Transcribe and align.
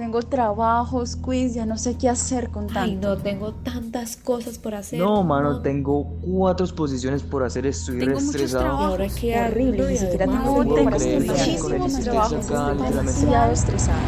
Tengo 0.00 0.22
trabajos, 0.22 1.14
quiz, 1.14 1.52
ya 1.52 1.66
no 1.66 1.76
sé 1.76 1.98
qué 1.98 2.08
hacer 2.08 2.48
con 2.48 2.68
tanto. 2.68 2.80
Ay, 2.80 2.96
no, 2.96 3.18
tengo 3.18 3.52
tantas 3.52 4.16
cosas 4.16 4.58
por 4.58 4.74
hacer. 4.74 4.98
No, 4.98 5.22
mano, 5.22 5.60
tengo 5.60 6.16
cuatro 6.22 6.64
exposiciones 6.64 7.22
por 7.22 7.44
hacer, 7.44 7.66
estoy 7.66 7.98
Tengo 7.98 8.18
estresado. 8.18 8.66
ahora 8.66 9.08
qué 9.08 9.38
horrible, 9.38 9.90
ni 9.90 9.98
siquiera 9.98 10.24
tengo 10.24 10.56
para 10.56 10.96
con 10.96 11.02
el 11.02 11.26
Muchísimos 11.26 12.00
trabajos, 12.00 12.32
estoy 12.32 12.76
demasiado 12.78 13.52
estresada. 13.52 14.00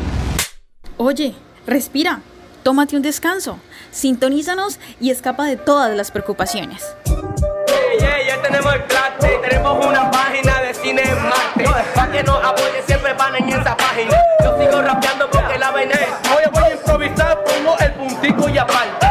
Oye, 0.96 1.34
respira, 1.66 2.22
tómate 2.62 2.96
un 2.96 3.02
descanso, 3.02 3.58
sintonízanos 3.90 4.80
y 4.98 5.10
escapa 5.10 5.44
de 5.44 5.58
todas 5.58 5.94
las 5.94 6.10
preocupaciones. 6.10 6.86
Yeah, 8.00 8.16
ya 8.28 8.40
tenemos 8.40 8.72
el 8.72 8.84
clase, 8.84 9.38
tenemos 9.46 9.86
una 9.86 10.10
página 10.10 10.62
de 10.62 10.72
cine 10.72 11.02
en 11.02 11.22
Marte. 11.22 11.64
Pa' 11.94 12.10
que 12.10 12.22
nos 12.22 12.42
apoyen 12.42 12.82
siempre 12.86 13.12
van 13.12 13.36
en 13.36 13.48
esa 13.50 13.76
página. 13.76 14.16
Sigo 14.58 14.82
rapeando 14.82 15.30
porque 15.30 15.58
la 15.58 15.70
es. 15.70 16.08
Oye, 16.36 16.48
voy 16.52 16.64
a 16.64 16.72
improvisar, 16.72 17.44
pongo 17.44 17.78
el 17.78 17.92
puntico 17.92 18.48
y 18.48 18.58
aparte. 18.58 19.01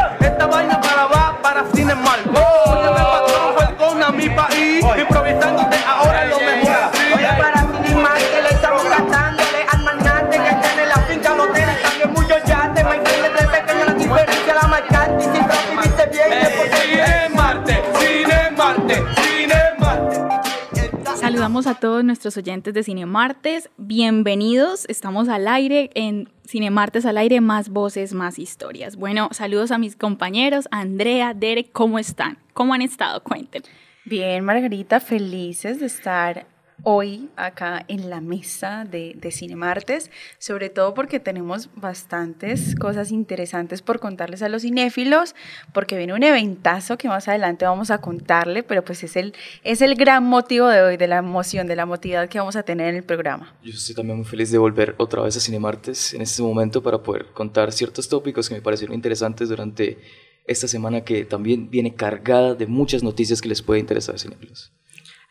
Saludamos 21.52 21.76
a 21.76 21.80
todos 21.80 22.02
nuestros 22.02 22.34
oyentes 22.38 22.72
de 22.72 22.82
Cine 22.82 23.04
Martes, 23.04 23.68
bienvenidos, 23.76 24.86
estamos 24.88 25.28
al 25.28 25.46
aire 25.46 25.90
en 25.92 26.30
Cine 26.46 26.70
Martes 26.70 27.04
al 27.04 27.18
aire, 27.18 27.42
más 27.42 27.68
voces, 27.68 28.14
más 28.14 28.38
historias. 28.38 28.96
Bueno, 28.96 29.28
saludos 29.32 29.70
a 29.70 29.76
mis 29.76 29.94
compañeros, 29.94 30.66
Andrea, 30.70 31.34
Derek, 31.34 31.70
¿cómo 31.70 31.98
están? 31.98 32.38
¿Cómo 32.54 32.72
han 32.72 32.80
estado? 32.80 33.22
Cuenten. 33.22 33.64
Bien, 34.06 34.42
Margarita, 34.42 34.98
felices 34.98 35.78
de 35.78 35.84
estar 35.84 36.46
hoy 36.82 37.28
acá 37.36 37.84
en 37.88 38.10
la 38.10 38.20
mesa 38.20 38.84
de, 38.84 39.14
de 39.16 39.30
Cine 39.30 39.56
Martes, 39.56 40.10
sobre 40.38 40.70
todo 40.70 40.94
porque 40.94 41.20
tenemos 41.20 41.70
bastantes 41.76 42.74
cosas 42.74 43.10
interesantes 43.12 43.82
por 43.82 44.00
contarles 44.00 44.42
a 44.42 44.48
los 44.48 44.62
cinéfilos, 44.62 45.34
porque 45.72 45.96
viene 45.96 46.14
un 46.14 46.22
eventazo 46.22 46.98
que 46.98 47.08
más 47.08 47.28
adelante 47.28 47.64
vamos 47.64 47.90
a 47.90 47.98
contarle, 47.98 48.62
pero 48.62 48.84
pues 48.84 49.04
es 49.04 49.16
el, 49.16 49.34
es 49.64 49.80
el 49.80 49.94
gran 49.94 50.24
motivo 50.24 50.68
de 50.68 50.82
hoy, 50.82 50.96
de 50.96 51.06
la 51.06 51.18
emoción, 51.18 51.66
de 51.66 51.76
la 51.76 51.86
motividad 51.86 52.28
que 52.28 52.38
vamos 52.38 52.56
a 52.56 52.62
tener 52.62 52.88
en 52.88 52.96
el 52.96 53.04
programa. 53.04 53.54
Yo 53.62 53.70
estoy 53.70 53.94
también 53.94 54.18
muy 54.18 54.26
feliz 54.26 54.50
de 54.50 54.58
volver 54.58 54.94
otra 54.98 55.22
vez 55.22 55.36
a 55.36 55.40
Cinemartes 55.40 56.14
en 56.14 56.22
este 56.22 56.42
momento 56.42 56.82
para 56.82 57.02
poder 57.02 57.26
contar 57.32 57.72
ciertos 57.72 58.08
tópicos 58.08 58.48
que 58.48 58.54
me 58.54 58.62
parecieron 58.62 58.94
interesantes 58.94 59.48
durante 59.48 59.98
esta 60.46 60.66
semana 60.66 61.02
que 61.02 61.24
también 61.24 61.70
viene 61.70 61.94
cargada 61.94 62.54
de 62.54 62.66
muchas 62.66 63.02
noticias 63.02 63.40
que 63.40 63.48
les 63.48 63.62
puede 63.62 63.80
interesar 63.80 64.16
a 64.16 64.18
cinéfilos. 64.18 64.72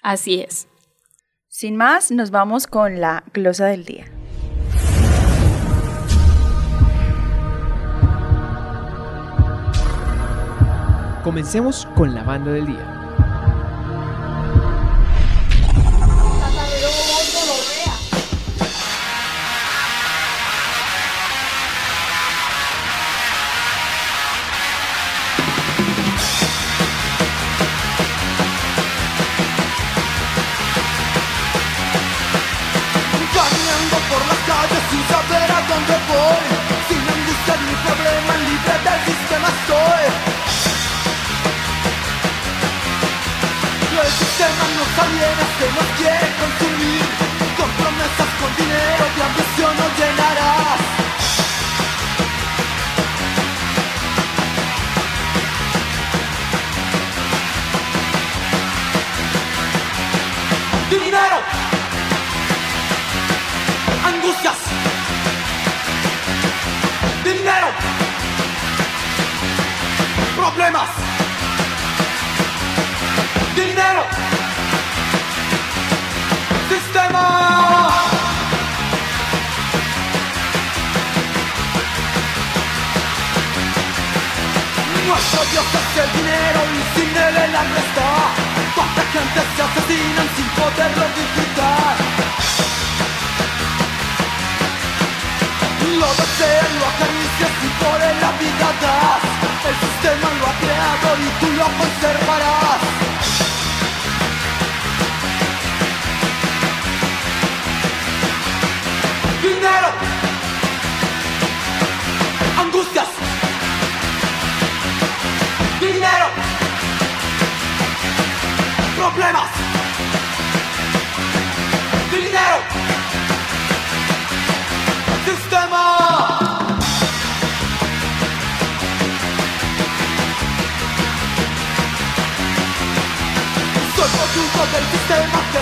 Así 0.02 0.40
es. 0.40 0.68
Sin 1.54 1.76
más, 1.76 2.12
nos 2.12 2.32
vamos 2.32 2.66
con 2.66 3.02
la 3.02 3.26
glosa 3.34 3.66
del 3.66 3.84
día. 3.84 4.06
Comencemos 11.26 11.90
con 11.94 12.16
la 12.16 12.24
banda 12.24 12.54
del 12.54 12.68
día. 12.68 13.01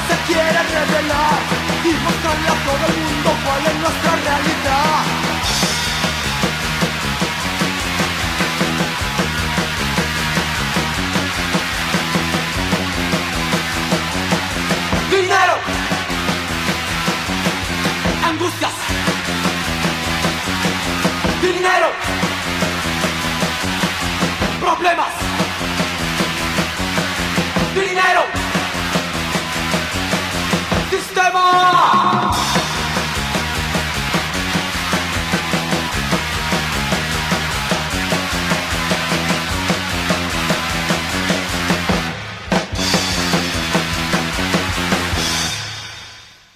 Se 0.08 0.16
quiere 0.28 0.60
revelar 0.64 1.40
y 1.84 1.92
mostrarle 2.04 2.48
a 2.48 2.58
todo 2.66 2.84
el 2.88 2.96
mundo 3.04 3.30
cuál 3.46 3.66
es 3.66 3.76
nuestra 3.76 4.12
realidad. 4.28 5.20
Dinero, 15.10 15.56
angustias. 18.26 18.74
Dinero, 21.42 21.90
problemas, 24.60 25.13
dinero, 27.74 28.38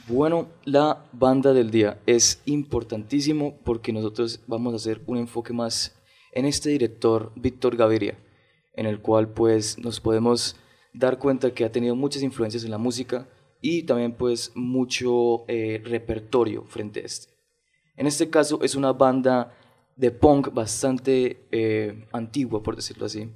Bueno, 0.08 0.48
la 0.64 1.04
banda 1.12 1.54
del 1.54 1.72
día 1.72 2.00
es 2.06 2.42
importantísimo 2.46 3.58
porque 3.64 3.92
nosotros 3.92 4.42
vamos 4.48 4.74
a 4.74 4.76
hacer 4.76 5.02
un 5.08 5.18
enfoque 5.18 5.54
más 5.54 5.96
en 6.32 6.46
este 6.46 6.70
director 6.70 7.32
Víctor 7.36 7.76
Gaviria, 7.76 8.18
en 8.76 8.86
el 8.86 9.02
cual 9.02 9.28
pues 9.30 9.78
nos 9.80 10.00
podemos 10.00 10.56
dar 10.94 11.18
cuenta 11.18 11.54
que 11.54 11.66
ha 11.66 11.72
tenido 11.72 11.96
muchas 11.96 12.22
influencias 12.22 12.64
en 12.64 12.72
la 12.72 12.78
música 12.78 13.28
y 13.64 13.84
también 13.84 14.12
pues 14.12 14.52
mucho 14.56 15.46
eh, 15.48 15.82
repertorio 15.86 16.66
frente 16.66 17.00
a 17.00 17.06
este. 17.06 17.34
En 17.96 18.08
este 18.08 18.30
caso 18.30 18.62
es 18.62 18.76
una 18.76 18.92
banda 18.92 19.56
de 19.96 20.12
punk 20.12 20.54
bastante 20.54 21.48
eh, 21.50 22.06
antigua, 22.12 22.62
por 22.62 22.76
decirlo 22.76 23.06
así, 23.06 23.30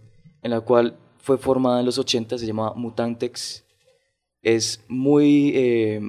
en 0.44 0.52
la 0.52 0.60
cual 0.60 0.98
fue 1.20 1.38
formada 1.38 1.80
en 1.80 1.86
los 1.86 1.98
80, 1.98 2.38
se 2.38 2.46
llamaba 2.46 2.74
Mutantex. 2.76 3.64
Es 4.42 4.84
muy 4.90 5.54
eh, 5.56 6.02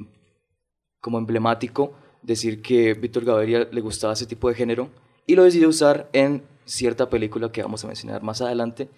como 0.99 1.17
emblemático 1.17 1.93
decir 2.21 2.61
que 2.61 2.95
Víctor 2.95 3.23
Gaviria 3.23 3.69
le 3.71 3.81
gustaba 3.81 4.13
ese 4.13 4.25
tipo 4.25 4.49
de 4.49 4.55
género 4.55 4.89
y 5.25 5.35
lo 5.35 5.45
decidió 5.45 5.69
usar 5.69 6.09
en 6.11 6.43
cierta 6.65 7.09
película 7.09 7.53
que 7.53 7.63
vamos 7.63 7.85
a 7.85 7.87
mencionar 7.87 8.21
más 8.21 8.41
adelante, 8.41 8.89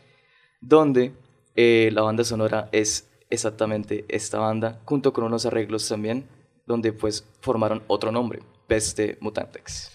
donde 0.62 1.13
la 1.56 2.01
banda 2.01 2.23
sonora 2.23 2.69
es 2.71 3.10
exactamente 3.31 4.06
esta 4.07 4.38
banda, 4.38 4.80
junto 4.86 5.12
con 5.13 5.24
unos 5.24 5.45
arreglos 5.48 5.89
también, 5.89 6.28
donde 6.68 6.94
pues 6.94 7.25
formaron 7.42 7.83
otro 7.88 8.12
nombre, 8.12 8.42
Peste 8.68 9.18
Mutantex. 9.19 9.92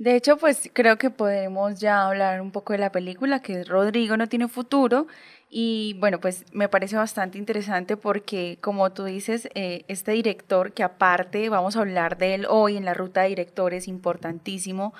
De 0.00 0.16
hecho, 0.16 0.38
pues 0.38 0.70
creo 0.72 0.96
que 0.96 1.10
podemos 1.10 1.78
ya 1.78 2.06
hablar 2.06 2.40
un 2.40 2.52
poco 2.52 2.72
de 2.72 2.78
la 2.78 2.90
película, 2.90 3.42
que 3.42 3.64
Rodrigo 3.64 4.16
no 4.16 4.28
tiene 4.28 4.48
futuro. 4.48 5.06
Y 5.50 5.94
bueno, 5.98 6.20
pues 6.20 6.46
me 6.52 6.70
parece 6.70 6.96
bastante 6.96 7.36
interesante 7.36 7.98
porque, 7.98 8.56
como 8.62 8.92
tú 8.92 9.04
dices, 9.04 9.50
eh, 9.54 9.84
este 9.88 10.12
director, 10.12 10.72
que 10.72 10.84
aparte 10.84 11.50
vamos 11.50 11.76
a 11.76 11.80
hablar 11.80 12.16
de 12.16 12.34
él 12.34 12.46
hoy 12.48 12.78
en 12.78 12.86
la 12.86 12.94
ruta 12.94 13.22
de 13.22 13.28
directores, 13.28 13.88
importantísimo. 13.88 14.94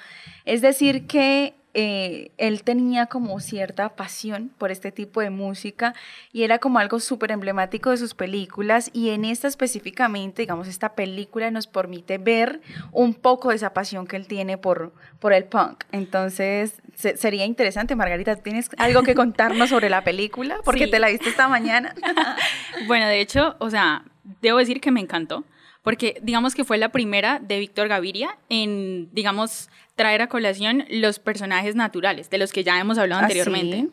Es 0.44 0.60
decir, 0.60 1.06
que 1.06 1.54
eh, 1.72 2.32
él 2.36 2.64
tenía 2.64 3.06
como 3.06 3.38
cierta 3.38 3.90
pasión 3.90 4.50
por 4.58 4.72
este 4.72 4.90
tipo 4.90 5.20
de 5.20 5.30
música 5.30 5.94
y 6.32 6.42
era 6.42 6.58
como 6.58 6.80
algo 6.80 6.98
súper 6.98 7.30
emblemático 7.30 7.90
de 7.90 7.96
sus 7.96 8.14
películas 8.14 8.90
y 8.92 9.10
en 9.10 9.24
esta 9.24 9.46
específicamente, 9.46 10.42
digamos, 10.42 10.66
esta 10.66 10.94
película 10.94 11.50
nos 11.50 11.68
permite 11.68 12.18
ver 12.18 12.60
un 12.90 13.14
poco 13.14 13.50
de 13.50 13.56
esa 13.56 13.72
pasión 13.72 14.06
que 14.06 14.16
él 14.16 14.26
tiene 14.26 14.58
por, 14.58 14.92
por 15.20 15.32
el 15.32 15.44
punk. 15.44 15.84
Entonces, 15.92 16.74
sería 16.96 17.44
interesante, 17.44 17.94
Margarita, 17.94 18.36
¿tienes 18.36 18.70
algo 18.76 19.02
que 19.02 19.14
contarnos 19.14 19.68
sobre 19.68 19.90
la 19.90 20.02
película? 20.02 20.58
Porque 20.64 20.88
te 20.88 20.98
la 20.98 21.08
viste 21.08 21.28
esta 21.28 21.48
mañana. 21.48 21.94
bueno, 22.88 23.06
de 23.06 23.20
hecho, 23.20 23.54
o 23.58 23.70
sea, 23.70 24.04
debo 24.42 24.58
decir 24.58 24.80
que 24.80 24.90
me 24.90 25.00
encantó 25.00 25.44
porque 25.82 26.18
digamos 26.22 26.54
que 26.54 26.64
fue 26.64 26.78
la 26.78 26.90
primera 26.90 27.38
de 27.38 27.58
Víctor 27.58 27.88
Gaviria 27.88 28.36
en, 28.48 29.08
digamos, 29.12 29.70
traer 29.94 30.22
a 30.22 30.28
colación 30.28 30.84
los 30.90 31.18
personajes 31.18 31.74
naturales, 31.74 32.30
de 32.30 32.38
los 32.38 32.52
que 32.52 32.64
ya 32.64 32.78
hemos 32.78 32.98
hablado 32.98 33.20
¿Ah, 33.20 33.24
anteriormente. 33.24 33.88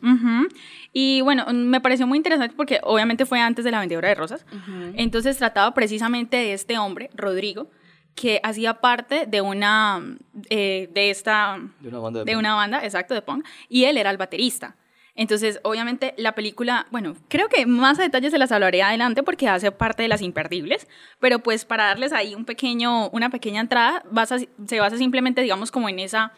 Y 0.92 1.20
bueno, 1.20 1.46
me 1.52 1.80
pareció 1.80 2.06
muy 2.06 2.16
interesante 2.16 2.54
porque 2.56 2.80
obviamente 2.82 3.26
fue 3.26 3.40
antes 3.40 3.64
de 3.64 3.70
La 3.70 3.80
Vendedora 3.80 4.08
de 4.08 4.14
Rosas. 4.14 4.46
Entonces 4.94 5.36
trataba 5.36 5.74
precisamente 5.74 6.36
de 6.36 6.52
este 6.54 6.78
hombre, 6.78 7.10
Rodrigo, 7.14 7.70
que 8.14 8.40
hacía 8.42 8.74
parte 8.80 9.26
de 9.26 9.40
una, 9.40 10.02
eh, 10.50 10.88
de 10.92 11.10
esta, 11.10 11.58
De 11.80 11.88
una 11.88 11.98
banda 12.00 12.18
de 12.20 12.24
de 12.24 12.32
punk. 12.32 12.40
una 12.40 12.54
banda, 12.54 12.84
exacto, 12.84 13.14
de 13.14 13.22
punk, 13.22 13.46
y 13.68 13.84
él 13.84 13.96
era 13.96 14.10
el 14.10 14.16
baterista. 14.16 14.76
Entonces, 15.20 15.58
obviamente, 15.64 16.14
la 16.16 16.36
película, 16.36 16.86
bueno, 16.92 17.16
creo 17.28 17.48
que 17.48 17.66
más 17.66 17.98
a 17.98 18.02
detalle 18.02 18.30
se 18.30 18.38
las 18.38 18.52
hablaré 18.52 18.82
adelante 18.82 19.24
porque 19.24 19.48
hace 19.48 19.72
parte 19.72 20.04
de 20.04 20.08
las 20.08 20.22
imperdibles, 20.22 20.86
pero 21.18 21.40
pues 21.40 21.64
para 21.64 21.86
darles 21.86 22.12
ahí 22.12 22.36
un 22.36 22.44
pequeño, 22.44 23.08
una 23.10 23.28
pequeña 23.28 23.60
entrada, 23.60 24.04
basa- 24.12 24.38
se 24.66 24.78
basa 24.80 24.96
simplemente, 24.96 25.42
digamos, 25.42 25.72
como 25.72 25.88
en 25.88 25.98
esa, 25.98 26.30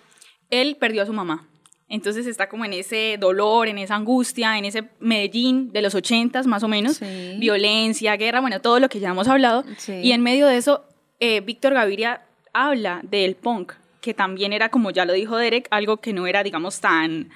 él 0.49 0.79
perdió 0.81 1.03
a 1.03 1.07
su 1.07 1.13
mamá. 1.13 1.47
Entonces 1.91 2.27
está 2.27 2.49
como 2.49 2.65
en 2.65 2.73
ese 2.73 3.17
dolor, 3.21 3.69
en 3.69 3.77
esa 3.77 3.97
angustia, 3.97 4.57
en 4.57 4.65
ese 4.65 4.85
Medellín 4.99 5.73
de 5.73 5.83
los 5.83 5.95
ochentas 5.95 6.47
más 6.47 6.63
o 6.63 6.69
menos, 6.69 6.97
Sí. 6.97 7.37
violencia, 7.39 8.17
guerra, 8.17 8.41
bueno, 8.41 8.61
todo 8.63 8.81
lo 8.81 8.89
que 8.89 8.99
ya 8.99 9.11
hemos 9.11 9.29
hablado. 9.29 9.63
Sí. 9.77 9.93
Y 10.03 10.13
en 10.13 10.23
medio 10.23 10.47
de 10.47 10.57
eso, 10.57 10.87
eh, 11.19 11.41
Víctor 11.43 11.75
Gaviria 11.75 12.23
habla 12.55 13.01
del 13.03 13.35
punk, 13.37 13.75
que 14.01 14.15
también 14.15 14.55
era, 14.55 14.71
como 14.71 14.91
ya 14.91 15.05
lo 15.05 15.13
dijo 15.13 15.37
Derek, 15.37 15.69
algo 15.71 15.99
que 15.99 16.15
no 16.15 16.27
era, 16.27 16.43
digamos, 16.43 16.81
tan 16.81 17.29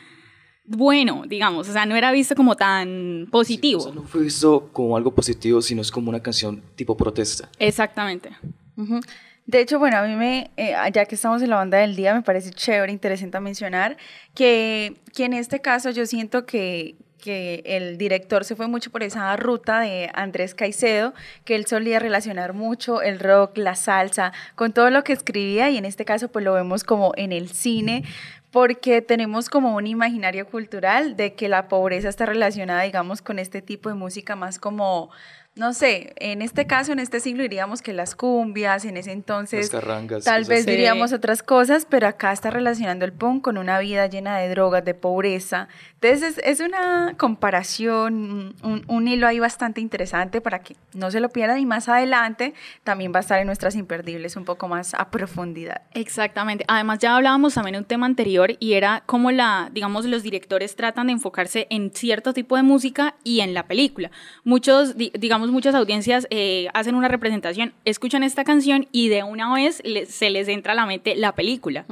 bueno, 0.66 1.24
digamos, 1.26 1.68
o 1.68 1.72
sea, 1.72 1.86
no 1.86 1.94
era 1.94 2.10
visto 2.10 2.34
como 2.34 2.56
tan 2.56 3.28
positivo. 3.30 3.80
O 3.80 3.84
sea, 3.84 3.94
no 3.94 4.02
fue 4.02 4.22
visto 4.22 4.68
como 4.72 4.96
algo 4.96 5.14
positivo, 5.14 5.60
sino 5.60 5.82
es 5.82 5.90
como 5.90 6.08
una 6.08 6.20
canción 6.20 6.62
tipo 6.74 6.96
protesta. 6.96 7.48
Exactamente. 7.58 8.30
Ujú. 8.76 9.00
De 9.46 9.60
hecho, 9.60 9.78
bueno, 9.78 9.98
a 9.98 10.02
mí 10.02 10.14
me, 10.14 10.50
eh, 10.56 10.74
ya 10.92 11.04
que 11.04 11.16
estamos 11.16 11.42
en 11.42 11.50
la 11.50 11.56
banda 11.56 11.78
del 11.78 11.96
día, 11.96 12.14
me 12.14 12.22
parece 12.22 12.50
chévere, 12.50 12.90
interesante 12.90 13.38
mencionar 13.40 13.98
que, 14.34 14.96
que 15.14 15.26
en 15.26 15.34
este 15.34 15.60
caso 15.60 15.90
yo 15.90 16.06
siento 16.06 16.46
que, 16.46 16.96
que 17.24 17.62
el 17.66 17.98
director 17.98 18.44
se 18.44 18.56
fue 18.56 18.68
mucho 18.68 18.90
por 18.90 19.02
esa 19.02 19.34
ruta 19.36 19.80
de 19.80 20.10
Andrés 20.14 20.54
Caicedo, 20.54 21.12
que 21.44 21.56
él 21.56 21.66
solía 21.66 21.98
relacionar 21.98 22.54
mucho 22.54 23.02
el 23.02 23.18
rock, 23.18 23.58
la 23.58 23.74
salsa, 23.74 24.32
con 24.54 24.72
todo 24.72 24.88
lo 24.88 25.04
que 25.04 25.12
escribía 25.12 25.68
y 25.68 25.76
en 25.76 25.84
este 25.84 26.06
caso 26.06 26.28
pues 26.28 26.42
lo 26.42 26.54
vemos 26.54 26.84
como 26.84 27.12
en 27.16 27.32
el 27.32 27.50
cine, 27.50 28.04
porque 28.54 29.02
tenemos 29.02 29.50
como 29.50 29.74
un 29.74 29.88
imaginario 29.88 30.46
cultural 30.46 31.16
de 31.16 31.34
que 31.34 31.48
la 31.48 31.66
pobreza 31.66 32.08
está 32.08 32.24
relacionada, 32.24 32.82
digamos, 32.82 33.20
con 33.20 33.40
este 33.40 33.62
tipo 33.62 33.88
de 33.88 33.96
música 33.96 34.36
más 34.36 34.60
como, 34.60 35.10
no 35.56 35.72
sé, 35.72 36.14
en 36.16 36.42
este 36.42 36.66
caso, 36.66 36.92
en 36.92 36.98
este 36.98 37.20
siglo 37.20 37.42
diríamos 37.44 37.80
que 37.80 37.92
las 37.92 38.16
cumbias, 38.16 38.84
en 38.84 38.96
ese 38.96 39.12
entonces, 39.12 39.72
Las 39.72 39.80
carrangas. 39.82 40.24
tal 40.24 40.44
vez 40.44 40.64
Sí. 40.64 40.70
diríamos 40.72 41.12
otras 41.12 41.42
cosas, 41.44 41.86
pero 41.88 42.08
acá 42.08 42.32
está 42.32 42.50
relacionando 42.50 43.04
el 43.04 43.12
punk 43.12 43.44
con 43.44 43.56
una 43.58 43.78
vida 43.78 44.06
llena 44.08 44.36
de 44.38 44.48
drogas, 44.48 44.84
de 44.84 44.94
pobreza. 44.94 45.68
Entonces 46.00 46.38
es, 46.38 46.44
es 46.44 46.60
una 46.66 47.14
comparación, 47.16 48.54
un, 48.62 48.84
un 48.88 49.08
hilo 49.08 49.26
ahí 49.26 49.38
bastante 49.38 49.80
interesante 49.80 50.40
para 50.40 50.58
que 50.58 50.76
no 50.92 51.10
se 51.10 51.20
lo 51.20 51.28
pierdan 51.28 51.58
y 51.58 51.66
más 51.66 51.88
adelante 51.88 52.52
también 52.82 53.12
va 53.14 53.18
a 53.18 53.20
estar 53.20 53.38
en 53.40 53.46
nuestras 53.46 53.74
imperdibles 53.76 54.36
un 54.36 54.44
poco 54.44 54.68
más 54.68 54.94
a 54.94 55.10
profundidad. 55.10 55.82
Exactamente. 55.94 56.64
Además, 56.68 56.98
ya 56.98 57.16
hablábamos 57.16 57.54
también 57.54 57.74
de 57.74 57.78
un 57.78 57.84
tema 57.84 58.06
anterior 58.06 58.52
y 58.58 58.74
era 58.74 59.02
cómo 59.06 59.30
la, 59.30 59.70
digamos, 59.72 60.04
los 60.04 60.22
directores 60.22 60.76
tratan 60.76 61.06
de 61.06 61.12
enfocarse 61.14 61.66
en 61.70 61.92
cierto 61.94 62.32
tipo 62.34 62.56
de 62.56 62.62
música 62.62 63.14
y 63.24 63.40
en 63.40 63.54
la 63.54 63.66
película. 63.66 64.10
Muchos, 64.44 64.96
di- 64.96 65.12
digamos, 65.44 65.52
muchas 65.52 65.74
audiencias 65.74 66.26
eh, 66.30 66.68
hacen 66.74 66.94
una 66.94 67.08
representación, 67.08 67.72
escuchan 67.84 68.22
esta 68.22 68.44
canción 68.44 68.86
y 68.92 69.08
de 69.08 69.22
una 69.22 69.52
vez 69.54 69.80
le- 69.84 70.06
se 70.06 70.30
les 70.30 70.48
entra 70.48 70.72
a 70.72 70.76
la 70.76 70.86
mente 70.86 71.14
la 71.16 71.34
película. 71.34 71.84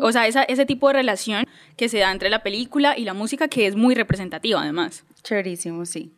O 0.00 0.12
sea, 0.12 0.26
esa- 0.26 0.42
ese 0.44 0.66
tipo 0.66 0.88
de 0.88 0.94
relación 0.94 1.44
que 1.76 1.88
se 1.88 1.98
da 1.98 2.10
entre 2.12 2.28
la 2.30 2.42
película 2.42 2.96
y 2.98 3.04
la 3.04 3.14
música 3.14 3.48
que 3.48 3.66
es 3.66 3.76
muy 3.76 3.94
representativa, 3.94 4.60
además. 4.62 5.04
Chéverísimo, 5.22 5.84
sí. 5.86 6.12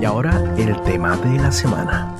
Y 0.00 0.04
ahora 0.04 0.54
el 0.58 0.80
tema 0.82 1.16
de 1.16 1.38
la 1.38 1.50
semana. 1.50 2.14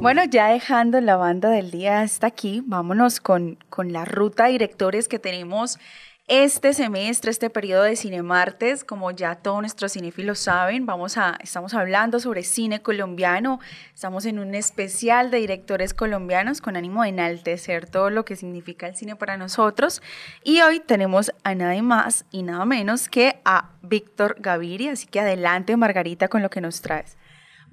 Bueno, 0.00 0.22
ya 0.24 0.48
dejando 0.48 1.00
la 1.00 1.16
banda 1.16 1.48
del 1.48 1.70
día 1.70 2.00
hasta 2.02 2.26
aquí, 2.26 2.62
vámonos 2.66 3.20
con, 3.20 3.56
con 3.70 3.92
la 3.92 4.04
ruta 4.04 4.44
de 4.46 4.52
directores 4.52 5.08
que 5.08 5.18
tenemos 5.18 5.78
este 6.26 6.72
semestre, 6.72 7.30
este 7.30 7.50
periodo 7.50 7.82
de 7.82 7.96
Cinemartes. 7.96 8.84
Como 8.84 9.10
ya 9.10 9.34
todos 9.34 9.60
nuestros 9.60 9.92
cinéfilos 9.92 10.38
saben, 10.38 10.86
vamos 10.86 11.18
a, 11.18 11.38
estamos 11.42 11.74
hablando 11.74 12.18
sobre 12.18 12.42
cine 12.42 12.80
colombiano. 12.80 13.60
Estamos 13.94 14.24
en 14.24 14.38
un 14.38 14.54
especial 14.54 15.30
de 15.30 15.38
directores 15.38 15.92
colombianos 15.92 16.60
con 16.60 16.76
ánimo 16.76 17.02
de 17.02 17.10
enaltecer 17.10 17.88
todo 17.88 18.08
lo 18.08 18.24
que 18.24 18.36
significa 18.36 18.86
el 18.86 18.96
cine 18.96 19.16
para 19.16 19.36
nosotros. 19.36 20.00
Y 20.42 20.62
hoy 20.62 20.80
tenemos 20.80 21.32
a 21.42 21.54
nadie 21.54 21.82
más 21.82 22.24
y 22.30 22.42
nada 22.42 22.64
menos 22.64 23.08
que 23.08 23.40
a 23.44 23.70
Víctor 23.82 24.36
Gaviria. 24.38 24.92
Así 24.92 25.06
que 25.06 25.20
adelante, 25.20 25.76
Margarita, 25.76 26.28
con 26.28 26.42
lo 26.42 26.48
que 26.48 26.62
nos 26.62 26.80
traes. 26.80 27.18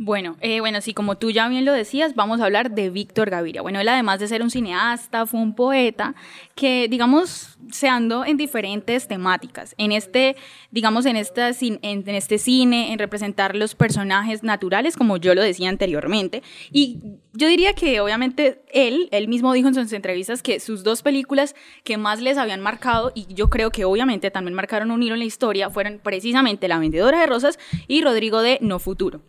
Bueno, 0.03 0.35
eh, 0.41 0.61
bueno, 0.61 0.81
sí, 0.81 0.95
como 0.95 1.15
tú 1.15 1.29
ya 1.29 1.47
bien 1.47 1.63
lo 1.63 1.73
decías, 1.73 2.15
vamos 2.15 2.41
a 2.41 2.45
hablar 2.45 2.71
de 2.71 2.89
Víctor 2.89 3.29
Gaviria. 3.29 3.61
Bueno, 3.61 3.79
él 3.79 3.87
además 3.87 4.19
de 4.19 4.27
ser 4.27 4.41
un 4.41 4.49
cineasta, 4.49 5.27
fue 5.27 5.39
un 5.39 5.53
poeta 5.53 6.15
que, 6.55 6.87
digamos, 6.89 7.59
se 7.71 7.87
andó 7.87 8.25
en 8.25 8.35
diferentes 8.35 9.07
temáticas. 9.07 9.75
En 9.77 9.91
este, 9.91 10.37
digamos, 10.71 11.05
en, 11.05 11.17
en 11.17 12.09
este 12.09 12.37
cine, 12.39 12.93
en 12.93 12.97
representar 12.97 13.55
los 13.55 13.75
personajes 13.75 14.41
naturales, 14.41 14.97
como 14.97 15.17
yo 15.17 15.35
lo 15.35 15.43
decía 15.43 15.69
anteriormente. 15.69 16.41
Y 16.71 16.97
yo 17.33 17.47
diría 17.47 17.73
que, 17.73 17.99
obviamente, 17.99 18.63
él, 18.73 19.07
él 19.11 19.27
mismo 19.27 19.53
dijo 19.53 19.67
en 19.67 19.75
sus 19.75 19.93
entrevistas 19.93 20.41
que 20.41 20.59
sus 20.59 20.83
dos 20.83 21.03
películas 21.03 21.55
que 21.83 21.97
más 21.97 22.19
les 22.21 22.39
habían 22.39 22.61
marcado, 22.61 23.11
y 23.13 23.31
yo 23.35 23.51
creo 23.51 23.69
que 23.69 23.85
obviamente 23.85 24.31
también 24.31 24.55
marcaron 24.55 24.89
un 24.89 25.03
hilo 25.03 25.13
en 25.13 25.19
la 25.19 25.25
historia, 25.25 25.69
fueron 25.69 25.99
precisamente 25.99 26.67
La 26.67 26.79
Vendedora 26.79 27.19
de 27.19 27.27
Rosas 27.27 27.59
y 27.87 28.01
Rodrigo 28.01 28.41
de 28.41 28.57
No 28.61 28.79
Futuro. 28.79 29.21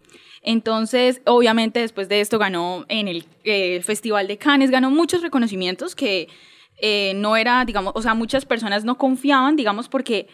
Entonces, 0.43 1.23
obviamente, 1.25 1.81
después 1.81 2.09
de 2.09 2.21
esto 2.21 2.39
ganó 2.39 2.85
en 2.89 3.09
el 3.09 3.25
eh, 3.45 3.81
Festival 3.83 4.27
de 4.27 4.39
Cannes, 4.39 4.71
ganó 4.71 4.91
muchos 4.91 5.23
reconocimientos 5.23 5.95
que 5.95 6.29
eh, 6.79 7.13
no 7.15 7.37
era, 7.37 7.65
digamos, 7.65 7.93
o 7.95 8.03
sea, 8.03 8.15
muchas 8.15 8.45
personas 8.45 8.85
no 8.85 8.99
confiaban, 8.99 9.55
digamos, 9.55 9.89
porque 9.89 10.27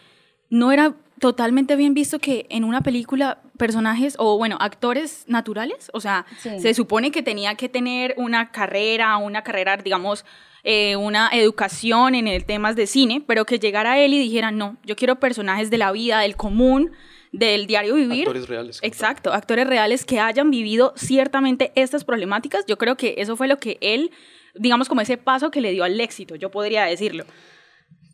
no 0.49 0.71
era 0.71 0.95
totalmente 1.19 1.75
bien 1.75 1.93
visto 1.93 2.17
que 2.17 2.47
en 2.49 2.63
una 2.63 2.81
película 2.81 3.39
personajes 3.57 4.15
o, 4.17 4.37
bueno, 4.37 4.57
actores 4.59 5.25
naturales, 5.27 5.91
o 5.93 5.99
sea, 5.99 6.25
Sí. 6.39 6.59
se 6.59 6.73
supone 6.73 7.11
que 7.11 7.21
tenía 7.21 7.53
que 7.55 7.69
tener 7.69 8.15
una 8.17 8.51
carrera, 8.51 9.15
una 9.17 9.43
carrera, 9.43 9.77
digamos, 9.77 10.25
eh, 10.63 10.95
una 10.95 11.29
educación 11.33 12.15
en 12.15 12.27
el 12.27 12.45
temas 12.45 12.75
de 12.75 12.87
cine, 12.87 13.21
pero 13.27 13.45
que 13.45 13.59
llegara 13.59 13.99
él 13.99 14.13
y 14.13 14.19
dijera, 14.19 14.49
no, 14.51 14.77
yo 14.83 14.95
quiero 14.95 15.19
personajes 15.19 15.69
de 15.69 15.77
la 15.77 15.91
vida, 15.91 16.19
del 16.21 16.35
común, 16.35 16.91
del 17.31 17.67
diario 17.67 17.95
vivir. 17.95 18.21
Actores 18.21 18.47
reales. 18.47 18.79
Exacto, 18.81 19.33
actores 19.33 19.67
reales 19.67 20.05
que 20.05 20.19
hayan 20.19 20.51
vivido 20.51 20.93
ciertamente 20.95 21.71
estas 21.75 22.03
problemáticas. 22.03 22.65
Yo 22.67 22.77
creo 22.77 22.97
que 22.97 23.15
eso 23.17 23.35
fue 23.35 23.47
lo 23.47 23.57
que 23.57 23.77
él, 23.81 24.11
digamos 24.55 24.87
como 24.87 25.01
ese 25.01 25.17
paso 25.17 25.51
que 25.51 25.61
le 25.61 25.71
dio 25.71 25.83
al 25.83 25.99
éxito, 25.99 26.35
yo 26.35 26.49
podría 26.51 26.85
decirlo. 26.85 27.25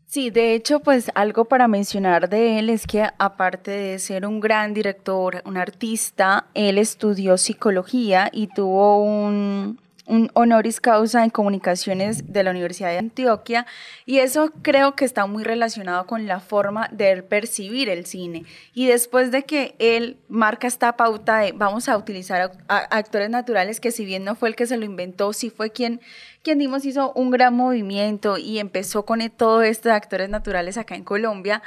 Sí, 0.07 0.29
de 0.29 0.53
hecho, 0.53 0.79
pues 0.81 1.12
algo 1.15 1.45
para 1.45 1.67
mencionar 1.67 2.29
de 2.29 2.60
él 2.60 2.69
es 2.69 2.86
que 2.86 3.03
aparte 3.17 3.72
de 3.72 4.00
ser 4.00 4.25
un 4.25 4.39
gran 4.39 4.74
director, 4.74 5.41
un 5.45 5.57
artista, 5.57 6.48
él 6.53 6.77
estudió 6.77 7.38
psicología 7.38 8.29
y 8.31 8.48
tuvo 8.48 9.03
un, 9.03 9.79
un 10.08 10.30
honoris 10.34 10.80
causa 10.80 11.24
en 11.24 11.30
comunicaciones 11.32 12.32
de 12.32 12.44
la 12.44 12.52
Universidad 12.52 12.90
de 12.90 13.00
Antioquia 13.00 13.66
y 14.06 14.20
eso 14.20 14.52
creo 14.62 14.96
que 14.96 15.04
está 15.06 15.26
muy 15.26 15.44
relacionado 15.44 16.06
con 16.06 16.28
la 16.28 16.40
forma 16.40 16.88
de 16.92 17.24
percibir 17.24 17.90
el 17.90 18.06
cine. 18.06 18.46
Y 18.74 18.86
después 18.88 19.32
de 19.32 19.44
que 19.44 19.76
él 19.80 20.18
marca 20.28 20.68
esta 20.68 20.96
pauta 20.96 21.40
de 21.40 21.54
vamos 21.54 21.90
a 21.90 21.98
utilizar 21.98 22.42
a- 22.68 22.76
a- 22.76 22.98
actores 22.98 23.30
naturales, 23.30 23.80
que 23.80 23.92
si 23.92 24.06
bien 24.06 24.24
no 24.24 24.36
fue 24.36 24.50
el 24.50 24.56
que 24.56 24.68
se 24.68 24.78
lo 24.78 24.86
inventó, 24.86 25.34
sí 25.34 25.50
fue 25.50 25.72
quien, 25.72 26.02
quien 26.44 26.60
dimos, 26.60 26.86
hizo 26.86 27.12
un 27.14 27.32
gran 27.32 27.56
movimiento 27.56 28.38
y 28.38 28.60
empezó 28.60 29.06
con 29.06 29.22
e- 29.22 29.30
todo 29.32 29.64
esto 29.64 29.90
de 29.90 29.96
actores 29.96 30.30
naturales 30.30 30.78
acá 30.78 30.96
en 30.96 31.04
Colombia. 31.04 31.64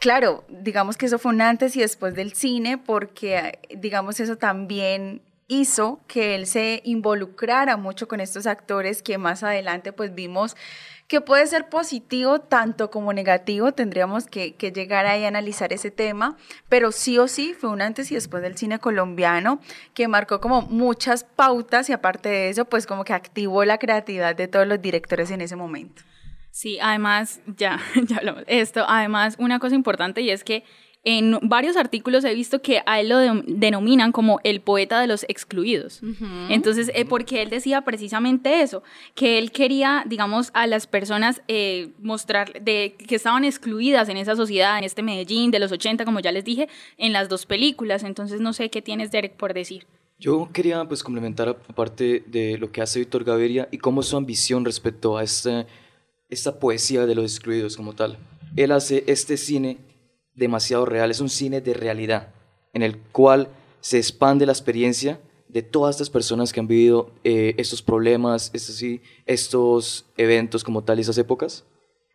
Claro, 0.00 0.44
digamos 0.50 0.98
que 0.98 1.06
eso 1.06 1.18
fue 1.18 1.32
un 1.32 1.40
antes 1.40 1.76
y 1.76 1.80
después 1.80 2.14
del 2.14 2.34
cine, 2.34 2.76
porque 2.76 3.58
digamos 3.74 4.20
eso 4.20 4.36
también 4.36 5.22
hizo 5.48 6.00
que 6.06 6.34
él 6.34 6.46
se 6.46 6.80
involucrara 6.84 7.76
mucho 7.76 8.08
con 8.08 8.20
estos 8.20 8.46
actores 8.46 9.02
que 9.02 9.18
más 9.18 9.42
adelante 9.42 9.92
pues 9.92 10.14
vimos 10.14 10.56
que 11.06 11.20
puede 11.20 11.46
ser 11.46 11.68
positivo 11.68 12.40
tanto 12.40 12.90
como 12.90 13.12
negativo, 13.12 13.72
tendríamos 13.72 14.26
que, 14.26 14.54
llegar 14.74 15.06
ahí 15.06 15.24
a 15.24 15.28
analizar 15.28 15.72
ese 15.72 15.90
tema, 15.90 16.36
pero 16.68 16.92
sí 16.92 17.18
o 17.18 17.28
sí 17.28 17.54
fue 17.54 17.70
un 17.70 17.82
antes 17.82 18.10
y 18.10 18.14
después 18.14 18.42
del 18.42 18.56
cine 18.56 18.78
colombiano 18.78 19.60
que 19.92 20.08
marcó 20.08 20.40
como 20.40 20.62
muchas 20.62 21.24
pautas 21.24 21.90
y 21.90 21.92
aparte 21.92 22.28
de 22.28 22.48
eso 22.48 22.64
pues 22.64 22.86
como 22.86 23.04
que 23.04 23.12
activó 23.12 23.64
la 23.64 23.78
creatividad 23.78 24.34
de 24.34 24.48
todos 24.48 24.66
los 24.66 24.80
directores 24.80 25.30
en 25.30 25.42
ese 25.42 25.56
momento. 25.56 26.02
Sí, 26.50 26.78
además, 26.80 27.40
ya, 27.46 27.80
ya 28.06 28.18
hablamos 28.18 28.44
esto. 28.46 28.84
Además, 28.88 29.36
una 29.38 29.58
cosa 29.58 29.74
importante 29.74 30.20
y 30.20 30.30
es 30.30 30.44
que 30.44 30.64
en 31.04 31.38
varios 31.42 31.76
artículos 31.76 32.24
he 32.24 32.34
visto 32.34 32.62
que 32.62 32.80
a 32.86 32.98
él 33.00 33.10
lo 33.10 33.18
de- 33.18 33.42
denominan 33.46 34.10
como 34.10 34.40
el 34.42 34.60
poeta 34.62 35.00
de 35.00 35.06
los 35.06 35.24
excluidos. 35.28 36.00
Entonces, 36.48 36.90
eh, 36.94 37.04
porque 37.04 37.42
él 37.42 37.50
decía 37.50 37.82
precisamente 37.82 38.62
eso, 38.62 38.82
que 39.14 39.38
él 39.38 39.52
quería, 39.52 40.02
digamos, 40.06 40.50
a 40.54 40.66
las 40.66 40.86
personas 40.86 41.42
eh, 41.46 41.90
mostrar 42.00 42.62
de, 42.62 42.96
que 43.06 43.16
estaban 43.16 43.44
excluidas 43.44 44.08
en 44.08 44.16
esa 44.16 44.34
sociedad, 44.34 44.78
en 44.78 44.84
este 44.84 45.02
Medellín 45.02 45.50
de 45.50 45.58
los 45.58 45.70
80, 45.72 46.04
como 46.06 46.20
ya 46.20 46.32
les 46.32 46.44
dije, 46.44 46.68
en 46.96 47.12
las 47.12 47.28
dos 47.28 47.44
películas. 47.44 48.02
Entonces, 48.02 48.40
no 48.40 48.52
sé 48.54 48.70
qué 48.70 48.80
tienes, 48.80 49.10
Derek, 49.10 49.34
por 49.36 49.52
decir. 49.52 49.86
Yo 50.18 50.48
quería 50.52 50.84
pues 50.86 51.02
complementar 51.02 51.48
aparte 51.48 52.22
de 52.26 52.56
lo 52.56 52.72
que 52.72 52.80
hace 52.80 53.00
Víctor 53.00 53.24
Gaviria 53.24 53.68
y 53.70 53.78
cómo 53.78 54.00
es 54.00 54.06
su 54.06 54.16
ambición 54.16 54.64
respecto 54.64 55.18
a 55.18 55.22
este, 55.22 55.66
esta 56.30 56.58
poesía 56.58 57.04
de 57.04 57.14
los 57.14 57.24
excluidos 57.34 57.76
como 57.76 57.92
tal. 57.94 58.16
Él 58.56 58.70
hace 58.72 59.04
este 59.08 59.36
cine 59.36 59.76
demasiado 60.34 60.84
real, 60.84 61.10
es 61.10 61.20
un 61.20 61.28
cine 61.28 61.60
de 61.60 61.74
realidad, 61.74 62.34
en 62.72 62.82
el 62.82 62.98
cual 62.98 63.48
se 63.80 63.98
expande 63.98 64.46
la 64.46 64.52
experiencia 64.52 65.20
de 65.48 65.62
todas 65.62 65.94
estas 65.94 66.10
personas 66.10 66.52
que 66.52 66.60
han 66.60 66.66
vivido 66.66 67.12
eh, 67.22 67.54
estos 67.58 67.82
problemas, 67.82 68.50
estos, 68.52 68.82
estos 69.26 70.06
eventos 70.16 70.64
como 70.64 70.82
tal, 70.82 70.98
esas 70.98 71.18
épocas, 71.18 71.64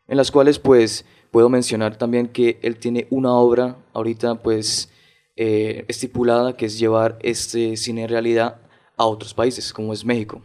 en 0.07 0.17
las 0.17 0.31
cuales 0.31 0.59
pues 0.59 1.05
puedo 1.31 1.47
mencionar 1.49 1.97
también 1.97 2.27
que 2.27 2.59
él 2.61 2.77
tiene 2.77 3.07
una 3.09 3.33
obra 3.33 3.77
ahorita 3.93 4.35
pues 4.35 4.89
eh, 5.35 5.85
estipulada 5.87 6.57
que 6.57 6.65
es 6.65 6.77
llevar 6.79 7.17
este 7.21 7.77
cine 7.77 8.07
realidad 8.07 8.59
a 8.97 9.05
otros 9.05 9.33
países, 9.33 9.71
como 9.71 9.93
es 9.93 10.03
México. 10.03 10.41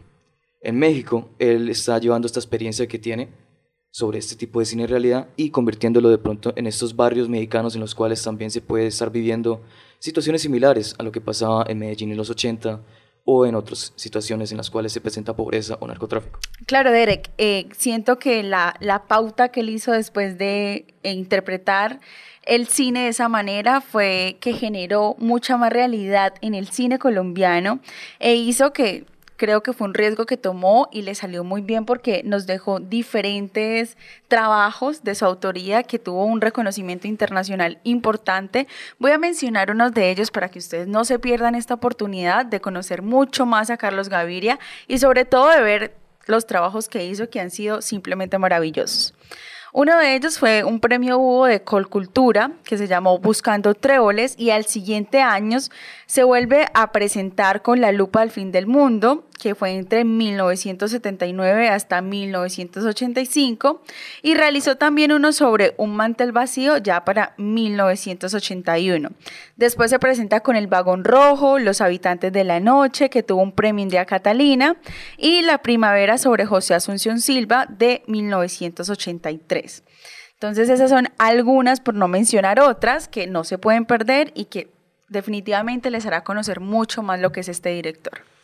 En 0.61 0.79
México, 0.79 1.29
él 1.37 1.69
está 1.69 1.99
llevando 1.99 2.27
esta 2.27 2.39
experiencia 2.39 2.87
que 2.87 2.97
tiene 2.97 3.27
sobre 3.95 4.19
este 4.19 4.35
tipo 4.35 4.59
de 4.59 4.65
cine 4.65 4.87
realidad 4.87 5.29
y 5.37 5.51
convirtiéndolo 5.51 6.09
de 6.09 6.17
pronto 6.17 6.51
en 6.57 6.67
estos 6.67 6.97
barrios 6.97 7.29
mexicanos 7.29 7.75
en 7.75 7.79
los 7.79 7.95
cuales 7.95 8.21
también 8.21 8.51
se 8.51 8.59
puede 8.59 8.87
estar 8.87 9.09
viviendo 9.09 9.63
situaciones 9.99 10.41
similares 10.41 10.95
a 10.97 11.03
lo 11.03 11.13
que 11.13 11.21
pasaba 11.21 11.63
en 11.69 11.79
Medellín 11.79 12.11
en 12.11 12.17
los 12.17 12.29
80 12.29 12.81
o 13.23 13.45
en 13.45 13.55
otras 13.55 13.93
situaciones 13.95 14.51
en 14.51 14.57
las 14.57 14.69
cuales 14.69 14.91
se 14.91 14.99
presenta 14.99 15.33
pobreza 15.33 15.77
o 15.79 15.87
narcotráfico. 15.87 16.41
Claro, 16.65 16.91
Derek, 16.91 17.31
eh, 17.37 17.69
siento 17.71 18.19
que 18.19 18.43
la, 18.43 18.75
la 18.81 19.07
pauta 19.07 19.47
que 19.47 19.61
él 19.61 19.69
hizo 19.69 19.93
después 19.93 20.37
de 20.37 20.93
interpretar 21.03 22.01
el 22.43 22.67
cine 22.67 23.03
de 23.03 23.07
esa 23.07 23.29
manera 23.29 23.79
fue 23.79 24.35
que 24.41 24.51
generó 24.51 25.15
mucha 25.19 25.55
más 25.55 25.71
realidad 25.71 26.33
en 26.41 26.53
el 26.53 26.67
cine 26.67 26.99
colombiano 26.99 27.79
e 28.19 28.35
hizo 28.35 28.73
que 28.73 29.05
creo 29.37 29.63
que 29.63 29.73
fue 29.73 29.87
un 29.87 29.93
riesgo 29.93 30.25
que 30.25 30.37
tomó 30.37 30.89
y 30.91 31.01
le 31.01 31.15
salió 31.15 31.43
muy 31.43 31.61
bien 31.61 31.85
porque 31.85 32.21
nos 32.23 32.45
dejó 32.45 32.79
diferentes 32.79 33.97
trabajos 34.27 35.03
de 35.03 35.15
su 35.15 35.25
autoría 35.25 35.83
que 35.83 35.99
tuvo 35.99 36.25
un 36.25 36.41
reconocimiento 36.41 37.07
internacional 37.07 37.79
importante. 37.83 38.67
Voy 38.99 39.11
a 39.11 39.17
mencionar 39.17 39.71
unos 39.71 39.93
de 39.93 40.09
ellos 40.09 40.31
para 40.31 40.49
que 40.49 40.59
ustedes 40.59 40.87
no 40.87 41.05
se 41.05 41.19
pierdan 41.19 41.55
esta 41.55 41.73
oportunidad 41.73 42.45
de 42.45 42.61
conocer 42.61 43.01
mucho 43.01 43.45
más 43.45 43.69
a 43.69 43.77
Carlos 43.77 44.09
Gaviria 44.09 44.59
y 44.87 44.99
sobre 44.99 45.25
todo 45.25 45.49
de 45.49 45.61
ver 45.61 45.95
los 46.27 46.47
trabajos 46.47 46.89
que 46.89 47.05
hizo 47.05 47.29
que 47.29 47.39
han 47.39 47.51
sido 47.51 47.81
simplemente 47.81 48.37
maravillosos. 48.37 49.13
Uno 49.77 49.97
de 49.97 50.15
ellos 50.15 50.39
fue 50.39 50.63
un 50.63 50.79
premio 50.79 51.19
Hugo 51.19 51.47
de 51.47 51.61
Colcultura 51.61 52.51
que 52.63 52.77
se 52.77 52.87
llamó 52.87 53.19
Buscando 53.19 53.73
Tréboles 53.73 54.35
y 54.37 54.51
al 54.51 54.63
siguiente 54.63 55.21
año 55.21 55.57
se 56.05 56.23
vuelve 56.23 56.67
a 56.73 56.93
presentar 56.93 57.61
con 57.61 57.81
La 57.81 57.91
Lupa 57.91 58.21
al 58.21 58.31
Fin 58.31 58.53
del 58.53 58.67
Mundo, 58.67 59.27
que 59.37 59.55
fue 59.55 59.71
entre 59.71 60.05
1979 60.05 61.69
hasta 61.69 62.01
1985 62.01 63.81
y 64.21 64.33
realizó 64.33 64.77
también 64.77 65.11
uno 65.11 65.31
sobre 65.33 65.73
un 65.77 65.95
mantel 65.95 66.31
vacío 66.31 66.77
ya 66.77 67.05
para 67.05 67.33
1981. 67.37 69.09
Después 69.55 69.89
se 69.89 69.99
presenta 69.99 70.41
con 70.41 70.55
El 70.55 70.67
Vagón 70.67 71.03
Rojo, 71.03 71.59
Los 71.59 71.81
Habitantes 71.81 72.31
de 72.31 72.43
la 72.43 72.59
Noche, 72.59 73.09
que 73.09 73.23
tuvo 73.23 73.41
un 73.41 73.51
premio 73.51 73.83
India 73.83 74.05
Catalina 74.05 74.77
y 75.17 75.41
La 75.41 75.59
Primavera 75.59 76.17
sobre 76.17 76.45
José 76.45 76.73
Asunción 76.73 77.19
Silva 77.19 77.67
de 77.69 78.03
1983. 78.07 79.83
Entonces 80.33 80.69
esas 80.69 80.89
son 80.89 81.07
algunas, 81.17 81.79
por 81.79 81.95
no 81.95 82.07
mencionar 82.07 82.59
otras, 82.59 83.07
que 83.07 83.27
no 83.27 83.43
se 83.43 83.57
pueden 83.57 83.85
perder 83.85 84.31
y 84.35 84.45
que 84.45 84.69
definitivamente 85.07 85.89
les 85.91 86.05
hará 86.05 86.23
conocer 86.23 86.59
mucho 86.59 87.03
más 87.03 87.19
lo 87.19 87.31
que 87.31 87.39
es 87.39 87.49
este 87.49 87.69
director. 87.69 88.34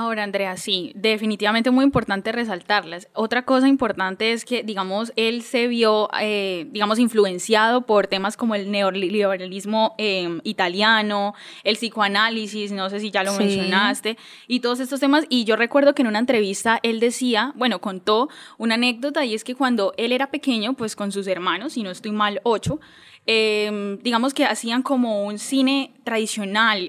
Ahora, 0.00 0.22
Andrea, 0.22 0.56
sí, 0.56 0.92
definitivamente 0.94 1.72
muy 1.72 1.84
importante 1.84 2.30
resaltarlas. 2.30 3.08
Otra 3.14 3.44
cosa 3.44 3.66
importante 3.66 4.30
es 4.30 4.44
que, 4.44 4.62
digamos, 4.62 5.12
él 5.16 5.42
se 5.42 5.66
vio, 5.66 6.08
eh, 6.20 6.68
digamos, 6.70 7.00
influenciado 7.00 7.84
por 7.84 8.06
temas 8.06 8.36
como 8.36 8.54
el 8.54 8.70
neoliberalismo 8.70 9.96
eh, 9.98 10.38
italiano, 10.44 11.34
el 11.64 11.74
psicoanálisis, 11.74 12.70
no 12.70 12.88
sé 12.90 13.00
si 13.00 13.10
ya 13.10 13.24
lo 13.24 13.32
Sí. 13.32 13.38
mencionaste, 13.40 14.16
y 14.46 14.60
todos 14.60 14.78
estos 14.78 15.00
temas. 15.00 15.24
Y 15.30 15.42
yo 15.42 15.56
recuerdo 15.56 15.96
que 15.96 16.02
en 16.02 16.08
una 16.08 16.20
entrevista 16.20 16.78
él 16.84 17.00
decía, 17.00 17.52
bueno, 17.56 17.80
contó 17.80 18.28
una 18.56 18.76
anécdota 18.76 19.24
y 19.24 19.34
es 19.34 19.42
que 19.42 19.56
cuando 19.56 19.94
él 19.96 20.12
era 20.12 20.30
pequeño, 20.30 20.74
pues 20.74 20.94
con 20.94 21.10
sus 21.10 21.26
hermanos, 21.26 21.72
si 21.72 21.82
no 21.82 21.90
estoy 21.90 22.12
mal, 22.12 22.40
ocho, 22.44 22.78
eh, 23.26 23.98
digamos 24.04 24.32
que 24.32 24.44
hacían 24.44 24.82
como 24.82 25.24
un 25.24 25.40
cine 25.40 25.90
tradicional. 26.04 26.88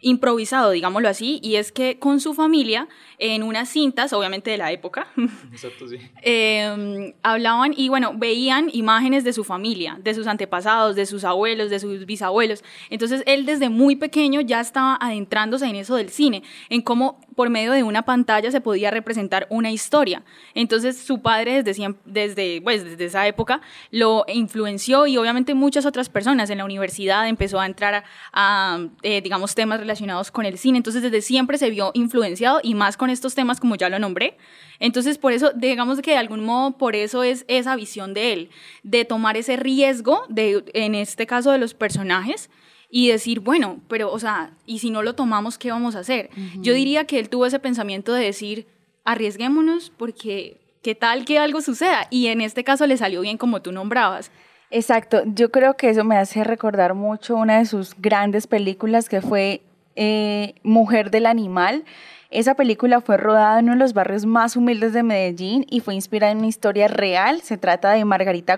Improvisado, 0.00 0.70
digámoslo 0.70 1.08
así, 1.08 1.40
y 1.42 1.56
es 1.56 1.72
que 1.72 1.98
con 1.98 2.20
su 2.20 2.34
familia, 2.34 2.88
en 3.18 3.42
unas 3.42 3.68
cintas, 3.68 4.12
obviamente 4.12 4.50
de 4.50 4.58
la 4.58 4.70
época, 4.72 5.08
Exacto, 5.52 5.88
sí. 5.88 5.98
eh, 6.22 7.14
hablaban 7.22 7.72
y 7.76 7.88
bueno, 7.88 8.12
veían 8.14 8.68
imágenes 8.72 9.24
de 9.24 9.32
su 9.32 9.44
familia, 9.44 9.98
de 10.02 10.14
sus 10.14 10.26
antepasados, 10.26 10.96
de 10.96 11.06
sus 11.06 11.24
abuelos, 11.24 11.70
de 11.70 11.78
sus 11.78 12.06
bisabuelos. 12.06 12.62
Entonces 12.90 13.22
él 13.26 13.46
desde 13.46 13.68
muy 13.68 13.96
pequeño 13.96 14.40
ya 14.40 14.60
estaba 14.60 14.98
adentrándose 15.00 15.66
en 15.66 15.76
eso 15.76 15.96
del 15.96 16.10
cine, 16.10 16.42
en 16.68 16.82
cómo 16.82 17.20
por 17.34 17.50
medio 17.50 17.72
de 17.72 17.82
una 17.82 18.02
pantalla 18.02 18.50
se 18.50 18.60
podía 18.60 18.90
representar 18.90 19.46
una 19.50 19.70
historia. 19.70 20.22
Entonces 20.54 20.98
su 20.98 21.22
padre 21.22 21.62
desde, 21.62 21.94
desde, 22.04 22.60
pues, 22.62 22.84
desde 22.84 23.04
esa 23.06 23.26
época 23.26 23.60
lo 23.90 24.24
influenció 24.28 25.06
y 25.06 25.16
obviamente 25.16 25.54
muchas 25.54 25.86
otras 25.86 26.08
personas 26.08 26.50
en 26.50 26.58
la 26.58 26.64
universidad 26.64 27.28
empezó 27.28 27.60
a 27.60 27.66
entrar 27.66 27.94
a, 27.94 28.04
a, 28.32 28.78
eh, 29.02 29.20
digamos, 29.22 29.54
temas 29.54 29.85
relacionados 29.86 30.30
con 30.30 30.44
el 30.44 30.58
cine. 30.58 30.78
Entonces 30.78 31.02
desde 31.02 31.22
siempre 31.22 31.58
se 31.58 31.70
vio 31.70 31.90
influenciado 31.94 32.60
y 32.62 32.74
más 32.74 32.96
con 32.96 33.08
estos 33.08 33.34
temas 33.34 33.60
como 33.60 33.76
ya 33.76 33.88
lo 33.88 33.98
nombré. 33.98 34.36
Entonces 34.78 35.16
por 35.16 35.32
eso, 35.32 35.52
digamos 35.54 36.00
que 36.00 36.10
de 36.10 36.16
algún 36.18 36.44
modo 36.44 36.76
por 36.76 36.96
eso 36.96 37.22
es 37.22 37.44
esa 37.48 37.76
visión 37.76 38.12
de 38.12 38.32
él, 38.32 38.50
de 38.82 39.04
tomar 39.04 39.36
ese 39.36 39.56
riesgo, 39.56 40.24
de, 40.28 40.64
en 40.74 40.94
este 40.94 41.26
caso 41.26 41.52
de 41.52 41.58
los 41.58 41.74
personajes, 41.74 42.50
y 42.88 43.08
decir, 43.08 43.40
bueno, 43.40 43.80
pero, 43.88 44.12
o 44.12 44.18
sea, 44.18 44.52
¿y 44.64 44.78
si 44.78 44.90
no 44.90 45.02
lo 45.02 45.14
tomamos, 45.14 45.58
qué 45.58 45.70
vamos 45.70 45.96
a 45.96 46.00
hacer? 46.00 46.30
Yo 46.60 46.72
diría 46.72 47.04
que 47.04 47.18
él 47.18 47.28
tuvo 47.28 47.46
ese 47.46 47.58
pensamiento 47.58 48.12
de 48.14 48.24
decir, 48.24 48.66
arriesguémonos 49.04 49.90
porque 49.90 50.60
qué 50.82 50.94
tal 50.94 51.24
que 51.24 51.38
algo 51.38 51.60
suceda. 51.60 52.06
Y 52.10 52.28
en 52.28 52.40
este 52.40 52.62
caso 52.62 52.86
le 52.86 52.96
salió 52.96 53.20
bien 53.22 53.38
como 53.38 53.60
tú 53.60 53.72
nombrabas. 53.72 54.30
Exacto, 54.70 55.22
yo 55.26 55.50
creo 55.50 55.74
que 55.76 55.90
eso 55.90 56.04
me 56.04 56.16
hace 56.16 56.42
recordar 56.42 56.94
mucho 56.94 57.36
una 57.36 57.58
de 57.58 57.66
sus 57.66 57.94
grandes 57.98 58.46
películas 58.46 59.08
que 59.08 59.20
fue 59.20 59.62
eh, 59.96 60.54
Mujer 60.62 61.10
del 61.10 61.26
Animal. 61.26 61.84
Esa 62.30 62.54
película 62.54 63.00
fue 63.00 63.16
rodada 63.16 63.60
en 63.60 63.66
uno 63.66 63.74
de 63.74 63.78
los 63.78 63.94
barrios 63.94 64.26
más 64.26 64.56
humildes 64.56 64.92
de 64.92 65.04
Medellín 65.04 65.64
y 65.70 65.78
fue 65.80 65.94
inspirada 65.94 66.32
en 66.32 66.38
una 66.38 66.48
historia 66.48 66.88
real. 66.88 67.40
Se 67.42 67.56
trata 67.56 67.92
de 67.92 68.04
Margarita, 68.04 68.56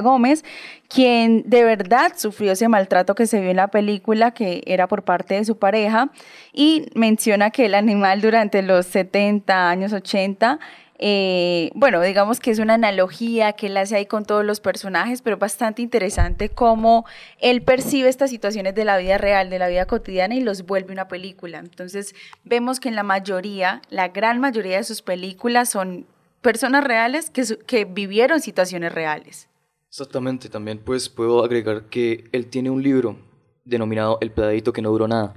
Gómez, 0.00 0.42
quien 0.88 1.42
de 1.48 1.64
verdad 1.64 2.12
sufrió 2.16 2.52
ese 2.52 2.68
maltrato 2.68 3.14
que 3.14 3.26
se 3.26 3.40
vio 3.40 3.50
en 3.50 3.56
la 3.56 3.68
película, 3.68 4.30
que 4.30 4.62
era 4.66 4.88
por 4.88 5.02
parte 5.02 5.34
de 5.34 5.44
su 5.44 5.58
pareja, 5.58 6.10
y 6.52 6.86
menciona 6.94 7.50
que 7.50 7.66
el 7.66 7.74
animal 7.74 8.22
durante 8.22 8.62
los 8.62 8.86
70 8.86 9.68
años 9.68 9.92
80 9.92 10.58
eh, 10.98 11.70
bueno, 11.74 12.00
digamos 12.00 12.40
que 12.40 12.50
es 12.50 12.58
una 12.58 12.74
analogía 12.74 13.52
que 13.52 13.66
él 13.66 13.76
hace 13.76 13.96
ahí 13.96 14.06
con 14.06 14.24
todos 14.24 14.44
los 14.44 14.60
personajes, 14.60 15.20
pero 15.20 15.36
bastante 15.36 15.82
interesante 15.82 16.48
cómo 16.48 17.04
él 17.38 17.62
percibe 17.62 18.08
estas 18.08 18.30
situaciones 18.30 18.74
de 18.74 18.84
la 18.86 18.96
vida 18.96 19.18
real, 19.18 19.50
de 19.50 19.58
la 19.58 19.68
vida 19.68 19.86
cotidiana 19.86 20.34
y 20.34 20.40
los 20.40 20.64
vuelve 20.64 20.92
una 20.92 21.08
película. 21.08 21.58
Entonces 21.58 22.14
vemos 22.44 22.80
que 22.80 22.88
en 22.88 22.96
la 22.96 23.02
mayoría, 23.02 23.82
la 23.90 24.08
gran 24.08 24.40
mayoría 24.40 24.78
de 24.78 24.84
sus 24.84 25.02
películas 25.02 25.68
son 25.68 26.06
personas 26.40 26.82
reales 26.82 27.28
que, 27.28 27.44
que 27.66 27.84
vivieron 27.84 28.40
situaciones 28.40 28.92
reales. 28.92 29.48
Exactamente, 29.88 30.48
también 30.48 30.78
pues 30.78 31.08
puedo 31.08 31.44
agregar 31.44 31.84
que 31.84 32.24
él 32.32 32.46
tiene 32.46 32.70
un 32.70 32.82
libro 32.82 33.18
denominado 33.64 34.18
El 34.20 34.30
pedadito 34.30 34.72
que 34.72 34.82
no 34.82 34.90
duró 34.90 35.08
nada. 35.08 35.34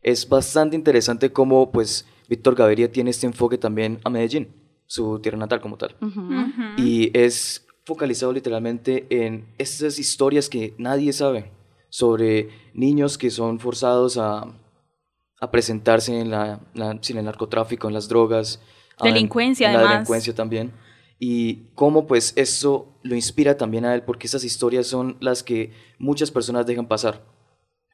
Es 0.00 0.28
bastante 0.28 0.76
interesante 0.76 1.32
cómo 1.32 1.72
pues 1.72 2.06
Víctor 2.28 2.54
Gaviria 2.54 2.90
tiene 2.90 3.10
este 3.10 3.26
enfoque 3.26 3.58
también 3.58 3.98
a 4.04 4.10
Medellín 4.10 4.61
su 4.92 5.20
tierra 5.20 5.38
natal 5.38 5.62
como 5.62 5.78
tal. 5.78 5.96
Y 6.76 7.16
es 7.18 7.66
focalizado 7.86 8.30
literalmente 8.30 9.06
en 9.08 9.46
estas 9.56 9.98
historias 9.98 10.50
que 10.50 10.74
nadie 10.76 11.14
sabe 11.14 11.50
sobre 11.88 12.50
niños 12.74 13.16
que 13.16 13.30
son 13.30 13.58
forzados 13.58 14.18
a, 14.18 14.44
a 15.40 15.50
presentarse 15.50 16.20
en, 16.20 16.30
la, 16.30 16.60
sin 17.00 17.16
el 17.16 17.24
narcotráfico, 17.24 17.88
en 17.88 17.94
las 17.94 18.06
drogas. 18.06 18.60
Delincuencia, 19.02 19.70
en, 19.70 19.76
además. 19.76 19.90
La 19.90 19.96
delincuencia 19.96 20.34
también. 20.34 20.72
Y 21.18 21.70
cómo 21.74 22.06
pues 22.06 22.34
eso 22.36 22.98
lo 23.02 23.14
inspira 23.14 23.56
también 23.56 23.86
a 23.86 23.94
él, 23.94 24.02
porque 24.02 24.26
esas 24.26 24.44
historias 24.44 24.86
son 24.86 25.16
las 25.20 25.42
que 25.42 25.72
muchas 25.98 26.30
personas 26.30 26.66
dejan 26.66 26.86
pasar. 26.86 27.24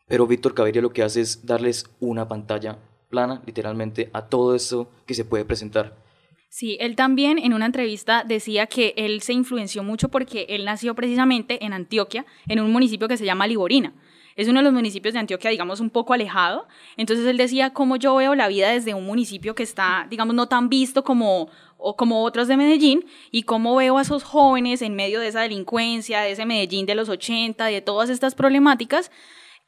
Pero 0.08 0.26
Víctor 0.26 0.52
Caviria 0.52 0.82
lo 0.82 0.92
que 0.92 1.04
hace 1.04 1.20
es 1.20 1.46
darles 1.46 1.88
una 2.00 2.26
pantalla 2.26 2.80
plana, 3.08 3.40
literalmente, 3.46 4.10
a 4.12 4.26
todo 4.26 4.56
eso 4.56 4.90
que 5.06 5.14
se 5.14 5.24
puede 5.24 5.44
presentar. 5.44 6.07
Sí, 6.50 6.78
él 6.80 6.96
también 6.96 7.38
en 7.38 7.52
una 7.52 7.66
entrevista 7.66 8.24
decía 8.26 8.66
que 8.66 8.94
él 8.96 9.20
se 9.20 9.34
influenció 9.34 9.82
mucho 9.82 10.08
porque 10.08 10.46
él 10.48 10.64
nació 10.64 10.94
precisamente 10.94 11.64
en 11.64 11.74
Antioquia, 11.74 12.24
en 12.48 12.60
un 12.60 12.72
municipio 12.72 13.06
que 13.06 13.18
se 13.18 13.26
llama 13.26 13.46
Liborina. 13.46 13.92
Es 14.34 14.48
uno 14.48 14.60
de 14.60 14.64
los 14.64 14.72
municipios 14.72 15.14
de 15.14 15.20
Antioquia, 15.20 15.50
digamos, 15.50 15.80
un 15.80 15.90
poco 15.90 16.14
alejado. 16.14 16.68
Entonces 16.96 17.26
él 17.26 17.36
decía 17.36 17.72
cómo 17.74 17.96
yo 17.96 18.14
veo 18.14 18.34
la 18.34 18.48
vida 18.48 18.70
desde 18.70 18.94
un 18.94 19.04
municipio 19.04 19.54
que 19.54 19.64
está, 19.64 20.06
digamos, 20.08 20.34
no 20.36 20.46
tan 20.46 20.68
visto 20.68 21.02
como, 21.02 21.50
o 21.76 21.96
como 21.96 22.22
otros 22.22 22.46
de 22.46 22.56
Medellín 22.56 23.04
y 23.32 23.42
cómo 23.42 23.74
veo 23.74 23.98
a 23.98 24.02
esos 24.02 24.22
jóvenes 24.22 24.80
en 24.80 24.94
medio 24.94 25.18
de 25.20 25.26
esa 25.26 25.40
delincuencia, 25.40 26.20
de 26.20 26.30
ese 26.30 26.46
Medellín 26.46 26.86
de 26.86 26.94
los 26.94 27.08
80, 27.08 27.66
de 27.66 27.80
todas 27.82 28.10
estas 28.10 28.36
problemáticas 28.36 29.10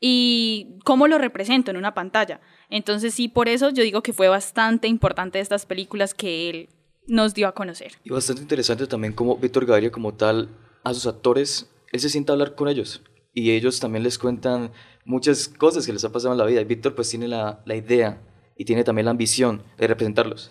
y 0.01 0.79
cómo 0.85 1.07
lo 1.07 1.19
represento 1.19 1.71
en 1.71 1.77
una 1.77 1.95
pantalla. 1.95 2.41
Entonces 2.71 3.15
sí, 3.15 3.29
por 3.29 3.49
eso 3.49 3.71
yo 3.71 3.83
digo 3.83 4.03
que 4.03 4.13
fue 4.13 4.29
bastante 4.29 4.89
importante 4.89 5.39
estas 5.39 5.67
películas 5.67 6.15
que 6.15 6.49
él 6.49 6.69
nos 7.07 7.35
dio 7.35 7.47
a 7.49 7.53
conocer. 7.53 7.93
Y 8.05 8.11
bastante 8.11 8.43
interesante 8.43 8.87
también 8.87 9.13
como 9.13 9.37
Víctor 9.37 9.67
Gaviria 9.67 9.93
como 9.93 10.15
tal, 10.15 10.49
a 10.83 10.95
sus 10.95 11.07
actores, 11.07 11.71
él 11.93 12.01
se 12.01 12.09
sienta 12.09 12.33
a 12.33 12.35
hablar 12.35 12.55
con 12.55 12.69
ellos 12.69 13.03
y 13.35 13.51
ellos 13.51 13.79
también 13.81 14.03
les 14.03 14.19
cuentan 14.19 14.73
muchas 15.05 15.49
cosas 15.49 15.85
que 15.85 15.93
les 15.93 16.05
ha 16.05 16.13
pasado 16.13 16.33
en 16.33 16.39
la 16.39 16.47
vida. 16.47 16.61
Y 16.63 16.65
Víctor 16.65 16.95
pues 16.95 17.11
tiene 17.11 17.29
la, 17.29 17.61
la 17.67 17.77
idea 17.77 18.23
y 18.57 18.65
tiene 18.65 18.85
también 18.85 19.05
la 19.05 19.11
ambición 19.11 19.63
de 19.77 19.87
representarlos. 19.87 20.51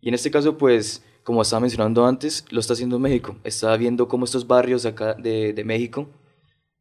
Y 0.00 0.08
en 0.08 0.14
este 0.14 0.30
caso 0.30 0.58
pues, 0.58 1.04
como 1.22 1.40
estaba 1.40 1.60
mencionando 1.60 2.04
antes, 2.04 2.44
lo 2.50 2.60
está 2.60 2.74
haciendo 2.74 2.96
en 2.96 3.02
México. 3.02 3.36
Está 3.44 3.74
viendo 3.76 4.08
cómo 4.08 4.26
estos 4.26 4.46
barrios 4.46 4.84
acá 4.84 5.14
de, 5.14 5.52
de 5.52 5.64
México 5.64 6.08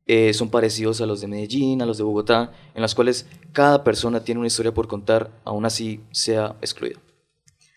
eh, 0.08 0.34
son 0.34 0.50
parecidos 0.50 1.02
a 1.02 1.06
los 1.06 1.22
de 1.22 1.28
Medellín, 1.28 1.82
a 1.82 1.86
los 1.86 1.98
de 1.98 2.04
Bogotá, 2.04 2.52
en 2.74 2.82
las 2.82 2.96
cuales 2.96 3.28
cada 3.54 3.84
persona 3.84 4.24
tiene 4.24 4.40
una 4.40 4.48
historia 4.48 4.74
por 4.74 4.88
contar, 4.88 5.32
aún 5.44 5.66
así 5.66 6.02
sea 6.12 6.56
excluida. 6.62 7.00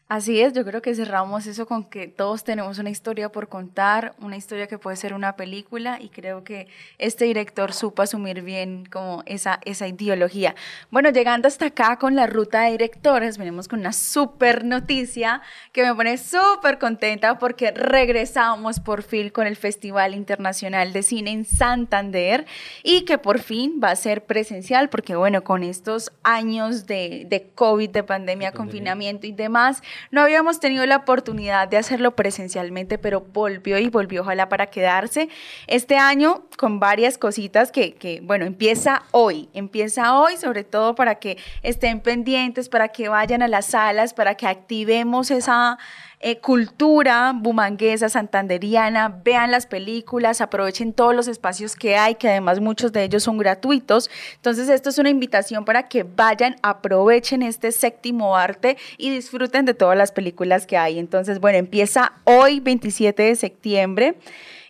Así 0.07 0.43
es, 0.43 0.53
yo 0.53 0.67
creo 0.67 0.83
que 0.83 0.95
cerramos 0.95 1.47
eso 1.47 1.65
con 1.65 1.83
que 1.83 2.09
todos 2.09 2.45
tenemos 2.45 2.79
una 2.79 2.91
historia 2.91 3.33
por 3.33 3.49
contar, 3.49 4.15
una 4.21 4.37
historia 4.37 4.67
que 4.67 4.77
puede 4.77 4.99
ser 4.99 5.15
una 5.15 5.35
película 5.35 5.99
y 5.99 6.11
creo 6.11 6.45
que 6.45 6.69
este 6.99 7.25
director 7.25 7.73
supo 7.73 8.03
asumir 8.03 8.43
bien 8.43 8.85
como 8.85 9.23
esa, 9.25 9.61
esa 9.65 9.89
ideología. 9.89 10.55
Bueno, 10.91 11.09
llegando 11.09 11.49
hasta 11.49 11.67
acá 11.67 11.99
con 11.99 12.17
la 12.17 12.27
ruta 12.27 12.65
de 12.65 12.73
directores, 12.73 13.39
venimos 13.39 13.67
con 13.67 13.81
una 13.81 13.95
súper 13.95 14.63
noticia 14.67 15.41
que 15.73 15.83
me 15.83 15.95
pone 15.95 16.19
súper 16.19 16.79
contenta 16.79 17.39
porque 17.39 17.71
regresamos 17.71 18.81
por 18.81 19.05
fin 19.05 19.31
con 19.31 19.47
el 19.47 19.57
Festival 19.57 20.15
Internacional 20.15 20.93
de 20.93 21.03
Cine 21.03 21.31
en 21.31 21.47
Santander 21.47 22.45
y 22.83 23.07
que 23.07 23.17
por 23.17 23.39
fin 23.39 23.81
va 23.83 23.93
a 23.93 23.97
ser 23.97 24.27
presencial 24.27 24.91
porque 24.91 25.17
bueno, 25.17 25.45
con 25.45 25.63
estos 25.63 26.13
años 26.23 26.87
de, 26.87 27.27
de 27.27 27.49
COVID, 27.55 27.89
de 27.89 28.03
pandemia, 28.03 28.53
confinamiento 28.53 29.27
y 29.27 29.33
demás, 29.33 29.83
no 30.11 30.21
habíamos 30.21 30.61
tenido 30.61 30.85
la 30.87 30.97
oportunidad 30.97 31.69
de 31.69 31.77
hacerlo 31.77 32.17
presencialmente, 32.17 32.99
pero 32.99 33.21
volvió 33.21 33.79
y 33.79 33.89
volvió, 33.89 34.23
ojalá 34.23 34.49
para 34.49 34.67
quedarse. 34.67 35.29
Este 35.67 35.97
año 35.97 36.45
con 36.57 36.81
varias 36.81 37.19
cositas 37.19 37.73
que, 37.73 37.95
que, 37.95 38.21
bueno, 38.23 38.45
empieza 38.45 39.03
hoy, 39.11 39.49
empieza 39.53 40.19
hoy, 40.19 40.37
sobre 40.37 40.65
todo 40.65 40.95
para 40.95 41.17
que 41.17 41.39
estén 41.63 42.01
pendientes, 42.01 42.69
para 42.69 42.89
que 42.89 43.09
vayan 43.09 43.43
a 43.43 43.49
las 43.49 43.67
salas, 43.67 44.15
para 44.15 44.35
que 44.37 44.47
activemos 44.47 45.31
esa 45.31 45.79
eh, 46.27 46.39
cultura 46.39 47.35
bumanguesa, 47.37 48.09
santanderiana, 48.09 49.21
vean 49.23 49.51
las 49.51 49.67
películas, 49.67 50.41
aprovechen 50.41 50.95
todos 50.95 51.15
los 51.15 51.29
espacios 51.29 51.77
que 51.77 51.97
hay, 51.97 52.15
que 52.15 52.31
además 52.31 52.61
muchos 52.61 52.95
de 52.95 53.05
ellos 53.05 53.25
son 53.25 53.37
gratuitos. 53.37 54.09
Entonces, 54.37 54.71
esto 54.71 54.89
es 54.89 54.97
una 54.97 55.11
invitación 55.11 55.67
para 55.67 55.87
que 55.87 56.03
vayan, 56.03 56.57
aprovechen 56.63 57.43
este 57.43 57.73
séptimo 57.73 58.39
arte 58.39 58.79
y 58.97 59.11
disfruten 59.11 59.67
de 59.67 59.75
todas 59.75 59.99
las 59.99 60.13
películas 60.13 60.67
que 60.67 60.79
hay. 60.79 60.99
Entonces, 60.99 61.41
bueno, 61.41 61.59
empieza 61.59 62.15
hoy, 62.25 62.59
27 62.59 63.23
de 63.23 63.37
septiembre. 63.37 64.15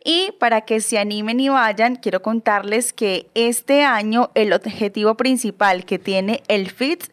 Y 0.05 0.33
para 0.40 0.62
que 0.62 0.81
se 0.81 0.99
animen 0.99 1.38
y 1.38 1.51
vayan, 1.51 1.95
quiero 1.95 2.21
contarles 2.21 2.93
que 2.93 3.29
este 3.35 3.85
año 3.85 4.33
el 4.35 4.53
objetivo 4.53 5.17
principal 5.17 5.85
que 5.85 6.01
tiene 6.01 6.43
el 6.49 6.73
FITS 6.73 7.12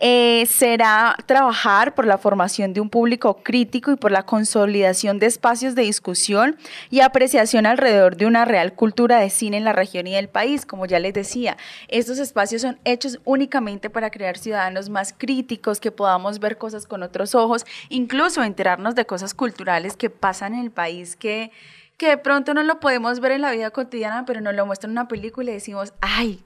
eh, 0.00 0.46
será 0.46 1.14
trabajar 1.26 1.94
por 1.94 2.06
la 2.06 2.16
formación 2.16 2.72
de 2.72 2.80
un 2.80 2.88
público 2.88 3.42
crítico 3.42 3.92
y 3.92 3.96
por 3.96 4.10
la 4.10 4.24
consolidación 4.24 5.18
de 5.18 5.26
espacios 5.26 5.74
de 5.74 5.82
discusión 5.82 6.56
y 6.88 7.00
apreciación 7.00 7.66
alrededor 7.66 8.16
de 8.16 8.24
una 8.24 8.46
real 8.46 8.74
cultura 8.74 9.18
de 9.18 9.28
cine 9.28 9.58
en 9.58 9.64
la 9.64 9.74
región 9.74 10.06
y 10.06 10.14
del 10.14 10.30
país. 10.30 10.64
Como 10.64 10.86
ya 10.86 10.98
les 10.98 11.12
decía, 11.12 11.58
estos 11.88 12.18
espacios 12.18 12.62
son 12.62 12.78
hechos 12.84 13.20
únicamente 13.24 13.90
para 13.90 14.10
crear 14.10 14.38
ciudadanos 14.38 14.88
más 14.88 15.14
críticos, 15.16 15.80
que 15.80 15.92
podamos 15.92 16.38
ver 16.38 16.56
cosas 16.56 16.86
con 16.86 17.02
otros 17.02 17.34
ojos, 17.34 17.66
incluso 17.90 18.42
enterarnos 18.42 18.94
de 18.94 19.04
cosas 19.04 19.34
culturales 19.34 19.96
que 19.96 20.08
pasan 20.08 20.54
en 20.54 20.60
el 20.60 20.70
país 20.70 21.14
que 21.14 21.50
que 22.00 22.08
de 22.08 22.16
pronto 22.16 22.54
no 22.54 22.62
lo 22.62 22.80
podemos 22.80 23.20
ver 23.20 23.32
en 23.32 23.42
la 23.42 23.50
vida 23.50 23.70
cotidiana, 23.72 24.24
pero 24.24 24.40
nos 24.40 24.54
lo 24.54 24.64
muestran 24.64 24.92
en 24.92 24.92
una 24.92 25.06
película 25.06 25.50
y 25.50 25.54
decimos, 25.54 25.92
ay, 26.00 26.42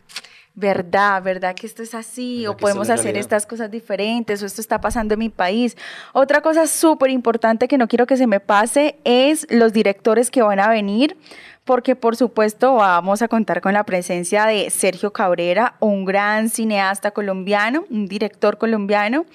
verdad, 0.54 1.22
verdad 1.22 1.54
que 1.54 1.66
esto 1.66 1.82
es 1.82 1.94
así, 1.94 2.46
o 2.46 2.56
podemos 2.56 2.88
hacer 2.88 3.16
estas 3.16 3.44
cosas 3.44 3.70
diferentes, 3.70 4.42
o 4.42 4.46
esto 4.46 4.60
está 4.60 4.80
pasando 4.80 5.14
en 5.14 5.20
mi 5.20 5.28
país. 5.28 5.76
Otra 6.12 6.40
cosa 6.40 6.66
súper 6.66 7.10
importante 7.10 7.66
que 7.66 7.78
no 7.78 7.88
quiero 7.88 8.06
que 8.06 8.16
se 8.16 8.26
me 8.26 8.40
pase 8.40 8.96
es 9.04 9.46
los 9.50 9.72
directores 9.72 10.30
que 10.30 10.42
van 10.42 10.60
a 10.60 10.68
venir, 10.68 11.16
porque 11.64 11.96
por 11.96 12.14
supuesto 12.14 12.74
vamos 12.74 13.22
a 13.22 13.28
contar 13.28 13.60
con 13.60 13.72
la 13.72 13.84
presencia 13.84 14.46
de 14.46 14.70
Sergio 14.70 15.12
Cabrera, 15.12 15.74
un 15.80 16.04
gran 16.04 16.48
cineasta 16.50 17.10
colombiano, 17.10 17.84
un 17.90 18.06
director 18.06 18.58
colombiano 18.58 19.26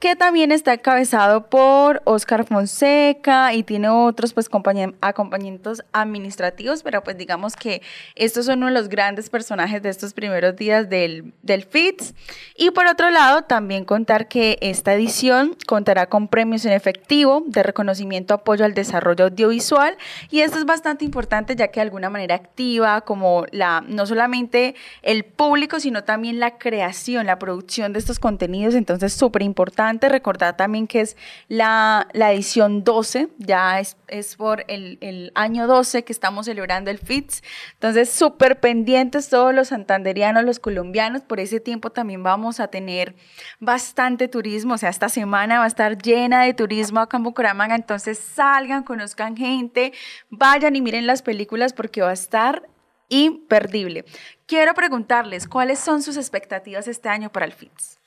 que 0.00 0.16
también 0.16 0.50
está 0.50 0.72
encabezado 0.72 1.50
por 1.50 2.00
Oscar 2.06 2.46
Fonseca 2.46 3.52
y 3.52 3.62
tiene 3.62 3.90
otros 3.90 4.32
pues 4.32 4.48
acompañamientos 5.02 5.84
administrativos, 5.92 6.82
pero 6.82 7.04
pues 7.04 7.18
digamos 7.18 7.54
que 7.54 7.82
estos 8.14 8.46
son 8.46 8.60
uno 8.60 8.68
de 8.68 8.72
los 8.72 8.88
grandes 8.88 9.28
personajes 9.28 9.82
de 9.82 9.90
estos 9.90 10.14
primeros 10.14 10.56
días 10.56 10.88
del, 10.88 11.34
del 11.42 11.64
FITS. 11.64 12.14
Y 12.56 12.70
por 12.70 12.86
otro 12.86 13.10
lado, 13.10 13.42
también 13.42 13.84
contar 13.84 14.26
que 14.26 14.56
esta 14.62 14.94
edición 14.94 15.54
contará 15.66 16.06
con 16.06 16.28
premios 16.28 16.64
en 16.64 16.72
efectivo 16.72 17.42
de 17.46 17.62
reconocimiento, 17.62 18.32
apoyo 18.32 18.64
al 18.64 18.72
desarrollo 18.72 19.26
audiovisual 19.26 19.98
y 20.30 20.40
esto 20.40 20.56
es 20.56 20.64
bastante 20.64 21.04
importante 21.04 21.56
ya 21.56 21.68
que 21.68 21.80
de 21.80 21.82
alguna 21.82 22.08
manera 22.08 22.36
activa 22.36 23.02
como 23.02 23.44
la, 23.50 23.84
no 23.86 24.06
solamente 24.06 24.74
el 25.02 25.26
público, 25.26 25.78
sino 25.78 26.04
también 26.04 26.40
la 26.40 26.56
creación, 26.56 27.26
la 27.26 27.38
producción 27.38 27.92
de 27.92 27.98
estos 27.98 28.18
contenidos, 28.18 28.74
entonces 28.74 29.12
súper 29.12 29.42
importante 29.42 29.89
importante 29.90 30.08
recordar 30.08 30.56
también 30.56 30.86
que 30.86 31.00
es 31.00 31.16
la, 31.48 32.06
la 32.12 32.32
edición 32.32 32.84
12, 32.84 33.28
ya 33.38 33.80
es, 33.80 33.96
es 34.08 34.36
por 34.36 34.64
el, 34.68 34.98
el, 35.00 35.32
año 35.34 35.66
12 35.66 36.04
que 36.04 36.12
estamos 36.12 36.46
celebrando 36.46 36.90
el 36.90 36.98
FITS. 36.98 37.42
Entonces, 37.74 38.10
súper 38.10 38.60
pendientes 38.60 39.28
todos 39.28 39.54
los 39.54 39.68
santanderianos, 39.68 40.44
los 40.44 40.60
colombianos. 40.60 41.22
Por 41.22 41.40
ese 41.40 41.60
tiempo 41.60 41.90
también 41.90 42.22
vamos 42.22 42.60
a 42.60 42.68
tener 42.68 43.14
bastante 43.58 44.28
turismo. 44.28 44.74
O 44.74 44.78
sea, 44.78 44.90
esta 44.90 45.08
semana 45.08 45.58
va 45.58 45.64
a 45.64 45.68
estar 45.68 45.98
llena 45.98 46.44
de 46.44 46.54
turismo 46.54 47.00
acá 47.00 47.16
en 47.16 47.24
Bucaramanga. 47.24 47.74
Entonces, 47.74 48.18
salgan, 48.18 48.84
conozcan 48.84 49.36
gente, 49.36 49.92
vayan 50.30 50.76
y 50.76 50.80
miren 50.80 51.06
las 51.06 51.22
películas 51.22 51.72
porque 51.72 52.02
va 52.02 52.10
a 52.10 52.14
estar 52.14 52.68
imperdible. 53.08 54.04
Quiero 54.46 54.72
preguntarles, 54.74 55.48
¿cuáles 55.48 55.78
son 55.80 56.02
sus 56.02 56.16
expectativas 56.16 56.86
este 56.86 57.08
año 57.08 57.30
para 57.30 57.46
el 57.46 57.52
FITS? 57.52 57.99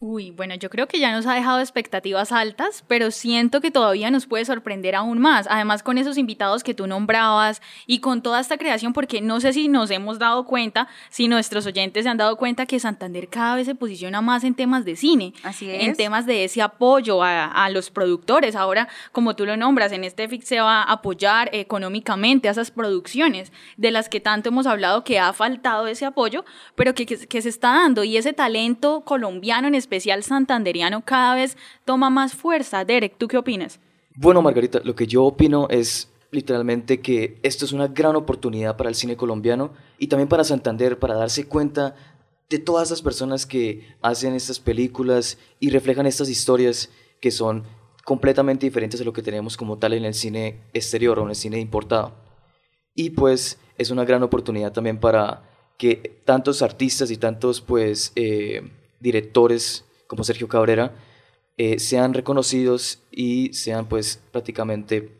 Uy, 0.00 0.32
bueno, 0.32 0.54
yo 0.56 0.68
creo 0.68 0.86
que 0.86 0.98
ya 0.98 1.12
nos 1.12 1.24
ha 1.26 1.32
dejado 1.32 1.60
expectativas 1.60 2.30
altas, 2.30 2.84
pero 2.88 3.10
siento 3.10 3.62
que 3.62 3.70
todavía 3.70 4.10
nos 4.10 4.26
puede 4.26 4.44
sorprender 4.44 4.94
aún 4.94 5.18
más. 5.18 5.46
Además, 5.48 5.82
con 5.82 5.96
esos 5.96 6.18
invitados 6.18 6.62
que 6.62 6.74
tú 6.74 6.86
nombrabas 6.86 7.62
y 7.86 8.00
con 8.00 8.20
toda 8.20 8.38
esta 8.40 8.58
creación, 8.58 8.92
porque 8.92 9.22
no 9.22 9.40
sé 9.40 9.54
si 9.54 9.66
nos 9.68 9.90
hemos 9.90 10.18
dado 10.18 10.44
cuenta, 10.44 10.88
si 11.08 11.26
nuestros 11.26 11.64
oyentes 11.64 12.04
se 12.04 12.10
han 12.10 12.18
dado 12.18 12.36
cuenta 12.36 12.66
que 12.66 12.78
Santander 12.80 13.28
cada 13.28 13.54
vez 13.54 13.64
se 13.66 13.74
posiciona 13.74 14.20
más 14.20 14.44
en 14.44 14.54
temas 14.54 14.84
de 14.84 14.96
cine, 14.96 15.32
Así 15.42 15.70
es. 15.70 15.82
en 15.82 15.96
temas 15.96 16.26
de 16.26 16.44
ese 16.44 16.60
apoyo 16.60 17.22
a, 17.22 17.46
a 17.46 17.70
los 17.70 17.88
productores. 17.88 18.56
Ahora, 18.56 18.88
como 19.10 19.34
tú 19.36 19.46
lo 19.46 19.56
nombras, 19.56 19.90
en 19.92 20.04
este 20.04 20.28
FIX 20.28 20.46
se 20.46 20.60
va 20.60 20.82
a 20.82 20.92
apoyar 20.92 21.48
económicamente 21.54 22.48
a 22.48 22.50
esas 22.50 22.70
producciones 22.70 23.52
de 23.78 23.90
las 23.90 24.10
que 24.10 24.20
tanto 24.20 24.50
hemos 24.50 24.66
hablado 24.66 25.02
que 25.02 25.18
ha 25.18 25.32
faltado 25.32 25.86
ese 25.86 26.04
apoyo, 26.04 26.44
pero 26.74 26.94
que, 26.94 27.06
que, 27.06 27.26
que 27.26 27.40
se 27.40 27.48
está 27.48 27.68
dando 27.68 28.04
y 28.04 28.18
ese 28.18 28.34
talento 28.34 29.00
colombiano 29.06 29.68
en 29.68 29.74
especial 29.74 29.93
santanderiano 30.00 31.04
cada 31.04 31.34
vez 31.34 31.56
toma 31.84 32.10
más 32.10 32.34
fuerza. 32.34 32.84
Derek, 32.84 33.16
¿tú 33.18 33.28
qué 33.28 33.36
opinas? 33.36 33.80
Bueno, 34.16 34.42
Margarita, 34.42 34.80
lo 34.84 34.94
que 34.94 35.06
yo 35.06 35.24
opino 35.24 35.68
es 35.70 36.10
literalmente 36.30 37.00
que 37.00 37.38
esto 37.42 37.64
es 37.64 37.72
una 37.72 37.88
gran 37.88 38.16
oportunidad 38.16 38.76
para 38.76 38.90
el 38.90 38.96
cine 38.96 39.16
colombiano 39.16 39.72
y 39.98 40.08
también 40.08 40.28
para 40.28 40.44
Santander 40.44 40.98
para 40.98 41.14
darse 41.14 41.46
cuenta 41.46 41.94
de 42.50 42.58
todas 42.58 42.90
las 42.90 43.02
personas 43.02 43.46
que 43.46 43.96
hacen 44.02 44.34
estas 44.34 44.60
películas 44.60 45.38
y 45.60 45.70
reflejan 45.70 46.06
estas 46.06 46.28
historias 46.28 46.90
que 47.20 47.30
son 47.30 47.64
completamente 48.04 48.66
diferentes 48.66 49.00
a 49.00 49.04
lo 49.04 49.12
que 49.12 49.22
tenemos 49.22 49.56
como 49.56 49.78
tal 49.78 49.94
en 49.94 50.04
el 50.04 50.14
cine 50.14 50.60
exterior 50.74 51.18
o 51.18 51.22
en 51.22 51.30
el 51.30 51.36
cine 51.36 51.58
importado. 51.58 52.14
Y 52.94 53.10
pues 53.10 53.58
es 53.78 53.90
una 53.90 54.04
gran 54.04 54.22
oportunidad 54.22 54.72
también 54.72 55.00
para 55.00 55.42
que 55.78 56.22
tantos 56.24 56.62
artistas 56.62 57.10
y 57.10 57.16
tantos 57.16 57.60
pues 57.60 58.12
eh, 58.14 58.70
directores 59.04 59.84
como 60.06 60.24
Sergio 60.24 60.48
Cabrera 60.48 60.92
eh, 61.58 61.78
sean 61.78 62.14
reconocidos 62.14 63.00
y 63.12 63.52
sean 63.52 63.86
pues 63.86 64.18
prácticamente 64.32 65.10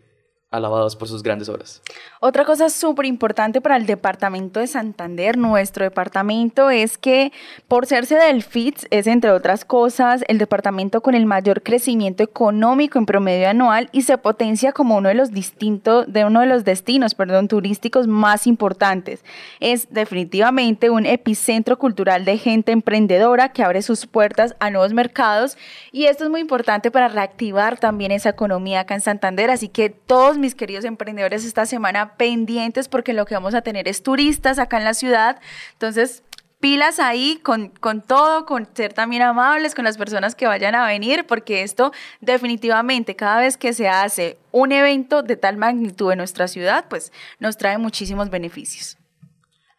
alabados 0.55 0.97
por 0.97 1.09
sus 1.09 1.23
grandes 1.23 1.49
obras. 1.49 1.83
Otra 2.21 2.45
cosa 2.45 2.71
súper 2.71 3.07
importante 3.07 3.61
para 3.61 3.77
el 3.77 3.87
departamento 3.87 4.61
de 4.61 4.67
Santander, 4.67 5.37
nuestro 5.37 5.85
departamento, 5.85 6.71
es 6.71 6.97
que 6.97 7.33
por 7.69 7.87
serse 7.87 8.15
del 8.17 8.43
FITS 8.43 8.87
es, 8.91 9.07
entre 9.07 9.31
otras 9.31 9.65
cosas, 9.65 10.25
el 10.29 10.39
departamento 10.39 11.01
con 11.03 11.15
el 11.15 11.27
mayor 11.27 11.63
crecimiento 11.63 12.23
económico 12.23 12.99
en 12.99 13.07
promedio 13.07 13.49
anual 13.49 13.89
y 13.93 14.03
se 14.03 14.17
potencia 14.19 14.73
como 14.73 14.97
uno 14.97 15.09
de 15.09 15.15
los 15.15 15.33
distintos, 15.33 16.11
de 16.13 16.25
uno 16.25 16.41
de 16.41 16.47
los 16.47 16.65
destinos, 16.65 17.15
perdón, 17.15 17.49
turísticos 17.49 18.07
más 18.07 18.47
importantes. 18.47 19.25
Es 19.61 19.89
definitivamente 19.91 20.91
un 20.91 21.07
epicentro 21.07 21.79
cultural 21.79 22.25
de 22.25 22.39
gente 22.39 22.73
emprendedora 22.73 23.51
que 23.51 23.63
abre 23.63 23.83
sus 23.83 24.07
puertas 24.07 24.55
a 24.61 24.71
nuevos 24.71 24.93
mercados 24.93 25.59
y 25.93 26.07
esto 26.07 26.25
es 26.25 26.31
muy 26.31 26.41
importante 26.41 26.91
para 26.91 27.09
reactivar 27.09 27.79
también 27.79 28.13
esa 28.13 28.31
economía 28.31 28.81
acá 28.81 28.95
en 28.95 29.01
Santander, 29.01 29.51
así 29.51 29.69
que 29.69 29.91
todos 29.91 30.39
mis 30.45 30.55
queridos 30.55 30.85
emprendedores 30.85 31.45
esta 31.45 31.65
semana 31.65 32.17
pendientes 32.17 32.89
porque 32.89 33.15
lo 33.15 33.25
que 33.25 33.35
vamos 33.35 33.55
a 33.55 33.63
tener 33.63 33.89
es 33.89 34.03
turistas 34.03 34.59
acá 34.59 34.77
en 34.77 34.85
la 34.85 34.93
ciudad. 34.93 35.41
Entonces, 35.73 36.23
pilas 36.61 37.01
ahí 37.01 37.41
con, 37.43 37.69
con 37.69 38.03
todo, 38.03 38.45
con 38.45 38.69
ser 38.75 38.93
también 38.93 39.23
amables 39.23 39.75
con 39.75 39.85
las 39.85 39.97
personas 39.97 40.35
que 40.35 40.47
vayan 40.47 40.75
a 40.75 40.87
venir, 40.87 41.25
porque 41.27 41.63
esto 41.63 41.93
definitivamente 42.21 43.17
cada 43.17 43.41
vez 43.41 43.57
que 43.57 43.73
se 43.73 43.89
hace 43.89 44.37
un 44.53 44.73
evento 44.73 45.23
de 45.23 45.37
tal 45.37 45.57
magnitud 45.57 46.13
en 46.13 46.19
nuestra 46.19 46.47
ciudad, 46.47 46.85
pues 46.91 47.11
nos 47.39 47.57
trae 47.57 47.79
muchísimos 47.79 48.29
beneficios. 48.29 48.99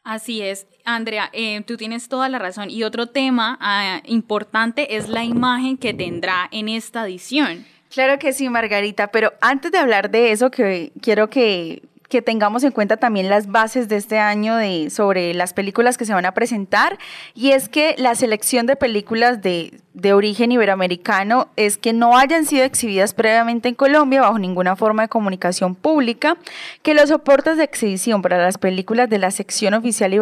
Así 0.04 0.42
es, 0.42 0.68
Andrea, 0.84 1.30
eh, 1.34 1.62
tú 1.62 1.78
tienes 1.78 2.08
toda 2.10 2.30
la 2.30 2.40
razón. 2.40 2.70
Y 2.70 2.84
otro 2.84 3.08
tema 3.08 3.58
uh, 3.60 4.08
importante 4.12 4.96
es 4.96 5.10
la 5.10 5.24
imagen 5.24 5.78
que 5.78 5.94
tendrá 5.94 6.48
en 6.52 6.70
esta 6.70 7.06
edición. 7.06 7.66
Claro 7.96 8.20
que 8.20 8.34
sí, 8.34 8.50
Margarita, 8.50 9.08
pero 9.08 9.32
antes 9.40 9.72
de 9.72 9.78
hablar 9.78 10.12
de 10.12 10.34
eso, 10.34 10.52
que 10.52 10.92
quiero 11.02 11.30
que, 11.30 11.82
que 12.10 12.22
tengamos 12.22 12.66
en 12.66 12.74
cuenta 12.74 12.98
también 12.98 13.30
las 13.30 13.48
bases 13.48 13.88
de 13.88 13.96
este 13.96 14.20
año 14.20 14.58
de, 14.58 14.90
sobre 14.90 15.34
las 15.34 15.54
películas 15.54 15.98
que 15.98 16.04
se 16.04 16.14
van 16.14 16.26
a 16.26 16.34
presentar, 16.34 17.00
y 17.34 17.52
es 17.52 17.70
que 17.70 17.96
la 17.98 18.14
selección 18.16 18.66
de 18.66 18.76
películas 18.76 19.42
de, 19.42 19.80
de 19.96 20.14
origen 20.14 20.52
iberoamericano 20.52 21.48
es 21.56 21.78
que 21.78 21.94
no 21.94 22.18
hayan 22.18 22.46
sido 22.46 22.66
exhibidas 22.66 23.14
previamente 23.14 23.70
en 23.70 23.76
Colombia 23.76 24.22
bajo 24.22 24.38
ninguna 24.38 24.76
forma 24.76 25.04
de 25.04 25.10
comunicación 25.10 25.74
pública, 25.74 26.38
que 26.84 26.94
los 26.94 27.10
soportes 27.10 27.58
de 27.58 27.64
exhibición 27.64 28.22
para 28.22 28.38
las 28.38 28.58
películas 28.58 29.10
de 29.10 29.20
la 29.20 29.32
sección 29.32 29.74
oficial 29.74 30.14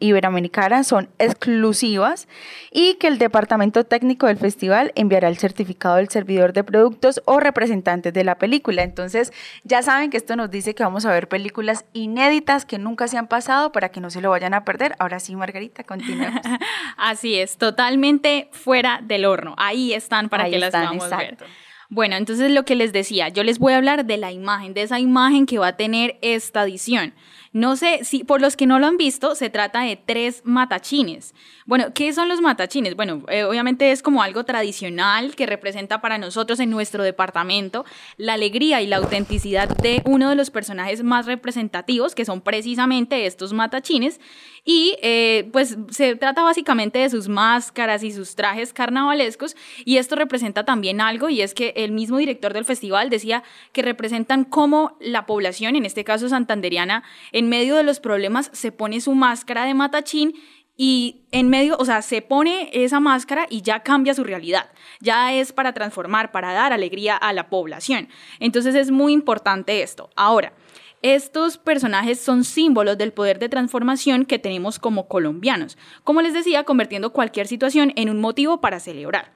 iberoamericana 0.00 0.84
son 0.84 1.08
exclusivas 1.18 2.28
y 2.70 2.94
que 2.94 3.08
el 3.08 3.16
departamento 3.16 3.84
técnico 3.84 4.26
del 4.26 4.36
festival 4.36 4.92
enviará 4.96 5.28
el 5.28 5.38
certificado 5.38 5.96
del 5.96 6.10
servidor 6.10 6.52
de 6.52 6.62
productos 6.62 7.22
o 7.24 7.40
representantes 7.40 8.12
de 8.12 8.24
la 8.24 8.36
película. 8.36 8.82
Entonces, 8.82 9.32
ya 9.64 9.82
saben 9.82 10.10
que 10.10 10.18
esto 10.18 10.36
nos 10.36 10.50
dice 10.50 10.74
que 10.74 10.82
vamos 10.82 11.06
a 11.06 11.10
ver 11.10 11.28
películas 11.28 11.86
inéditas 11.94 12.66
que 12.66 12.78
nunca 12.78 13.08
se 13.08 13.16
han 13.16 13.28
pasado 13.28 13.72
para 13.72 13.88
que 13.88 14.00
no 14.00 14.10
se 14.10 14.20
lo 14.20 14.28
vayan 14.28 14.52
a 14.52 14.64
perder. 14.64 14.94
Ahora 14.98 15.20
sí, 15.20 15.34
Margarita, 15.36 15.84
continuemos. 15.84 16.42
Así 16.98 17.36
es, 17.36 17.56
totalmente 17.56 18.48
fuera 18.52 19.00
del 19.22 19.30
horno. 19.30 19.54
Ahí 19.56 19.92
están 19.92 20.28
para 20.28 20.44
Ahí 20.44 20.50
que 20.50 20.56
están, 20.56 20.72
las 20.72 20.90
podamos 20.90 21.04
exacto. 21.04 21.44
ver. 21.44 21.54
Bueno, 21.88 22.16
entonces 22.16 22.50
lo 22.50 22.64
que 22.64 22.74
les 22.74 22.92
decía, 22.92 23.28
yo 23.28 23.44
les 23.44 23.58
voy 23.58 23.74
a 23.74 23.76
hablar 23.76 24.06
de 24.06 24.16
la 24.16 24.32
imagen, 24.32 24.72
de 24.72 24.80
esa 24.82 24.98
imagen 24.98 25.44
que 25.44 25.58
va 25.58 25.68
a 25.68 25.76
tener 25.76 26.18
esta 26.22 26.62
edición. 26.62 27.12
No 27.52 27.76
sé 27.76 28.00
si, 28.04 28.24
por 28.24 28.40
los 28.40 28.56
que 28.56 28.66
no 28.66 28.78
lo 28.78 28.86
han 28.86 28.96
visto, 28.96 29.34
se 29.34 29.50
trata 29.50 29.82
de 29.82 29.96
tres 29.96 30.40
matachines. 30.44 31.34
Bueno, 31.66 31.92
¿qué 31.94 32.12
son 32.14 32.28
los 32.28 32.40
matachines? 32.40 32.96
Bueno, 32.96 33.24
eh, 33.28 33.44
obviamente 33.44 33.92
es 33.92 34.02
como 34.02 34.22
algo 34.22 34.44
tradicional 34.44 35.36
que 35.36 35.44
representa 35.44 36.00
para 36.00 36.16
nosotros 36.16 36.60
en 36.60 36.70
nuestro 36.70 37.02
departamento 37.02 37.84
la 38.16 38.34
alegría 38.34 38.80
y 38.80 38.86
la 38.86 38.96
autenticidad 38.96 39.68
de 39.68 40.00
uno 40.06 40.30
de 40.30 40.34
los 40.34 40.50
personajes 40.50 41.02
más 41.02 41.26
representativos, 41.26 42.14
que 42.14 42.24
son 42.24 42.40
precisamente 42.40 43.26
estos 43.26 43.52
matachines. 43.52 44.18
Y 44.64 44.96
eh, 45.02 45.48
pues 45.52 45.76
se 45.90 46.14
trata 46.14 46.44
básicamente 46.44 47.00
de 47.00 47.10
sus 47.10 47.28
máscaras 47.28 48.02
y 48.04 48.12
sus 48.12 48.34
trajes 48.34 48.72
carnavalescos. 48.72 49.56
Y 49.84 49.96
esto 49.98 50.16
representa 50.16 50.64
también 50.64 51.00
algo, 51.00 51.28
y 51.28 51.42
es 51.42 51.52
que 51.52 51.74
el 51.76 51.92
mismo 51.92 52.16
director 52.16 52.52
del 52.54 52.64
festival 52.64 53.10
decía 53.10 53.42
que 53.72 53.82
representan 53.82 54.44
cómo 54.44 54.96
la 55.00 55.26
población, 55.26 55.76
en 55.76 55.84
este 55.84 56.04
caso 56.04 56.28
santanderiana, 56.28 57.02
medio 57.48 57.76
de 57.76 57.82
los 57.82 58.00
problemas 58.00 58.50
se 58.52 58.72
pone 58.72 59.00
su 59.00 59.14
máscara 59.14 59.64
de 59.64 59.74
matachín 59.74 60.34
y 60.76 61.26
en 61.32 61.48
medio, 61.48 61.76
o 61.78 61.84
sea, 61.84 62.02
se 62.02 62.22
pone 62.22 62.70
esa 62.72 62.98
máscara 62.98 63.46
y 63.48 63.62
ya 63.62 63.80
cambia 63.80 64.14
su 64.14 64.24
realidad. 64.24 64.70
Ya 65.00 65.32
es 65.34 65.52
para 65.52 65.74
transformar, 65.74 66.32
para 66.32 66.52
dar 66.52 66.72
alegría 66.72 67.16
a 67.16 67.32
la 67.32 67.48
población. 67.50 68.08
Entonces 68.40 68.74
es 68.74 68.90
muy 68.90 69.12
importante 69.12 69.82
esto. 69.82 70.10
Ahora, 70.16 70.54
estos 71.02 71.58
personajes 71.58 72.20
son 72.20 72.44
símbolos 72.44 72.96
del 72.96 73.12
poder 73.12 73.38
de 73.38 73.48
transformación 73.48 74.24
que 74.24 74.38
tenemos 74.38 74.78
como 74.78 75.08
colombianos. 75.08 75.76
Como 76.04 76.22
les 76.22 76.32
decía, 76.32 76.64
convirtiendo 76.64 77.12
cualquier 77.12 77.48
situación 77.48 77.92
en 77.96 78.08
un 78.08 78.20
motivo 78.20 78.60
para 78.60 78.80
celebrar. 78.80 79.32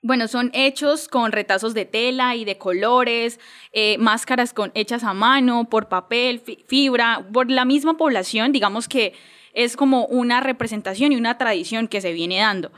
Bueno, 0.00 0.28
son 0.28 0.50
hechos 0.54 1.08
con 1.08 1.32
retazos 1.32 1.74
de 1.74 1.84
tela 1.84 2.36
y 2.36 2.44
de 2.44 2.56
colores, 2.56 3.40
eh, 3.72 3.98
máscaras 3.98 4.52
con, 4.52 4.70
hechas 4.74 5.02
a 5.02 5.12
mano, 5.12 5.68
por 5.68 5.88
papel, 5.88 6.38
fi 6.38 6.64
fibra, 6.68 7.26
por 7.32 7.50
la 7.50 7.64
misma 7.64 7.96
población, 7.96 8.52
digamos 8.52 8.86
que 8.86 9.14
es 9.54 9.76
como 9.76 10.06
una 10.06 10.40
representación 10.40 11.10
y 11.10 11.16
una 11.16 11.36
tradición 11.36 11.88
que 11.88 12.00
se 12.00 12.12
viene 12.12 12.38
dando. 12.38 12.70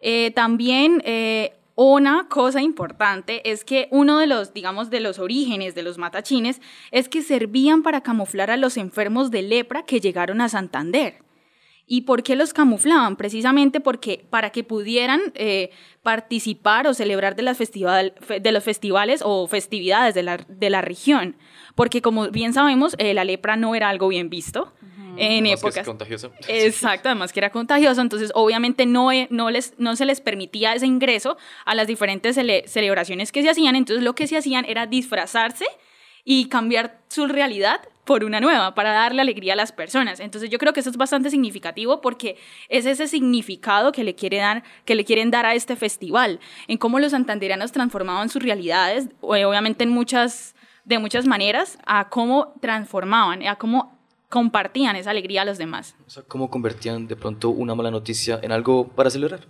Eh, 0.00 0.32
también 0.32 1.02
eh, 1.06 1.54
una 1.76 2.28
cosa 2.28 2.60
importante 2.60 3.50
es 3.50 3.64
que 3.64 3.88
uno 3.90 4.18
de 4.18 4.26
los, 4.26 4.52
digamos, 4.52 4.90
de 4.90 5.00
los 5.00 5.18
orígenes 5.18 5.74
de 5.74 5.82
los 5.82 5.96
matachines 5.96 6.60
es 6.90 7.08
que 7.08 7.22
servían 7.22 7.82
para 7.82 8.02
camuflar 8.02 8.50
a 8.50 8.58
los 8.58 8.76
enfermos 8.76 9.30
de 9.30 9.40
lepra 9.40 9.84
que 9.84 10.00
llegaron 10.00 10.42
a 10.42 10.50
Santander. 10.50 11.25
¿Y 11.88 12.00
por 12.02 12.22
qué 12.24 12.34
los 12.34 12.52
camuflaban? 12.52 13.14
Precisamente 13.16 13.80
porque 13.80 14.26
para 14.28 14.50
que 14.50 14.64
pudieran 14.64 15.20
eh, 15.34 15.70
participar 16.02 16.86
o 16.86 16.94
celebrar 16.94 17.36
de, 17.36 17.42
las 17.42 17.56
festival, 17.56 18.14
de 18.40 18.52
los 18.52 18.64
festivales 18.64 19.20
o 19.24 19.46
festividades 19.46 20.14
de 20.14 20.22
la, 20.22 20.36
de 20.48 20.70
la 20.70 20.80
región. 20.80 21.36
Porque 21.74 22.02
como 22.02 22.28
bien 22.30 22.52
sabemos, 22.52 22.96
eh, 22.98 23.14
la 23.14 23.24
lepra 23.24 23.56
no 23.56 23.74
era 23.74 23.88
algo 23.88 24.08
bien 24.08 24.30
visto. 24.30 24.72
Uh 24.82 24.86
-huh. 24.86 25.14
en 25.18 25.44
Además 25.46 25.60
que 25.62 25.68
es 25.68 25.74
épocas. 25.76 25.86
contagioso. 25.86 26.32
Exacto, 26.48 27.08
además 27.08 27.32
que 27.32 27.40
era 27.40 27.50
contagioso, 27.50 28.00
entonces 28.00 28.30
obviamente 28.34 28.84
no, 28.86 29.12
e- 29.12 29.28
no, 29.30 29.50
les, 29.50 29.74
no 29.78 29.94
se 29.96 30.04
les 30.06 30.20
permitía 30.20 30.74
ese 30.74 30.86
ingreso 30.86 31.36
a 31.64 31.74
las 31.74 31.86
diferentes 31.86 32.36
cele- 32.36 32.66
celebraciones 32.66 33.30
que 33.32 33.42
se 33.42 33.50
hacían, 33.50 33.76
entonces 33.76 34.02
lo 34.04 34.14
que 34.14 34.26
se 34.26 34.36
hacían 34.36 34.64
era 34.64 34.86
disfrazarse 34.86 35.66
y 36.24 36.48
cambiar 36.48 37.00
su 37.08 37.26
realidad 37.26 37.80
por 38.06 38.24
una 38.24 38.40
nueva, 38.40 38.74
para 38.74 38.92
darle 38.92 39.20
alegría 39.20 39.52
a 39.52 39.56
las 39.56 39.72
personas. 39.72 40.20
Entonces 40.20 40.48
yo 40.48 40.58
creo 40.58 40.72
que 40.72 40.80
eso 40.80 40.88
es 40.88 40.96
bastante 40.96 41.28
significativo 41.28 42.00
porque 42.00 42.38
es 42.68 42.86
ese 42.86 43.08
significado 43.08 43.92
que 43.92 44.04
le, 44.04 44.14
quiere 44.14 44.38
dar, 44.38 44.62
que 44.84 44.94
le 44.94 45.04
quieren 45.04 45.30
dar 45.30 45.44
a 45.44 45.54
este 45.54 45.76
festival, 45.76 46.40
en 46.68 46.78
cómo 46.78 47.00
los 47.00 47.10
santanderianos 47.10 47.72
transformaban 47.72 48.28
sus 48.28 48.42
realidades, 48.42 49.08
obviamente 49.20 49.82
en 49.82 49.90
muchas, 49.90 50.54
de 50.84 51.00
muchas 51.00 51.26
maneras, 51.26 51.78
a 51.84 52.08
cómo 52.08 52.54
transformaban, 52.60 53.42
a 53.46 53.56
cómo 53.56 53.95
compartían 54.28 54.96
esa 54.96 55.10
alegría 55.10 55.42
a 55.42 55.44
los 55.44 55.58
demás. 55.58 55.94
O 56.06 56.10
sea, 56.10 56.22
cómo 56.26 56.50
convertían 56.50 57.06
de 57.06 57.16
pronto 57.16 57.50
una 57.50 57.74
mala 57.74 57.90
noticia 57.90 58.40
en 58.42 58.52
algo 58.52 58.88
para 58.88 59.10
celebrar. 59.10 59.40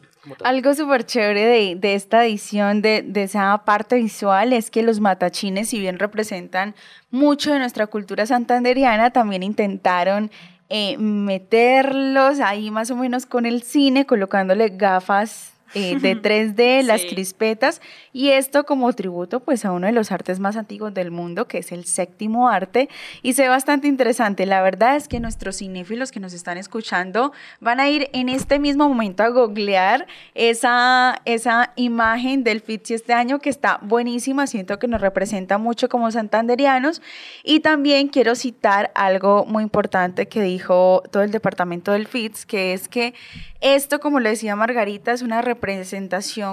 Algo 0.43 0.75
súper 0.75 1.07
chévere 1.07 1.45
de, 1.45 1.77
de 1.77 1.95
esta 1.95 2.25
edición, 2.27 2.83
de, 2.83 3.03
de 3.03 3.23
esa 3.23 3.57
parte 3.65 3.97
visual, 3.97 4.53
es 4.53 4.71
que 4.71 4.83
los 4.83 5.01
matachines, 5.01 5.69
si 5.69 5.79
bien 5.79 5.99
representan 5.99 6.75
mucho 7.11 7.53
de 7.53 7.61
nuestra 7.61 7.87
cultura 7.87 8.27
santanderiana, 8.27 9.11
también 9.11 9.43
intentaron 9.45 10.31
eh, 10.69 10.99
meterlos 10.99 12.41
ahí 12.41 12.73
más 12.73 12.91
o 12.91 12.97
menos 12.97 13.25
con 13.25 13.47
el 13.47 13.63
cine, 13.63 14.05
colocándole 14.05 14.71
gafas 14.71 15.56
eh, 15.77 15.99
de 16.01 16.17
3D, 16.17 16.83
las 16.83 17.03
Sí. 17.03 17.09
crispetas, 17.09 17.81
y 18.13 18.31
esto 18.31 18.65
como 18.65 18.93
tributo 18.95 19.41
pues 19.41 19.65
a 19.65 19.73
uno 19.73 19.87
de 19.87 19.93
los 19.93 20.11
artes 20.11 20.41
más 20.41 20.57
antiguos 20.57 20.95
del 20.95 21.11
mundo, 21.11 21.47
que 21.47 21.59
es 21.59 21.71
el 21.73 21.85
séptimo 21.85 22.49
arte, 22.49 22.89
y 23.23 23.35
se 23.35 23.43
ve 23.43 23.49
bastante 23.49 23.87
interesante. 23.87 24.47
La 24.47 24.63
verdad 24.63 24.97
es 24.97 25.09
que 25.09 25.21
nuestros 25.21 25.59
cinéfilos 25.59 26.11
que 26.11 26.21
nos 26.21 26.33
están 26.33 26.57
escuchando 26.57 27.33
van 27.61 27.81
a 27.81 27.89
ir 27.89 28.09
en 28.15 28.29
este 28.29 28.59
mismo 28.59 28.89
momento 28.89 29.23
a 29.23 29.29
googlear 29.29 30.07
esa, 30.35 31.21
esa 31.27 31.73
imagen 31.77 32.43
del 32.45 32.61
FITSI 32.63 32.95
este 32.95 33.13
año 33.13 33.39
que 33.39 33.51
está 33.51 33.79
buenísima, 33.83 34.47
siento 34.47 34.79
que 34.79 34.89
nos 34.89 35.01
representa 35.03 35.59
mucho 35.59 35.89
como 35.89 36.11
santanderianos, 36.11 37.03
y 37.45 37.61
también 37.61 38.09
quiero 38.09 38.35
citar 38.35 38.91
algo 38.95 39.45
muy 39.45 39.63
importante 39.63 40.27
que 40.29 40.41
dijo 40.41 41.03
todo 41.11 41.23
el 41.23 41.31
departamento 41.31 41.93
del 41.93 42.07
FITS, 42.07 42.47
que 42.47 42.73
es 42.73 42.89
que 42.89 43.13
esto, 43.61 44.01
como 44.01 44.21
le 44.21 44.31
decía 44.31 44.57
Margarita, 44.57 45.13
es 45.13 45.23
una 45.23 45.43
representación 45.43 45.66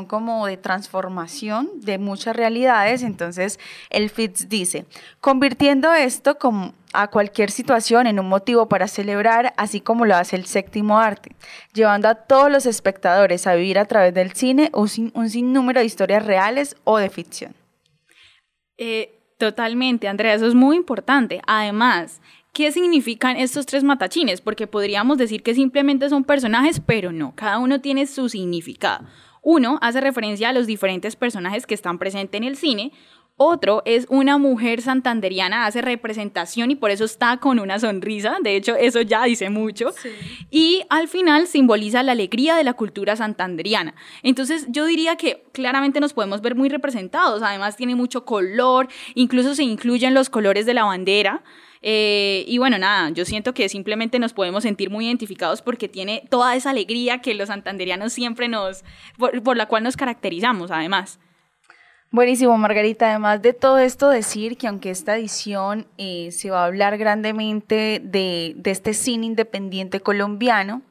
como 0.07 0.47
de 0.47 0.57
transformación 0.57 1.69
de 1.75 1.97
muchas 1.97 2.35
realidades. 2.35 3.03
Entonces, 3.03 3.59
el 3.89 4.09
FITS 4.09 4.49
dice, 4.49 4.85
convirtiendo 5.21 5.93
esto 5.93 6.37
como 6.37 6.73
a 6.93 7.07
cualquier 7.07 7.49
situación 7.49 8.05
en 8.07 8.19
un 8.19 8.29
motivo 8.29 8.67
para 8.69 8.87
celebrar, 8.87 9.53
así 9.57 9.81
como 9.81 10.05
lo 10.05 10.15
hace 10.15 10.35
el 10.35 10.45
séptimo 10.45 10.99
arte, 10.99 11.35
llevando 11.73 12.07
a 12.07 12.15
todos 12.15 12.51
los 12.51 12.65
espectadores 12.65 13.47
a 13.47 13.55
vivir 13.55 13.79
a 13.79 13.85
través 13.85 14.13
del 14.13 14.33
cine 14.33 14.69
un, 14.73 14.87
sin- 14.87 15.11
sinnúmero 15.29 15.79
de 15.79 15.85
historias 15.87 16.25
reales 16.25 16.75
o 16.83 16.97
de 16.97 17.09
ficción. 17.09 17.55
Eh, 18.77 19.19
totalmente, 19.37 20.07
Andrea, 20.07 20.33
eso 20.35 20.47
es 20.47 20.55
muy 20.55 20.75
importante. 20.75 21.41
Además, 21.47 22.21
¿qué 22.53 22.71
significan 22.71 23.35
estos 23.35 23.65
tres 23.65 23.83
matachines? 23.83 24.39
Porque 24.39 24.67
podríamos 24.67 25.17
decir 25.17 25.43
que 25.43 25.55
simplemente 25.55 26.07
son 26.07 26.23
personajes, 26.23 26.79
pero 26.79 27.11
no, 27.11 27.33
cada 27.35 27.57
uno 27.57 27.81
tiene 27.81 28.05
su 28.05 28.29
significado. 28.29 29.05
Uno 29.41 29.77
hace 29.81 29.99
referencia 29.99 30.49
a 30.49 30.53
los 30.53 30.67
diferentes 30.67 31.15
personajes 31.17 31.67
que 31.67 31.73
están 31.73 31.97
presentes 31.97 32.39
en 32.39 32.45
el 32.45 32.55
cine. 32.55 32.93
Otro 33.35 33.81
es 33.85 34.05
una 34.09 34.37
mujer 34.37 34.81
santanderiana, 34.81 35.65
hace 35.65 35.81
representación 35.81 36.69
y 36.69 36.75
por 36.75 36.91
eso 36.91 37.03
está 37.03 37.37
con 37.37 37.59
una 37.59 37.79
sonrisa. 37.79 38.37
De 38.43 38.55
hecho, 38.55 38.75
eso 38.75 39.01
ya 39.01 39.23
dice 39.23 39.49
mucho. 39.49 39.89
Y 40.51 40.83
al 40.89 41.07
final 41.07 41.47
simboliza 41.47 42.03
la 42.03 42.11
alegría 42.11 42.55
de 42.55 42.63
la 42.63 42.73
cultura 42.73 43.15
santanderiana. 43.15 43.95
Entonces, 44.21 44.67
yo 44.69 44.85
diría 44.85 45.15
que 45.15 45.43
claramente 45.51 45.99
nos 45.99 46.13
podemos 46.13 46.41
ver 46.41 46.53
muy 46.53 46.69
representados. 46.69 47.41
Además, 47.41 47.75
tiene 47.75 47.95
mucho 47.95 48.23
color, 48.23 48.87
incluso 49.15 49.55
se 49.55 49.63
incluyen 49.63 50.13
los 50.13 50.29
colores 50.29 50.67
de 50.67 50.75
la 50.75 50.83
bandera. 50.83 51.43
Eh, 51.85 52.45
y 52.47 52.57
bueno, 52.59 52.77
nada, 52.77 53.09
yo 53.09 53.25
siento 53.25 53.53
que 53.53 53.67
simplemente 53.67 54.17
nos 54.17 54.31
podemos 54.31 54.63
sentir 54.63 54.89
muy 54.89 55.05
identificados 55.05 55.61
porque 55.61 55.89
tiene 55.89 56.23
toda 56.29 56.55
esa 56.55 56.69
alegría 56.69 57.19
que 57.19 57.33
los 57.33 57.49
santanderianos 57.49 58.13
siempre 58.13 58.47
nos, 58.47 58.85
por, 59.17 59.57
la 59.57 59.65
cual 59.67 59.83
nos 59.83 59.97
caracterizamos, 59.97 60.71
además. 60.71 61.19
Buenísimo, 62.09 62.57
Margarita. 62.57 63.09
Además 63.09 63.41
de 63.41 63.51
todo 63.51 63.79
esto, 63.79 64.07
decir 64.07 64.55
que 64.55 64.67
aunque 64.67 64.91
esta 64.91 65.17
edición 65.17 65.87
eh, 65.97 66.29
se 66.31 66.51
va 66.51 66.63
a 66.63 66.67
hablar 66.67 66.97
grandemente 66.97 67.99
de, 68.01 68.53
de 68.55 68.71
este 68.71 68.93
cine 68.93 69.25
independiente 69.25 69.99
colombiano, 69.99 70.83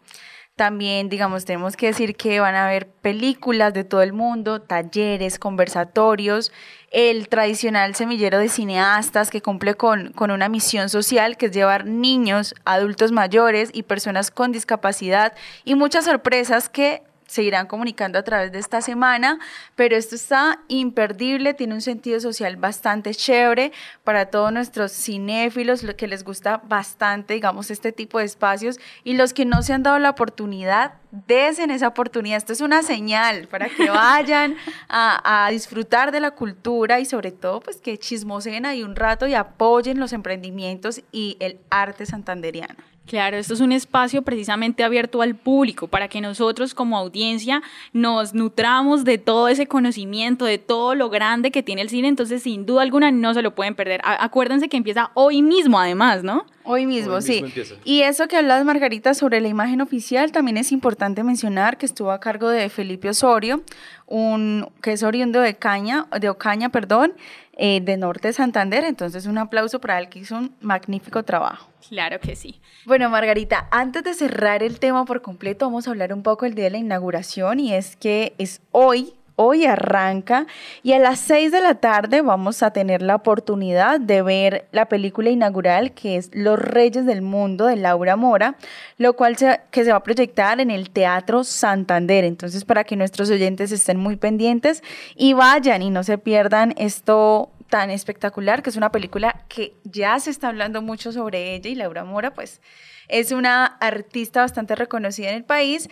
también, 0.57 1.09
digamos, 1.09 1.47
tenemos 1.47 1.77
que 1.77 1.87
decir 1.87 2.15
que 2.15 2.39
van 2.39 2.55
a 2.55 2.67
haber 2.67 2.87
películas 2.87 3.73
de 3.73 3.85
todo 3.85 4.03
el 4.03 4.13
mundo, 4.13 4.61
talleres, 4.61 5.39
conversatorios, 5.39 6.53
el 6.93 7.29
tradicional 7.29 7.95
semillero 7.95 8.39
de 8.39 8.49
cineastas 8.49 9.31
que 9.31 9.41
cumple 9.41 9.75
con, 9.75 10.13
con 10.13 10.31
una 10.31 10.49
misión 10.49 10.91
social 10.91 11.37
que 11.37 11.47
es 11.47 11.53
llevar 11.53 11.87
niños, 11.87 12.55
adultos 12.65 13.13
mayores 13.13 13.71
y 13.73 13.83
personas 13.83 14.31
con 14.31 14.53
discapacidad 14.53 15.33
y 15.65 15.75
muchas 15.75 16.05
sorpresas 16.05 16.69
que 16.69 17.03
se 17.33 17.43
irán 17.43 17.67
comunicando 17.67 18.19
a 18.19 18.25
través 18.25 18.53
de 18.53 18.59
esta 18.59 18.83
semana, 18.83 19.39
pero 19.75 19.97
esto 19.97 20.15
está 20.15 20.61
imperdible, 20.69 21.55
tiene 21.55 21.73
un 21.73 21.81
sentido 21.81 22.21
social 22.21 22.57
bastante 22.57 23.15
chévere 23.15 23.73
para 24.05 24.27
todos 24.27 24.53
nuestros 24.53 24.93
cinéfilos, 24.93 25.83
lo 25.83 25.97
que 25.97 26.09
les 26.09 26.25
gusta 26.25 26.59
bastante, 26.59 27.33
digamos, 27.33 27.71
este 27.71 27.91
tipo 27.91 28.19
de 28.19 28.27
espacios 28.27 28.79
y 29.03 29.15
los 29.15 29.33
que 29.33 29.47
no 29.47 29.63
se 29.63 29.73
han 29.73 29.83
dado 29.83 29.99
la 29.99 30.11
oportunidad, 30.11 30.93
desen 31.11 31.71
esa 31.71 31.89
oportunidad. 31.89 32.37
Esto 32.37 32.53
es 32.53 32.61
una 32.61 32.83
señal 32.83 33.49
para 33.49 33.71
que 33.71 33.89
vayan 33.91 34.55
a, 34.91 35.47
a 35.47 35.51
disfrutar 35.51 36.13
de 36.13 36.21
la 36.21 36.33
cultura 36.33 37.01
y 37.01 37.07
sobre 37.07 37.33
todo, 37.33 37.61
pues 37.61 37.81
que 37.81 37.97
chismoseen 37.97 38.67
ahí 38.67 38.83
un 38.83 38.95
rato 38.95 39.27
y 39.27 39.33
apoyen 39.33 39.99
los 39.99 40.13
emprendimientos 40.13 41.01
y 41.13 41.39
el 41.41 41.61
arte 41.71 42.05
santanderiano. 42.05 42.92
Claro, 43.07 43.37
esto 43.37 43.55
es 43.55 43.61
un 43.61 43.73
espacio 43.73 44.23
precisamente 44.23 44.85
abierto 44.85 45.23
al 45.23 45.35
público 45.35 45.89
para 45.89 46.09
que 46.09 46.21
nosotros 46.21 46.73
como 46.73 46.97
audiencia 46.97 47.61
nos 47.93 48.33
nutramos 48.33 49.05
de 49.05 49.19
todo 49.19 49.49
ese 49.49 49.67
conocimiento, 49.67 50.45
de 50.45 50.59
todo 50.59 50.95
lo 50.95 51.11
grande 51.11 51.51
que 51.51 51.63
tiene 51.63 51.83
el 51.83 51.89
cine, 51.89 52.09
entonces 52.09 52.45
sin 52.45 52.65
duda 52.65 52.83
alguna 52.83 53.11
no 53.11 53.35
se 53.35 53.43
lo 53.43 53.55
pueden 53.55 53.75
perder. 53.75 54.01
Acuérdense 54.05 54.69
que 54.69 54.77
empieza 54.77 55.11
hoy 55.15 55.43
mismo 55.43 55.81
además, 55.81 56.23
¿no? 56.23 56.47
Hoy 56.65 56.87
mismo, 56.87 57.15
Hoy 57.15 57.23
sí. 57.23 57.39
empieza. 57.39 57.75
Y 57.85 58.03
eso 58.03 58.29
que 58.29 58.37
hablas, 58.37 58.65
Margarita, 58.65 59.15
sobre 59.15 59.41
la 59.41 59.49
imagen 59.49 59.81
oficial, 59.81 60.33
también 60.33 60.57
es 60.57 60.73
importante 60.73 61.25
mencionar 61.25 61.77
que 61.79 61.87
estuvo 61.87 62.13
a 62.13 62.21
cargo 62.21 62.49
de 62.49 62.69
Felipe 62.69 63.09
Osorio, 63.09 63.63
un, 64.07 64.71
que 64.83 64.93
es 64.93 65.03
oriundo 65.03 65.41
de 65.41 65.55
Caña, 65.55 66.07
de 66.21 66.29
Ocaña, 66.29 66.69
perdón, 66.69 67.15
eh, 67.57 67.81
de 67.83 67.97
Norte 67.97 68.29
de 68.29 68.35
Santander. 68.35 68.85
Entonces, 68.85 69.27
un 69.27 69.39
aplauso 69.39 69.81
para 69.81 69.99
él 69.99 70.09
que 70.09 70.21
hizo 70.21 70.37
un 70.37 70.55
magnífico 70.61 71.23
trabajo. 71.23 71.69
Claro 71.89 72.21
que 72.21 72.37
sí. 72.37 72.61
Bueno, 72.87 73.11
Margarita, 73.11 73.69
antes 73.71 74.05
de 74.05 74.15
cerrar 74.15 74.63
el 74.63 74.79
tema 74.79 75.05
por 75.05 75.23
completo, 75.23 75.67
vamos 75.67 75.89
a 75.89 75.91
hablar 75.91 76.13
un 76.13 76.23
poco 76.23 76.45
del 76.45 76.55
día 76.55 76.65
de 76.65 76.71
la 76.71 76.79
inauguración 76.79 77.61
y 77.61 77.75
es 77.75 77.97
que 77.97 78.35
es 78.39 78.61
hoy. 78.71 79.15
Hoy 79.37 79.65
arranca 79.65 80.47
y 80.83 80.93
a 80.93 80.99
las 80.99 81.19
6 81.21 81.53
de 81.53 81.61
la 81.61 81.77
tarde 81.77 82.23
vamos 82.23 82.63
a 82.63 82.73
tener 82.73 83.03
la 83.03 83.17
oportunidad 83.17 84.01
de 84.01 84.23
ver 84.23 84.69
la 84.73 84.87
película 84.87 85.31
inaugural 85.31 85.93
que 85.93 86.17
es 86.17 86.31
Los 86.33 86.59
Reyes 86.59 87.07
del 87.07 87.23
Mundo 87.23 87.67
de 87.67 87.77
Laura 87.77 88.17
Mora, 88.17 88.57
lo 88.99 89.15
cual 89.15 89.37
se, 89.37 89.61
que 89.71 89.85
se 89.85 89.91
va 89.91 89.99
a 89.99 90.03
proyectar 90.03 90.61
en 90.61 90.71
el 90.71 90.91
Teatro 90.91 91.45
Santander. 91.45 92.25
Entonces, 92.25 92.65
para 92.65 92.85
que 92.85 92.97
nuestros 92.97 93.31
oyentes 93.31 93.73
estén 93.73 93.99
muy 93.99 94.17
pendientes 94.17 94.83
y 95.17 95.33
vayan 95.33 95.83
y 95.83 95.91
no 95.91 96.05
se 96.05 96.19
pierdan 96.19 96.75
esto 96.77 97.51
tan 97.73 97.91
espectacular, 97.91 98.63
que 98.63 98.69
es 98.69 98.77
una 98.77 98.93
película 98.93 99.47
que 99.49 99.75
ya 99.85 100.19
se 100.21 100.29
está 100.29 100.49
hablando 100.49 100.83
mucho 100.83 101.11
sobre 101.11 101.55
ella 101.55 101.71
y 101.71 101.75
Laura 101.75 102.05
Mora, 102.05 102.35
pues 102.35 102.61
es 103.09 103.33
una 103.33 103.65
artista 103.65 104.41
bastante 104.41 104.75
reconocida 104.75 105.31
en 105.31 105.37
el 105.37 105.45
país, 105.45 105.89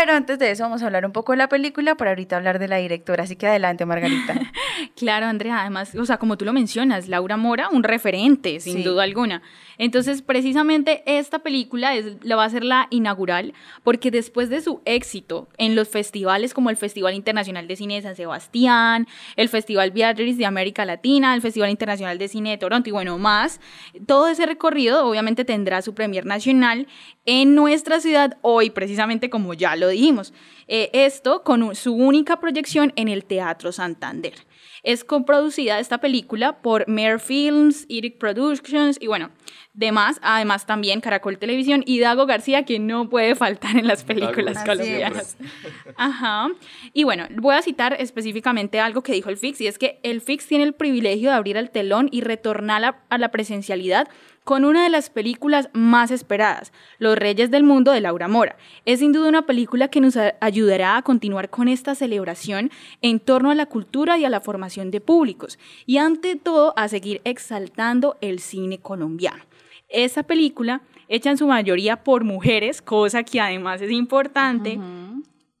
pero 0.00 0.12
antes 0.16 0.38
de 0.38 0.50
eso 0.50 0.64
vamos 0.64 0.82
a 0.82 0.86
hablar 0.86 1.06
un 1.06 1.12
poco 1.12 1.32
de 1.32 1.38
la 1.38 1.48
película 1.48 1.94
para 1.94 2.10
ahorita 2.10 2.36
hablar 2.36 2.58
de 2.58 2.68
la 2.68 2.76
directora, 2.78 3.24
así 3.24 3.36
que 3.36 3.46
adelante 3.46 3.86
Margarita. 3.86 4.34
Claro, 4.96 5.26
Andrea, 5.26 5.60
además, 5.60 5.94
o 5.94 6.04
sea, 6.04 6.18
como 6.18 6.36
tú 6.36 6.44
lo 6.44 6.52
mencionas, 6.52 7.08
Laura 7.08 7.36
Mora, 7.36 7.68
un 7.68 7.82
referente, 7.82 8.60
sin 8.60 8.74
Sí. 8.78 8.82
duda 8.84 9.02
alguna. 9.02 9.42
Entonces, 9.78 10.22
precisamente 10.22 11.02
esta 11.06 11.40
película 11.40 11.94
es, 11.96 12.16
la 12.22 12.36
va 12.36 12.44
a 12.44 12.50
ser 12.50 12.64
la 12.64 12.86
inaugural, 12.90 13.54
porque 13.82 14.10
después 14.10 14.50
de 14.50 14.60
su 14.60 14.82
éxito 14.84 15.48
en 15.58 15.74
los 15.74 15.88
festivales 15.88 16.54
como 16.54 16.70
el 16.70 16.76
Festival 16.76 17.14
Internacional 17.14 17.66
de 17.66 17.76
Cine 17.76 17.94
de 17.96 18.02
San 18.02 18.14
Sebastián, 18.16 19.08
el 19.36 19.48
Festival 19.48 19.90
Beatriz 19.90 20.38
de 20.38 20.46
América 20.46 20.84
Latina, 20.84 21.34
el 21.34 21.40
Festival 21.40 21.70
Internacional 21.70 22.18
de 22.18 22.28
Cine 22.28 22.50
de 22.50 22.58
Toronto 22.58 22.88
y 22.88 22.92
bueno, 22.92 23.18
más, 23.18 23.60
todo 24.06 24.28
ese 24.28 24.46
recorrido 24.46 25.06
obviamente 25.06 25.44
tendrá 25.44 25.82
su 25.82 25.94
premier 25.94 26.24
nacional 26.26 26.86
en 27.26 27.54
nuestra 27.54 28.00
ciudad 28.00 28.36
hoy, 28.42 28.70
precisamente 28.70 29.30
como 29.30 29.54
ya 29.54 29.76
lo 29.76 29.88
dijimos. 29.88 30.32
Eh, 30.68 30.90
esto 30.92 31.42
con 31.42 31.62
un- 31.62 31.74
su 31.74 31.94
única 31.94 32.40
proyección 32.40 32.92
en 32.96 33.08
el 33.08 33.24
Teatro 33.24 33.72
Santander. 33.72 34.34
Es 34.82 35.02
coproducida 35.04 35.78
esta 35.78 35.98
película 35.98 36.58
por 36.60 36.86
Mare 36.88 37.18
Films, 37.18 37.86
Eric 37.88 38.18
Productions 38.18 38.98
y 39.00 39.06
bueno, 39.06 39.30
demás, 39.72 40.18
además 40.22 40.66
también 40.66 41.00
Caracol 41.00 41.38
Televisión 41.38 41.82
y 41.86 42.00
Dago 42.00 42.26
García, 42.26 42.64
que 42.66 42.78
no 42.78 43.08
puede 43.08 43.34
faltar 43.34 43.76
en 43.78 43.86
las 43.86 44.04
películas 44.04 44.58
Así 44.58 44.66
colombianas. 44.66 45.36
Ajá. 45.96 46.48
Y 46.92 47.04
bueno, 47.04 47.24
voy 47.36 47.54
a 47.54 47.62
citar 47.62 47.96
específicamente 47.98 48.78
algo 48.80 49.02
que 49.02 49.12
dijo 49.12 49.30
el 49.30 49.38
FIX, 49.38 49.60
y 49.62 49.66
es 49.68 49.78
que 49.78 50.00
el 50.02 50.20
FIX 50.20 50.46
tiene 50.46 50.64
el 50.64 50.74
privilegio 50.74 51.30
de 51.30 51.36
abrir 51.36 51.56
el 51.56 51.70
telón 51.70 52.08
y 52.12 52.20
retornar 52.20 52.84
a, 52.84 53.02
a 53.08 53.16
la 53.18 53.30
presencialidad 53.30 54.08
con 54.44 54.64
una 54.64 54.84
de 54.84 54.90
las 54.90 55.10
películas 55.10 55.70
más 55.72 56.10
esperadas, 56.10 56.72
Los 56.98 57.16
Reyes 57.16 57.50
del 57.50 57.64
Mundo 57.64 57.92
de 57.92 58.02
Laura 58.02 58.28
Mora. 58.28 58.56
Es 58.84 59.00
sin 59.00 59.12
duda 59.12 59.28
una 59.28 59.46
película 59.46 59.88
que 59.88 60.00
nos 60.00 60.16
ayudará 60.40 60.96
a 60.96 61.02
continuar 61.02 61.48
con 61.48 61.68
esta 61.68 61.94
celebración 61.94 62.70
en 63.00 63.20
torno 63.20 63.50
a 63.50 63.54
la 63.54 63.66
cultura 63.66 64.18
y 64.18 64.24
a 64.24 64.30
la 64.30 64.40
formación 64.40 64.90
de 64.90 65.00
públicos, 65.00 65.58
y 65.86 65.96
ante 65.96 66.36
todo 66.36 66.74
a 66.76 66.88
seguir 66.88 67.22
exaltando 67.24 68.18
el 68.20 68.38
cine 68.38 68.78
colombiano. 68.78 69.42
Esta 69.88 70.22
película, 70.22 70.82
hecha 71.08 71.30
en 71.30 71.38
su 71.38 71.46
mayoría 71.46 72.02
por 72.02 72.24
mujeres, 72.24 72.82
cosa 72.82 73.22
que 73.22 73.40
además 73.40 73.80
es 73.80 73.90
importante, 73.90 74.78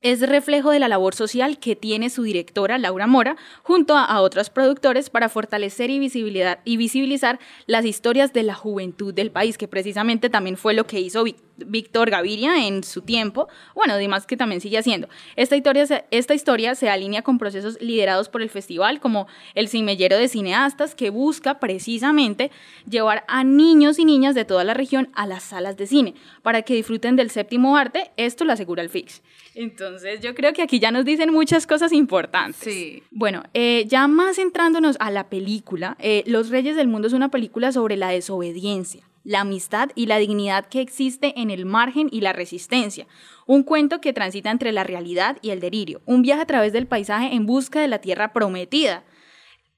es 0.04 0.20
reflejo 0.20 0.70
de 0.70 0.78
la 0.78 0.86
labor 0.86 1.14
social 1.14 1.58
que 1.58 1.76
tiene 1.76 2.10
su 2.10 2.24
directora 2.24 2.76
Laura 2.76 3.06
Mora 3.06 3.36
junto 3.62 3.96
a, 3.96 4.20
otros 4.20 4.50
productores 4.50 5.08
para 5.08 5.30
fortalecer 5.30 5.88
y, 5.88 5.98
visibilizar 5.98 7.38
las 7.66 7.86
historias 7.86 8.34
de 8.34 8.42
la 8.42 8.54
juventud 8.54 9.14
del 9.14 9.30
país, 9.30 9.56
que 9.56 9.66
precisamente 9.66 10.28
también 10.28 10.58
fue 10.58 10.74
lo 10.74 10.86
que 10.86 11.00
hizo 11.00 11.24
Víctor 11.56 12.10
Gaviria 12.10 12.66
en 12.66 12.84
su 12.84 13.00
tiempo, 13.00 13.48
bueno, 13.74 13.94
además 13.94 14.26
que 14.26 14.36
también 14.36 14.60
sigue 14.60 14.76
haciendo. 14.76 15.08
Esta 15.36 15.56
historia, 15.56 15.86
se- 15.86 16.04
esta 16.10 16.34
historia 16.34 16.74
alinea 16.90 17.22
con 17.22 17.38
procesos 17.38 17.80
liderados 17.80 18.28
por 18.28 18.42
el 18.42 18.50
festival, 18.50 19.00
como 19.00 19.26
el 19.54 19.68
Cimellero 19.68 20.18
de 20.18 20.28
Cineastas, 20.28 20.94
que 20.94 21.08
busca 21.08 21.60
precisamente 21.60 22.50
llevar 22.86 23.24
a 23.26 23.42
niños 23.42 23.98
y 23.98 24.04
niñas 24.04 24.34
de 24.34 24.44
toda 24.44 24.64
la 24.64 24.74
región 24.74 25.08
a 25.14 25.26
las 25.26 25.44
salas 25.44 25.78
de 25.78 25.86
cine, 25.86 26.14
para 26.42 26.60
que 26.60 26.74
disfruten 26.74 27.16
del 27.16 27.30
séptimo 27.30 27.78
arte, 27.78 28.10
esto 28.18 28.44
lo 28.44 28.52
asegura 28.52 28.82
el 28.82 28.90
FIX. 28.90 29.22
Entonces 29.54 29.93
yo 30.20 30.34
creo 30.34 30.52
que 30.52 30.62
aquí 30.62 30.78
ya 30.78 30.90
nos 30.90 31.04
dicen 31.04 31.32
muchas 31.32 31.66
cosas 31.66 31.92
importantes. 31.92 32.56
Sí. 32.62 33.02
Bueno, 33.10 33.42
eh, 33.54 33.84
ya 33.86 34.08
más 34.08 34.36
centrándonos 34.36 34.96
a 35.00 35.10
la 35.10 35.28
película, 35.28 35.96
eh, 35.98 36.22
Los 36.26 36.50
Reyes 36.50 36.76
del 36.76 36.88
Mundo 36.88 37.08
es 37.08 37.14
una 37.14 37.30
película 37.30 37.72
sobre 37.72 37.96
la 37.96 38.08
desobediencia, 38.08 39.04
la 39.24 39.40
amistad 39.40 39.90
y 39.94 40.06
la 40.06 40.18
dignidad 40.18 40.66
que 40.66 40.80
existe 40.80 41.34
en 41.40 41.50
el 41.50 41.66
margen 41.66 42.08
y 42.10 42.20
la 42.20 42.32
resistencia. 42.32 43.06
Un 43.46 43.62
cuento 43.62 44.00
que 44.00 44.12
transita 44.12 44.50
entre 44.50 44.72
la 44.72 44.84
realidad 44.84 45.38
y 45.42 45.50
el 45.50 45.60
delirio. 45.60 46.00
Un 46.06 46.22
viaje 46.22 46.42
a 46.42 46.46
través 46.46 46.72
del 46.72 46.86
paisaje 46.86 47.34
en 47.34 47.46
busca 47.46 47.80
de 47.80 47.88
la 47.88 48.00
tierra 48.00 48.32
prometida. 48.32 49.04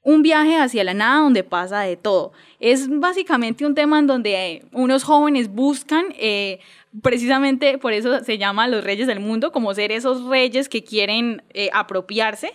Un 0.02 0.22
viaje 0.22 0.56
hacia 0.56 0.84
la 0.84 0.94
nada 0.94 1.22
donde 1.22 1.42
pasa 1.42 1.80
de 1.80 1.96
todo. 1.96 2.32
Es 2.60 2.88
básicamente 2.88 3.66
un 3.66 3.74
tema 3.74 3.98
en 3.98 4.06
donde 4.06 4.34
eh, 4.34 4.62
unos 4.72 5.02
jóvenes 5.02 5.48
buscan, 5.52 6.06
eh, 6.16 6.60
precisamente 7.02 7.78
por 7.78 7.92
eso 7.92 8.22
se 8.24 8.38
llama 8.38 8.68
los 8.68 8.84
reyes 8.84 9.06
del 9.06 9.20
mundo, 9.20 9.52
como 9.52 9.74
ser 9.74 9.92
esos 9.92 10.24
reyes 10.24 10.68
que 10.68 10.84
quieren 10.84 11.42
eh, 11.54 11.70
apropiarse. 11.72 12.52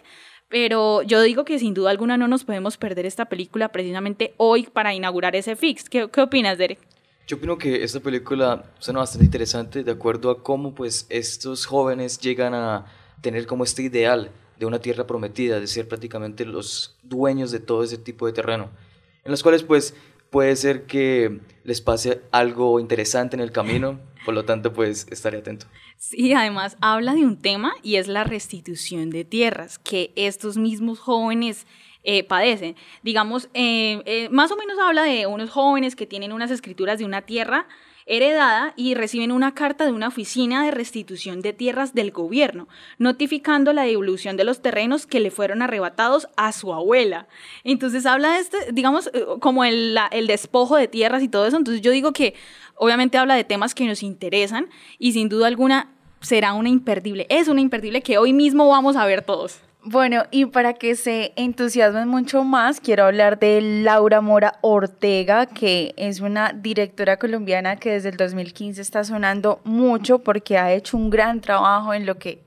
Pero 0.50 1.02
yo 1.04 1.22
digo 1.22 1.46
que 1.46 1.60
sin 1.60 1.74
duda 1.74 1.92
alguna 1.92 2.18
no 2.18 2.28
nos 2.28 2.44
podemos 2.44 2.78
perder 2.78 3.06
esta 3.06 3.26
película 3.26 3.70
precisamente 3.70 4.34
hoy 4.38 4.64
para 4.64 4.94
inaugurar 4.94 5.36
ese 5.36 5.56
fix. 5.56 5.90
¿Qué, 5.90 6.10
qué 6.12 6.22
opinas, 6.22 6.58
Derek? 6.58 6.80
Yo 7.28 7.38
opino 7.38 7.58
que 7.58 7.84
esta 7.84 8.02
película 8.02 8.66
suena 8.80 9.00
bastante 9.00 9.24
interesante 9.24 9.84
de 9.84 9.92
acuerdo 9.92 10.30
a 10.30 10.44
cómo 10.44 10.76
pues 10.76 11.06
estos 11.10 11.66
jóvenes 11.66 12.20
llegan 12.20 12.54
a 12.54 12.86
tener 13.22 13.46
como 13.48 13.64
este 13.64 13.84
ideal 13.84 14.32
de 14.60 14.66
una 14.66 14.80
tierra 14.80 15.08
prometida, 15.08 15.60
de 15.60 15.68
ser 15.68 15.88
prácticamente 15.88 16.46
los 16.46 16.98
dueños 17.04 17.52
de 17.52 17.60
todo 17.60 17.84
ese 17.84 17.98
tipo 17.98 18.26
de 18.26 18.34
terreno, 18.34 18.70
en 19.24 19.32
los 19.32 19.42
cuales 19.44 19.64
pues 19.64 19.96
puede 20.30 20.56
ser 20.56 20.84
que 20.84 21.40
les 21.64 21.82
pase 21.82 22.22
algo 22.32 22.80
interesante 22.80 23.36
en 23.36 23.42
el 23.42 23.52
camino, 23.52 24.00
por 24.26 24.34
lo 24.34 24.46
tanto 24.46 24.74
pues 24.74 25.08
estaré 25.10 25.40
atento. 25.40 25.66
Sí, 25.98 26.34
además 26.34 26.78
habla 26.82 27.14
de 27.14 27.26
un 27.26 27.38
tema 27.38 27.74
y 27.84 27.96
es 27.96 28.08
la 28.08 28.24
restitución 28.24 29.10
de 29.10 29.26
tierras 29.26 29.80
que 29.80 30.12
estos 30.16 30.58
mismos 30.58 31.00
jóvenes 31.00 31.66
eh, 32.04 32.24
padecen. 32.24 32.76
Digamos, 33.04 33.50
eh, 33.54 34.02
eh, 34.06 34.30
más 34.30 34.52
o 34.52 34.56
menos 34.56 34.78
habla 34.80 35.04
de 35.04 35.28
unos 35.28 35.50
jóvenes 35.52 35.96
que 35.96 36.08
tienen 36.08 36.32
unas 36.32 36.50
escrituras 36.50 36.98
de 36.98 37.06
una 37.06 37.22
tierra 37.22 37.68
heredada 38.06 38.74
y 38.76 38.94
reciben 38.96 39.32
una 39.32 39.54
carta 39.54 39.86
de 39.86 39.92
una 39.92 40.08
oficina 40.08 40.64
de 40.66 40.72
restitución 40.72 41.42
de 41.42 41.54
tierras 41.54 41.94
del 41.94 42.12
gobierno, 42.12 42.68
notificando 42.98 43.74
la 43.74 43.84
devolución 43.84 44.38
de 44.38 44.44
los 44.44 44.62
terrenos 44.62 45.06
que 45.06 45.20
le 45.20 45.32
fueron 45.32 45.62
arrebatados 45.62 46.28
a 46.38 46.52
su 46.52 46.74
abuela. 46.74 47.28
Entonces 47.64 48.06
habla 48.06 48.34
de 48.34 48.40
este, 48.40 48.58
digamos, 48.72 49.10
eh, 49.14 49.26
como 49.40 49.64
el, 49.64 49.94
la- 49.96 50.08
el 50.08 50.28
despojo 50.28 50.76
de 50.78 50.88
tierras 50.88 51.24
y 51.24 51.28
todo 51.28 51.46
eso. 51.46 51.58
Entonces 51.58 51.82
yo 51.82 51.92
digo 51.92 52.12
que 52.14 52.34
obviamente 52.76 53.18
habla 53.18 53.36
de 53.36 53.44
temas 53.44 53.76
que 53.76 53.86
nos 53.86 54.04
interesan 54.04 54.70
y 55.00 55.14
sin 55.14 55.30
duda 55.30 55.48
alguna 55.48 55.92
será 56.20 56.54
una 56.54 56.70
imperdible, 56.70 57.26
es 57.30 57.48
una 57.48 57.62
imperdible 57.62 58.02
que 58.04 58.18
hoy 58.20 58.32
mismo 58.34 58.68
vamos 58.70 58.96
a 58.96 59.06
ver 59.06 59.24
todos. 59.24 59.60
Bueno, 59.84 60.26
y 60.30 60.46
para 60.46 60.74
que 60.74 60.96
se 60.96 61.34
entusiasmen 61.36 62.08
mucho 62.08 62.44
más, 62.44 62.80
quiero 62.80 63.06
hablar 63.06 63.40
de 63.40 63.60
Laura 63.62 64.22
Mora 64.22 64.60
Ortega, 64.62 65.48
que 65.48 65.96
es 65.98 66.20
una 66.20 66.54
directora 66.54 67.18
colombiana 67.18 67.78
que 67.78 67.94
desde 67.94 68.10
el 68.10 68.18
2015 68.18 68.80
está 68.80 69.04
sonando 69.04 69.60
mucho 69.64 70.20
porque 70.20 70.60
ha 70.60 70.72
hecho 70.72 70.98
un 70.98 71.10
gran 71.10 71.42
trabajo 71.42 71.96
en 71.96 72.06
lo 72.06 72.20
que 72.20 72.44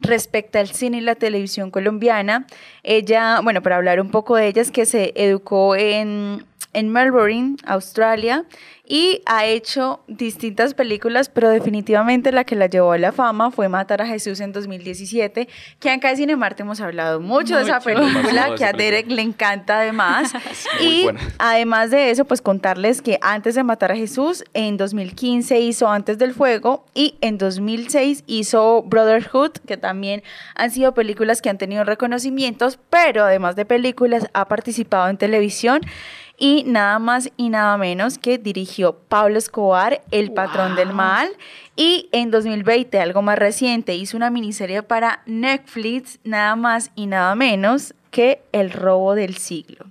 respecta 0.00 0.58
al 0.58 0.68
cine 0.68 0.96
y 0.96 1.00
la 1.02 1.16
televisión 1.16 1.70
colombiana. 1.70 2.46
Ella, 2.82 3.40
bueno, 3.42 3.62
para 3.62 3.76
hablar 3.76 4.00
un 4.00 4.10
poco 4.10 4.36
de 4.36 4.48
ella, 4.48 4.62
es 4.62 4.70
que 4.70 4.86
se 4.86 5.12
educó 5.16 5.76
en, 5.76 6.44
en 6.72 6.92
Melbourne, 6.92 7.56
Australia, 7.64 8.44
y 8.90 9.22
ha 9.24 9.46
hecho 9.46 10.00
distintas 10.08 10.74
películas, 10.74 11.28
pero 11.28 11.48
definitivamente 11.48 12.32
la 12.32 12.42
que 12.42 12.56
la 12.56 12.66
llevó 12.66 12.90
a 12.90 12.98
la 12.98 13.12
fama 13.12 13.52
fue 13.52 13.68
Matar 13.68 14.02
a 14.02 14.06
Jesús 14.06 14.40
en 14.40 14.50
2017, 14.50 15.48
que 15.78 15.90
acá 15.90 16.10
en 16.10 16.16
Cinemarte 16.16 16.64
hemos 16.64 16.80
hablado 16.80 17.20
mucho, 17.20 17.54
de 17.54 17.62
esa 17.62 17.78
película, 17.78 18.56
que 18.56 18.64
a. 18.64 18.72
Derek 18.72 19.06
le 19.08 19.22
encanta 19.22 19.78
además. 19.78 20.32
y 20.80 21.04
buena. 21.04 21.20
además 21.38 21.92
de 21.92 22.10
eso, 22.10 22.24
pues 22.24 22.42
contarles 22.42 23.00
que 23.00 23.20
antes 23.22 23.54
de 23.54 23.62
Matar 23.62 23.92
a 23.92 23.96
Jesús, 23.96 24.42
en 24.54 24.76
2015 24.76 25.60
hizo 25.60 25.88
Antes 25.88 26.18
del 26.18 26.34
Fuego 26.34 26.84
y 26.92 27.14
en 27.20 27.38
2006 27.38 28.24
hizo 28.26 28.82
Brotherhood, 28.82 29.52
que 29.68 29.76
también 29.76 30.24
han 30.56 30.72
sido 30.72 30.94
películas 30.94 31.40
que 31.40 31.48
han 31.48 31.58
tenido 31.58 31.84
pero 32.90 33.24
además 33.24 33.56
de 33.56 33.64
películas 33.64 34.28
ha 34.32 34.46
participado 34.46 35.08
en 35.08 35.16
televisión 35.16 35.80
y 36.40 36.64
nada 36.66 36.98
más 36.98 37.30
y 37.36 37.50
nada 37.50 37.76
menos 37.76 38.18
que 38.18 38.38
dirigió 38.38 38.94
Pablo 39.08 39.38
Escobar, 39.38 40.02
El 40.10 40.32
Patrón 40.32 40.74
del 40.74 40.92
Mal, 40.92 41.28
y 41.76 42.08
en 42.12 42.30
2020, 42.30 42.98
algo 42.98 43.22
más 43.22 43.38
reciente, 43.38 43.94
hizo 43.94 44.16
una 44.16 44.30
miniserie 44.30 44.82
para 44.82 45.22
Netflix, 45.26 46.18
nada 46.24 46.56
más 46.56 46.90
y 46.94 47.06
nada 47.06 47.34
menos 47.34 47.94
que 48.10 48.42
El 48.52 48.70
Robo 48.70 49.14
del 49.14 49.36
Siglo, 49.36 49.86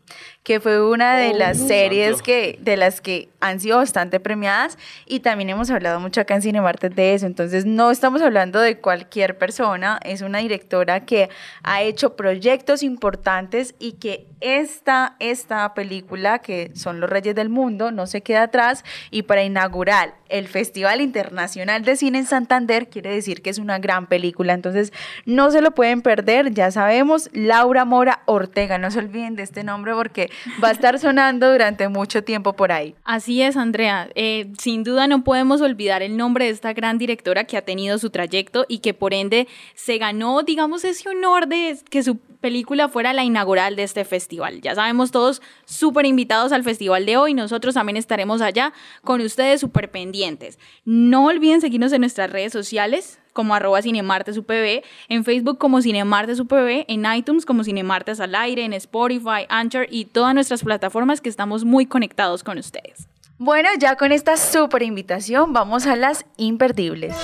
que 0.50 0.60
fue 0.60 0.82
una 0.84 1.16
de 1.16 1.30
Oh, 1.30 1.38
las 1.38 1.58
santo. 1.58 1.74
series 1.76 2.24
que, 2.24 2.58
de 2.60 2.76
las 2.76 3.02
que 3.02 3.30
han 3.40 3.60
sido 3.60 3.78
bastante 3.78 4.20
premiadas 4.20 4.80
y 5.06 5.20
también 5.20 5.52
hemos 5.52 5.70
hablado 5.70 6.00
mucho 6.00 6.22
acá 6.22 6.34
en 6.34 6.42
Cinemarte 6.42 6.90
de 6.90 7.14
eso, 7.14 7.28
entonces 7.28 7.68
no 7.68 7.92
estamos 7.92 8.20
hablando 8.24 8.60
de 8.60 8.80
cualquier 8.80 9.38
persona, 9.38 10.00
es 10.04 10.24
una 10.24 10.40
directora 10.40 11.02
que 11.02 11.30
ha 11.62 11.84
hecho 11.84 12.16
proyectos 12.16 12.82
importantes 12.82 13.76
y 13.78 13.92
que 13.94 14.26
esta, 14.42 15.16
esta 15.20 15.74
película, 15.74 16.40
que 16.40 16.72
son 16.74 17.00
Los 17.00 17.10
Reyes 17.10 17.36
del 17.36 17.50
Mundo, 17.50 17.92
no 17.92 18.08
se 18.08 18.22
queda 18.22 18.44
atrás. 18.44 18.84
Y 19.12 19.24
para 19.24 19.44
inaugurar 19.44 20.16
el 20.30 20.48
Festival 20.48 21.02
Internacional 21.02 21.84
de 21.84 21.96
Cine 21.96 22.20
en 22.20 22.26
Santander 22.26 22.88
quiere 22.90 23.14
decir 23.14 23.42
que 23.42 23.50
es 23.50 23.58
una 23.58 23.80
gran 23.80 24.08
película, 24.08 24.54
entonces 24.54 24.94
no 25.26 25.52
se 25.52 25.62
lo 25.62 25.72
pueden 25.72 26.02
perder, 26.02 26.54
ya 26.54 26.72
sabemos, 26.72 27.30
Laura 27.34 27.84
Mora 27.86 28.22
Ortega, 28.26 28.78
no 28.78 28.92
se 28.92 29.00
olviden 29.00 29.36
de 29.36 29.44
este 29.44 29.64
nombre 29.64 29.94
porque 29.94 30.30
va 30.64 30.70
a 30.70 30.72
estar 30.72 31.00
sonando 31.00 31.52
durante 31.52 31.88
mucho 31.88 32.24
tiempo 32.24 32.54
por 32.54 32.72
ahí. 32.72 32.96
Así 33.04 33.42
es, 33.42 33.58
Andrea. 33.58 34.10
Eh, 34.16 34.52
sin 34.58 34.84
duda 34.84 35.08
no 35.08 35.24
podemos 35.24 35.62
olvidar 35.62 36.02
el 36.02 36.18
nombre 36.18 36.46
de 36.46 36.52
esta 36.52 36.74
gran 36.74 36.98
directora 36.98 37.44
que 37.44 37.58
ha 37.58 37.62
tenido 37.62 37.98
su 37.98 38.10
trayecto 38.10 38.66
y 38.68 38.80
que 38.80 38.94
por 38.94 39.14
ende 39.14 39.48
se 39.76 39.98
ganó, 39.98 40.44
digamos, 40.44 40.84
ese 40.84 41.10
honor 41.10 41.48
de 41.48 41.78
que 41.90 42.04
su 42.04 42.18
película 42.18 42.88
fuera 42.88 43.14
la 43.14 43.24
inaugural 43.24 43.76
de 43.76 43.84
este 43.84 44.06
festival. 44.06 44.62
Ya 44.62 44.76
sabemos 44.76 45.12
todos 45.12 45.42
súper 45.66 46.06
invitados 46.06 46.52
al 46.52 46.64
festival 46.64 47.06
de 47.06 47.18
hoy. 47.18 47.34
Nosotros 47.34 47.74
también 47.74 47.98
estaremos 47.98 48.42
allá 48.42 48.74
con 49.04 49.22
ustedes 49.22 49.62
súper 49.62 49.92
pendientes. 49.92 50.58
No 50.86 51.26
olviden 51.26 51.62
seguirnos 51.62 51.92
en 51.94 52.02
nuestras 52.02 52.32
redes 52.32 52.54
sociales 52.54 53.20
como 53.40 53.56
arroba 53.56 53.82
cinemartesupv, 53.82 54.84
en 55.08 55.24
Facebook 55.24 55.58
como 55.58 55.82
cinemartesupv, 55.82 56.84
en 56.90 57.06
iTunes 57.16 57.46
como 57.46 57.64
cinemartes 57.64 58.20
al 58.20 58.36
aire, 58.36 58.66
en 58.66 58.74
Spotify, 58.74 59.46
Anchor 59.48 59.88
y 59.90 60.04
todas 60.04 60.34
nuestras 60.34 60.62
plataformas 60.62 61.22
que 61.22 61.30
estamos 61.30 61.64
muy 61.64 61.86
conectados 61.86 62.44
con 62.44 62.58
ustedes. 62.58 63.08
Bueno, 63.38 63.70
ya 63.80 63.96
con 63.96 64.12
esta 64.12 64.36
súper 64.36 64.84
invitación 64.84 65.54
vamos 65.54 65.88
a 65.88 65.96
las 65.96 66.26
imperdibles. 66.36 67.16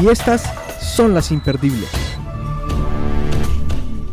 Y 0.00 0.06
estas 0.06 0.48
son 0.80 1.12
las 1.12 1.32
imperdibles. 1.32 1.90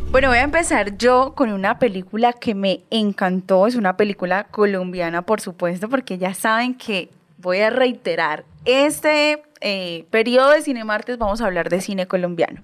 Bueno, 0.09 0.29
voy 0.29 0.39
a 0.39 0.43
empezar 0.45 0.97
yo 0.97 1.33
con 1.35 1.51
una 1.51 1.77
película 1.77 2.33
que 2.33 2.55
me 2.55 2.81
encantó. 2.89 3.67
Es 3.67 3.75
una 3.75 3.97
película 3.97 4.45
colombiana, 4.45 5.21
por 5.21 5.41
supuesto, 5.41 5.89
porque 5.89 6.17
ya 6.17 6.33
saben 6.33 6.73
que 6.73 7.11
voy 7.37 7.59
a 7.59 7.69
reiterar, 7.69 8.43
este 8.67 9.41
eh, 9.61 10.05
periodo 10.11 10.51
de 10.51 10.61
Cinemartes 10.61 11.17
vamos 11.17 11.41
a 11.41 11.45
hablar 11.45 11.69
de 11.69 11.81
cine 11.81 12.05
colombiano. 12.05 12.61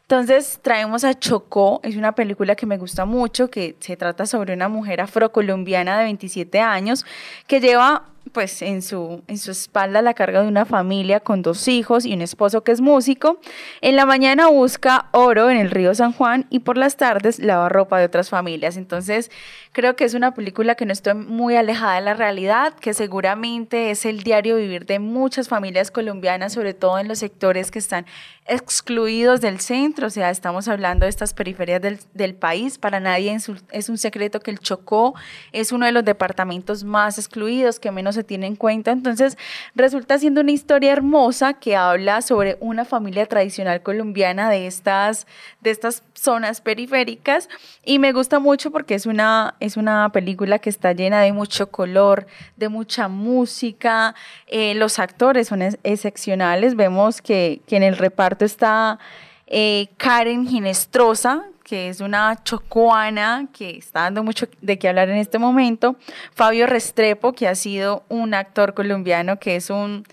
Entonces 0.00 0.58
traemos 0.62 1.04
a 1.04 1.18
Chocó, 1.18 1.80
es 1.84 1.96
una 1.96 2.14
película 2.14 2.56
que 2.56 2.66
me 2.66 2.78
gusta 2.78 3.04
mucho, 3.04 3.50
que 3.50 3.76
se 3.78 3.96
trata 3.96 4.26
sobre 4.26 4.54
una 4.54 4.68
mujer 4.68 5.00
afrocolombiana 5.00 5.98
de 5.98 6.04
27 6.04 6.60
años 6.60 7.04
que 7.46 7.60
lleva 7.60 8.11
pues 8.32 8.62
en 8.62 8.82
su, 8.82 9.22
en 9.28 9.38
su 9.38 9.50
espalda 9.50 10.02
la 10.02 10.14
carga 10.14 10.42
de 10.42 10.48
una 10.48 10.64
familia 10.64 11.20
con 11.20 11.42
dos 11.42 11.68
hijos 11.68 12.04
y 12.04 12.14
un 12.14 12.22
esposo 12.22 12.64
que 12.64 12.72
es 12.72 12.80
músico. 12.80 13.38
En 13.80 13.96
la 13.96 14.06
mañana 14.06 14.48
busca 14.48 15.08
oro 15.12 15.50
en 15.50 15.58
el 15.58 15.70
río 15.70 15.94
San 15.94 16.12
Juan 16.12 16.46
y 16.50 16.60
por 16.60 16.78
las 16.78 16.96
tardes 16.96 17.38
lava 17.38 17.68
ropa 17.68 17.98
de 17.98 18.06
otras 18.06 18.30
familias. 18.30 18.76
Entonces 18.76 19.30
creo 19.72 19.96
que 19.96 20.04
es 20.04 20.14
una 20.14 20.34
película 20.34 20.74
que 20.74 20.86
no 20.86 20.92
está 20.92 21.14
muy 21.14 21.56
alejada 21.56 21.96
de 21.96 22.00
la 22.02 22.14
realidad, 22.14 22.74
que 22.74 22.94
seguramente 22.94 23.90
es 23.90 24.04
el 24.04 24.22
diario 24.22 24.56
vivir 24.56 24.86
de 24.86 24.98
muchas 24.98 25.48
familias 25.48 25.90
colombianas, 25.90 26.52
sobre 26.52 26.74
todo 26.74 26.98
en 26.98 27.08
los 27.08 27.18
sectores 27.18 27.70
que 27.70 27.78
están 27.78 28.06
excluidos 28.46 29.40
del 29.40 29.60
centro, 29.60 30.08
o 30.08 30.10
sea, 30.10 30.30
estamos 30.30 30.66
hablando 30.66 31.06
de 31.06 31.10
estas 31.10 31.32
periferias 31.32 31.80
del, 31.80 32.00
del 32.12 32.34
país. 32.34 32.78
Para 32.78 32.98
nadie 32.98 33.36
es 33.70 33.88
un 33.88 33.98
secreto 33.98 34.40
que 34.40 34.50
el 34.50 34.58
Chocó 34.58 35.14
es 35.52 35.70
uno 35.70 35.86
de 35.86 35.92
los 35.92 36.04
departamentos 36.04 36.82
más 36.82 37.18
excluidos, 37.18 37.78
que 37.78 37.90
menos 37.92 38.16
se 38.22 38.24
tiene 38.24 38.46
en 38.46 38.56
cuenta. 38.56 38.92
Entonces, 38.92 39.36
resulta 39.74 40.18
siendo 40.18 40.40
una 40.40 40.52
historia 40.52 40.92
hermosa 40.92 41.54
que 41.54 41.76
habla 41.76 42.22
sobre 42.22 42.56
una 42.60 42.84
familia 42.84 43.26
tradicional 43.26 43.82
colombiana 43.82 44.48
de 44.48 44.66
estas, 44.66 45.26
de 45.60 45.70
estas 45.70 46.02
zonas 46.14 46.60
periféricas 46.60 47.48
y 47.84 47.98
me 47.98 48.12
gusta 48.12 48.38
mucho 48.38 48.70
porque 48.70 48.94
es 48.94 49.06
una, 49.06 49.56
es 49.60 49.76
una 49.76 50.10
película 50.12 50.58
que 50.58 50.70
está 50.70 50.92
llena 50.92 51.20
de 51.20 51.32
mucho 51.32 51.70
color, 51.70 52.26
de 52.56 52.68
mucha 52.68 53.08
música. 53.08 54.14
Eh, 54.46 54.74
los 54.74 54.98
actores 54.98 55.48
son 55.48 55.62
excepcionales. 55.62 56.76
Vemos 56.76 57.20
que, 57.20 57.60
que 57.66 57.76
en 57.76 57.82
el 57.82 57.96
reparto 57.96 58.44
está 58.44 58.98
eh, 59.46 59.88
Karen 59.96 60.46
Ginestrosa, 60.46 61.44
que 61.64 61.88
es 61.88 62.00
una 62.00 62.42
chocuana 62.42 63.48
que 63.52 63.76
está 63.76 64.00
dando 64.02 64.22
mucho 64.22 64.46
de 64.60 64.78
qué 64.78 64.88
hablar 64.88 65.08
en 65.10 65.16
este 65.16 65.38
momento. 65.38 65.96
Fabio 66.34 66.66
Restrepo, 66.66 67.32
que 67.32 67.48
ha 67.48 67.54
sido 67.54 68.04
un 68.08 68.34
actor 68.34 68.74
colombiano 68.74 69.38
que 69.38 69.56
es 69.56 69.70
un 69.70 70.04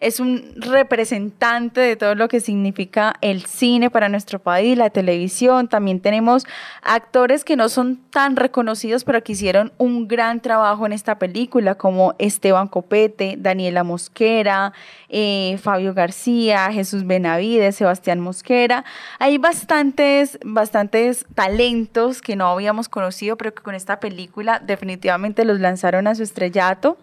es 0.00 0.18
un 0.18 0.54
representante 0.56 1.80
de 1.80 1.94
todo 1.94 2.14
lo 2.14 2.28
que 2.28 2.40
significa 2.40 3.14
el 3.20 3.44
cine 3.44 3.90
para 3.90 4.08
nuestro 4.08 4.38
país, 4.38 4.76
la 4.76 4.88
televisión. 4.88 5.68
También 5.68 6.00
tenemos 6.00 6.46
actores 6.82 7.44
que 7.44 7.54
no 7.54 7.68
son 7.68 7.98
tan 8.10 8.36
reconocidos, 8.36 9.04
pero 9.04 9.22
que 9.22 9.32
hicieron 9.32 9.72
un 9.76 10.08
gran 10.08 10.40
trabajo 10.40 10.86
en 10.86 10.92
esta 10.92 11.18
película, 11.18 11.74
como 11.74 12.14
Esteban 12.18 12.68
Copete, 12.68 13.36
Daniela 13.38 13.84
Mosquera, 13.84 14.72
eh, 15.10 15.58
Fabio 15.62 15.92
García, 15.92 16.72
Jesús 16.72 17.06
Benavides, 17.06 17.76
Sebastián 17.76 18.20
Mosquera. 18.20 18.86
Hay 19.18 19.36
bastantes, 19.36 20.38
bastantes 20.42 21.26
talentos 21.34 22.22
que 22.22 22.36
no 22.36 22.46
habíamos 22.46 22.88
conocido, 22.88 23.36
pero 23.36 23.52
que 23.52 23.62
con 23.62 23.74
esta 23.74 24.00
película 24.00 24.60
definitivamente 24.64 25.44
los 25.44 25.60
lanzaron 25.60 26.06
a 26.06 26.14
su 26.14 26.22
estrellato. 26.22 26.96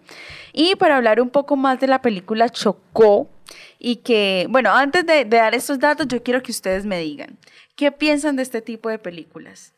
Y 0.60 0.74
para 0.74 0.96
hablar 0.96 1.20
un 1.20 1.30
poco 1.30 1.54
más 1.54 1.78
de 1.78 1.86
la 1.86 2.02
película 2.02 2.48
Chocó, 2.48 3.30
y 3.78 3.96
que, 3.98 4.48
bueno, 4.50 4.72
antes 4.72 5.06
de, 5.06 5.24
dar 5.24 5.54
estos 5.54 5.78
datos, 5.78 6.08
yo 6.08 6.20
quiero 6.24 6.42
que 6.42 6.50
ustedes 6.50 6.84
me 6.84 6.98
digan, 6.98 7.38
¿qué 7.76 7.92
piensan 7.92 8.34
de 8.34 8.42
este 8.42 8.60
tipo 8.60 8.88
de 8.88 8.98
películas? 8.98 9.72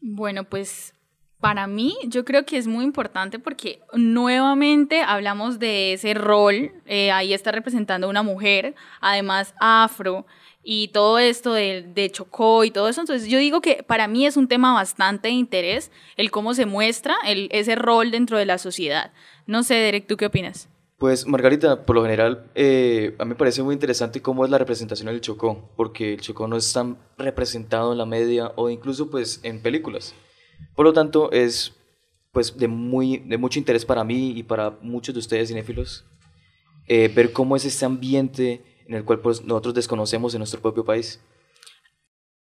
Bueno, 0.00 0.44
pues 0.44 0.94
para 1.40 1.66
mí 1.66 1.96
yo 2.06 2.24
creo 2.24 2.44
que 2.44 2.56
es 2.56 2.66
muy 2.66 2.84
importante 2.84 3.38
porque 3.38 3.80
nuevamente 3.92 5.02
hablamos 5.02 5.58
de 5.58 5.92
ese 5.92 6.14
rol, 6.14 6.72
eh, 6.86 7.10
ahí 7.12 7.34
está 7.34 7.52
representando 7.52 8.08
una 8.08 8.22
mujer, 8.22 8.74
además 9.00 9.54
afro, 9.60 10.26
y 10.68 10.88
todo 10.88 11.20
esto 11.20 11.52
de, 11.52 11.86
de, 11.94 12.10
Chocó 12.10 12.64
y 12.64 12.72
todo 12.72 12.88
eso. 12.88 13.00
Entonces 13.00 13.28
yo 13.28 13.38
digo 13.38 13.60
que 13.60 13.84
para 13.84 14.08
mí 14.08 14.26
es 14.26 14.36
un 14.36 14.48
tema 14.48 14.74
bastante 14.74 15.28
de 15.28 15.34
interés 15.34 15.92
el 16.16 16.32
cómo 16.32 16.54
se 16.54 16.66
muestra 16.66 17.14
el, 17.24 17.48
ese 17.52 17.76
rol 17.76 18.10
dentro 18.10 18.36
de 18.36 18.46
la 18.46 18.58
sociedad. 18.58 19.12
No 19.46 19.62
sé, 19.62 19.74
Derek, 19.74 20.08
¿tú 20.08 20.16
qué 20.16 20.26
opinas? 20.26 20.68
Pues 20.98 21.26
Margarita, 21.26 21.84
por 21.84 21.94
lo 21.94 22.02
general, 22.02 22.50
eh, 22.54 23.14
a 23.18 23.24
mí 23.24 23.30
me 23.30 23.34
parece 23.36 23.62
muy 23.62 23.74
interesante 23.74 24.22
cómo 24.22 24.44
es 24.44 24.50
la 24.50 24.58
representación 24.58 25.06
del 25.06 25.20
Chocó, 25.20 25.70
porque 25.76 26.14
el 26.14 26.20
Chocó 26.20 26.48
no 26.48 26.56
es 26.56 26.72
tan 26.72 26.96
representado 27.16 27.92
en 27.92 27.98
la 27.98 28.06
media 28.06 28.52
o 28.56 28.68
incluso 28.68 29.08
pues 29.08 29.38
en 29.44 29.62
películas. 29.62 30.14
Por 30.74 30.84
lo 30.84 30.92
tanto, 30.92 31.30
es 31.32 31.72
pues 32.32 32.56
de, 32.58 32.68
muy, 32.68 33.18
de 33.18 33.38
mucho 33.38 33.58
interés 33.58 33.84
para 33.84 34.04
mí 34.04 34.32
y 34.36 34.42
para 34.42 34.76
muchos 34.82 35.14
de 35.14 35.20
ustedes 35.20 35.48
cinéfilos 35.48 36.04
eh, 36.86 37.08
ver 37.08 37.32
cómo 37.32 37.56
es 37.56 37.64
este 37.64 37.84
ambiente 37.84 38.62
en 38.86 38.94
el 38.94 39.04
cual 39.04 39.20
pues, 39.20 39.42
nosotros 39.42 39.74
desconocemos 39.74 40.34
en 40.34 40.38
nuestro 40.38 40.60
propio 40.60 40.84
país. 40.84 41.20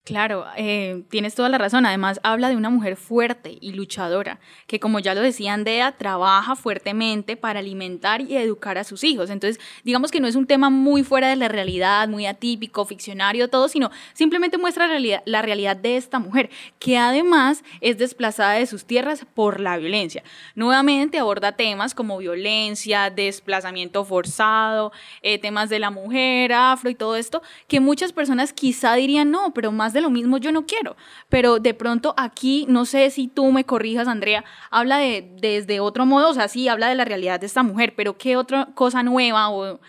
Claro, 0.05 0.45
eh, 0.55 1.01
tienes 1.09 1.33
toda 1.33 1.49
la 1.49 1.57
razón. 1.57 1.83
Además, 1.87 2.19
habla 2.21 2.49
de 2.49 2.55
una 2.55 2.69
mujer 2.69 2.95
fuerte 2.95 3.57
y 3.59 3.71
luchadora, 3.71 4.39
que 4.67 4.79
como 4.79 4.99
ya 4.99 5.15
lo 5.15 5.21
decía 5.21 5.55
Andea, 5.55 5.93
trabaja 5.93 6.55
fuertemente 6.55 7.35
para 7.37 7.57
alimentar 7.61 8.21
y 8.21 8.37
educar 8.37 8.77
a 8.77 8.83
sus 8.83 9.03
hijos. 9.03 9.31
Entonces, 9.31 9.59
digamos 9.83 10.11
que 10.11 10.19
no 10.19 10.27
es 10.27 10.35
un 10.35 10.45
tema 10.45 10.69
muy 10.69 11.03
fuera 11.03 11.27
de 11.27 11.35
la 11.35 11.47
realidad, 11.47 12.07
muy 12.07 12.27
atípico, 12.27 12.85
ficcionario, 12.85 13.49
todo, 13.49 13.67
sino 13.67 13.89
simplemente 14.13 14.59
muestra 14.59 14.87
la 14.87 15.41
realidad, 15.41 15.75
de 15.75 15.97
esta 15.97 16.19
mujer, 16.19 16.51
que 16.77 16.99
además 16.99 17.63
es 17.81 17.97
desplazada 17.97 18.53
de 18.53 18.67
sus 18.67 18.85
tierras 18.85 19.25
por 19.33 19.59
la 19.59 19.75
violencia. 19.77 20.23
Nuevamente 20.53 21.17
aborda 21.17 21.53
temas 21.53 21.95
como 21.95 22.19
violencia, 22.19 23.09
desplazamiento 23.09 24.05
forzado, 24.05 24.91
eh, 25.23 25.39
temas 25.39 25.71
de 25.71 25.79
la 25.79 25.89
mujer, 25.89 26.53
afro 26.53 26.91
y 26.91 26.95
todo 26.95 27.15
esto, 27.15 27.41
que 27.67 27.79
muchas 27.79 28.13
personas 28.13 28.53
quizá 28.53 28.93
dirían 28.93 29.31
no, 29.31 29.51
pero 29.51 29.71
más 29.71 29.94
de 29.95 30.01
lo 30.01 30.11
mismo 30.11 30.37
yo 30.37 30.51
no 30.51 30.67
quiero. 30.67 30.95
Pero 31.29 31.57
de 31.57 31.73
pronto 31.73 32.13
aquí, 32.17 32.67
no 32.69 32.85
sé 32.85 33.09
si 33.09 33.27
tú 33.27 33.51
me 33.51 33.63
corrijas, 33.63 34.07
Andrea, 34.07 34.45
habla 34.69 34.99
de 34.99 35.27
desde 35.41 35.79
otro 35.79 36.05
modo, 36.05 36.29
o 36.29 36.33
sea, 36.35 36.47
sí, 36.47 36.67
habla 36.67 36.87
de 36.87 36.95
la 36.95 37.05
realidad 37.05 37.39
de 37.39 37.47
esta 37.47 37.63
mujer, 37.63 37.93
pero 37.95 38.17
¿qué 38.17 38.37
otra 38.37 38.67
cosa 38.75 39.01
nueva 39.01 39.49
o 39.49 39.79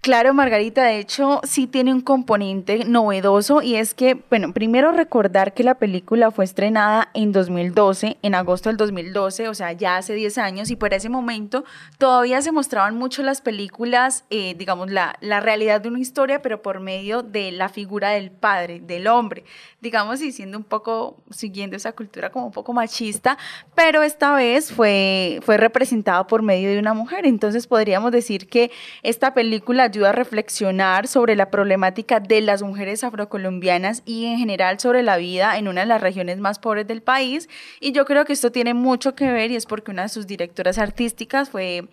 Claro, 0.00 0.32
Margarita, 0.32 0.84
de 0.84 1.00
hecho 1.00 1.40
sí 1.42 1.66
tiene 1.66 1.92
un 1.92 2.00
componente 2.00 2.84
novedoso 2.84 3.62
y 3.62 3.74
es 3.74 3.94
que, 3.94 4.14
bueno, 4.30 4.52
primero 4.52 4.92
recordar 4.92 5.54
que 5.54 5.64
la 5.64 5.74
película 5.74 6.30
fue 6.30 6.44
estrenada 6.44 7.10
en 7.14 7.32
2012, 7.32 8.16
en 8.22 8.34
agosto 8.36 8.68
del 8.68 8.76
2012, 8.76 9.48
o 9.48 9.54
sea, 9.54 9.72
ya 9.72 9.96
hace 9.96 10.14
10 10.14 10.38
años 10.38 10.70
y 10.70 10.76
por 10.76 10.94
ese 10.94 11.08
momento 11.08 11.64
todavía 11.98 12.40
se 12.42 12.52
mostraban 12.52 12.96
mucho 12.96 13.24
las 13.24 13.40
películas, 13.40 14.24
eh, 14.30 14.54
digamos, 14.56 14.88
la, 14.88 15.16
la 15.20 15.40
realidad 15.40 15.80
de 15.80 15.88
una 15.88 15.98
historia, 15.98 16.42
pero 16.42 16.62
por 16.62 16.78
medio 16.78 17.24
de 17.24 17.50
la 17.50 17.68
figura 17.68 18.10
del 18.10 18.30
padre, 18.30 18.78
del 18.78 19.08
hombre, 19.08 19.42
digamos, 19.80 20.22
y 20.22 20.30
siendo 20.30 20.58
un 20.58 20.64
poco, 20.64 21.16
siguiendo 21.30 21.76
esa 21.76 21.90
cultura 21.90 22.30
como 22.30 22.46
un 22.46 22.52
poco 22.52 22.72
machista, 22.72 23.36
pero 23.74 24.04
esta 24.04 24.32
vez 24.32 24.72
fue, 24.72 25.40
fue 25.42 25.56
representada 25.56 26.24
por 26.28 26.42
medio 26.42 26.70
de 26.70 26.78
una 26.78 26.94
mujer, 26.94 27.26
entonces 27.26 27.66
podríamos 27.66 28.12
decir 28.12 28.48
que 28.48 28.70
esta 29.02 29.34
película 29.34 29.87
ayuda 29.88 30.10
a 30.10 30.12
reflexionar 30.12 31.08
sobre 31.08 31.36
la 31.36 31.50
problemática 31.50 32.20
de 32.20 32.40
las 32.40 32.62
mujeres 32.62 33.04
afrocolombianas 33.04 34.02
y 34.04 34.26
en 34.26 34.38
general 34.38 34.78
sobre 34.80 35.02
la 35.02 35.16
vida 35.16 35.58
en 35.58 35.68
una 35.68 35.82
de 35.82 35.88
las 35.88 36.00
regiones 36.00 36.38
más 36.38 36.58
pobres 36.58 36.86
del 36.86 37.02
país. 37.02 37.48
Y 37.80 37.92
yo 37.92 38.04
creo 38.04 38.24
que 38.24 38.32
esto 38.32 38.52
tiene 38.52 38.74
mucho 38.74 39.14
que 39.14 39.30
ver 39.30 39.50
y 39.50 39.56
es 39.56 39.66
porque 39.66 39.90
una 39.90 40.02
de 40.02 40.08
sus 40.08 40.26
directoras 40.26 40.78
artísticas 40.78 41.50
fue 41.50 41.88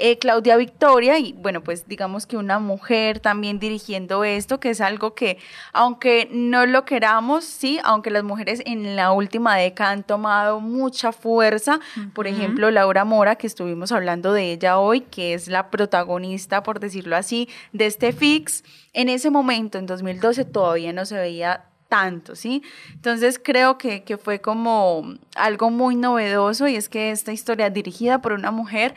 eh, 0.00 0.18
Claudia 0.18 0.56
Victoria 0.56 1.18
y 1.18 1.32
bueno, 1.32 1.62
pues 1.62 1.88
digamos 1.88 2.26
que 2.26 2.36
una 2.36 2.58
mujer 2.58 3.20
también 3.20 3.58
dirigiendo 3.58 4.24
esto, 4.24 4.60
que 4.60 4.70
es 4.70 4.80
algo 4.80 5.14
que 5.14 5.38
aunque 5.72 6.28
no 6.30 6.66
lo 6.66 6.84
queramos, 6.84 7.44
sí, 7.44 7.80
aunque 7.82 8.10
las 8.10 8.24
mujeres 8.24 8.62
en 8.64 8.96
la 8.96 9.12
última 9.12 9.56
década 9.56 9.90
han 9.90 10.04
tomado 10.04 10.60
mucha 10.60 11.12
fuerza, 11.12 11.80
por 12.14 12.26
ejemplo, 12.26 12.70
Laura 12.70 13.04
Mora, 13.04 13.36
que 13.36 13.46
estuvimos 13.46 13.92
hablando 13.92 14.32
de 14.32 14.52
ella 14.52 14.78
hoy, 14.78 15.00
que 15.00 15.34
es 15.34 15.48
la 15.48 15.70
protagonista, 15.70 16.62
por 16.62 16.80
decirlo 16.80 17.16
así, 17.16 17.48
de 17.72 17.86
este 17.86 18.12
fix, 18.12 18.64
en 18.92 19.08
ese 19.08 19.30
momento, 19.30 19.78
en 19.78 19.86
2012, 19.86 20.44
todavía 20.44 20.92
no 20.92 21.06
se 21.06 21.16
veía 21.16 21.64
tanto, 21.88 22.36
¿sí? 22.36 22.62
Entonces 22.92 23.40
creo 23.42 23.78
que, 23.78 24.04
que, 24.04 24.18
fue 24.18 24.40
como 24.40 25.14
algo 25.34 25.70
muy 25.70 25.96
novedoso 25.96 26.68
y 26.68 26.76
es 26.76 26.88
que 26.88 27.10
esta 27.10 27.32
historia 27.32 27.70
dirigida 27.70 28.20
por 28.20 28.32
una 28.32 28.50
mujer 28.50 28.94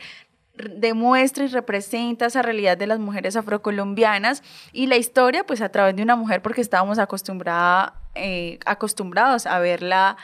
demuestra 0.54 1.44
y 1.44 1.48
representa 1.48 2.26
esa 2.26 2.42
realidad 2.42 2.76
de 2.76 2.86
las 2.86 2.98
mujeres 2.98 3.36
afrocolombianas 3.36 4.42
y 4.72 4.86
la 4.86 4.96
historia 4.96 5.44
pues 5.44 5.60
a 5.62 5.70
través 5.70 5.96
de 5.96 6.02
una 6.02 6.16
mujer 6.16 6.42
porque 6.42 6.60
estábamos 6.60 6.98
acostumbrada, 6.98 7.94
eh, 8.14 8.58
acostumbrados 8.66 9.46
a 9.46 9.58
verla 9.58 10.16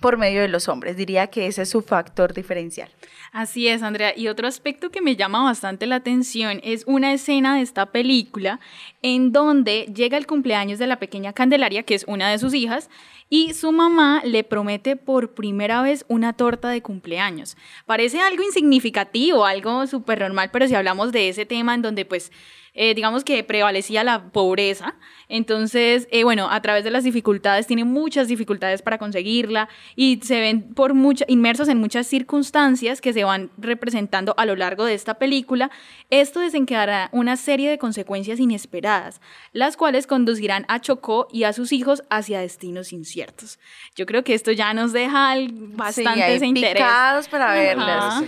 por 0.00 0.18
medio 0.18 0.42
de 0.42 0.48
los 0.48 0.68
hombres. 0.68 0.96
Diría 0.96 1.28
que 1.28 1.46
ese 1.46 1.62
es 1.62 1.70
su 1.70 1.82
factor 1.82 2.34
diferencial. 2.34 2.90
Así 3.32 3.68
es, 3.68 3.82
Andrea. 3.82 4.14
Y 4.16 4.28
otro 4.28 4.46
aspecto 4.46 4.90
que 4.90 5.02
me 5.02 5.16
llama 5.16 5.42
bastante 5.42 5.86
la 5.86 5.96
atención 5.96 6.60
es 6.62 6.84
una 6.86 7.12
escena 7.12 7.56
de 7.56 7.62
esta 7.62 7.86
película 7.86 8.60
en 9.02 9.32
donde 9.32 9.92
llega 9.94 10.16
el 10.16 10.26
cumpleaños 10.26 10.78
de 10.78 10.86
la 10.86 10.98
pequeña 10.98 11.32
Candelaria, 11.32 11.82
que 11.82 11.94
es 11.94 12.04
una 12.08 12.30
de 12.30 12.38
sus 12.38 12.54
hijas, 12.54 12.88
y 13.28 13.54
su 13.54 13.72
mamá 13.72 14.22
le 14.24 14.44
promete 14.44 14.96
por 14.96 15.34
primera 15.34 15.82
vez 15.82 16.04
una 16.08 16.32
torta 16.32 16.70
de 16.70 16.82
cumpleaños. 16.82 17.56
Parece 17.84 18.20
algo 18.20 18.42
insignificativo, 18.42 19.44
algo 19.44 19.86
súper 19.86 20.20
normal, 20.20 20.50
pero 20.52 20.68
si 20.68 20.74
hablamos 20.74 21.12
de 21.12 21.28
ese 21.28 21.44
tema 21.44 21.74
en 21.74 21.82
donde 21.82 22.04
pues 22.04 22.30
eh, 22.76 22.94
digamos 22.94 23.24
que 23.24 23.42
prevalecía 23.42 24.04
la 24.04 24.30
pobreza. 24.30 24.94
Entonces, 25.28 26.06
eh, 26.12 26.22
bueno, 26.22 26.48
a 26.50 26.60
través 26.62 26.84
de 26.84 26.90
las 26.90 27.02
dificultades, 27.02 27.66
tiene 27.66 27.84
muchas 27.84 28.28
dificultades 28.28 28.82
para 28.82 28.98
conseguirla 28.98 29.68
y 29.96 30.20
se 30.22 30.38
ven 30.38 30.74
por 30.74 30.94
mucha, 30.94 31.24
inmersos 31.26 31.68
en 31.68 31.78
muchas 31.78 32.06
circunstancias 32.06 33.00
que 33.00 33.12
se 33.12 33.24
van 33.24 33.50
representando 33.58 34.34
a 34.36 34.46
lo 34.46 34.54
largo 34.54 34.84
de 34.84 34.94
esta 34.94 35.14
película. 35.14 35.70
Esto 36.10 36.40
desencadenará 36.40 37.08
una 37.12 37.36
serie 37.36 37.70
de 37.70 37.78
consecuencias 37.78 38.38
inesperadas, 38.38 39.20
las 39.52 39.76
cuales 39.76 40.06
conducirán 40.06 40.66
a 40.68 40.80
Chocó 40.80 41.28
y 41.32 41.44
a 41.44 41.52
sus 41.52 41.72
hijos 41.72 42.04
hacia 42.10 42.40
destinos 42.40 42.92
inciertos. 42.92 43.58
Yo 43.96 44.06
creo 44.06 44.22
que 44.22 44.34
esto 44.34 44.52
ya 44.52 44.74
nos 44.74 44.92
deja 44.92 45.34
bastante 45.50 46.38
sí, 46.38 46.44
interés. 46.44 46.82
para 47.28 47.54
verlas. 47.54 48.22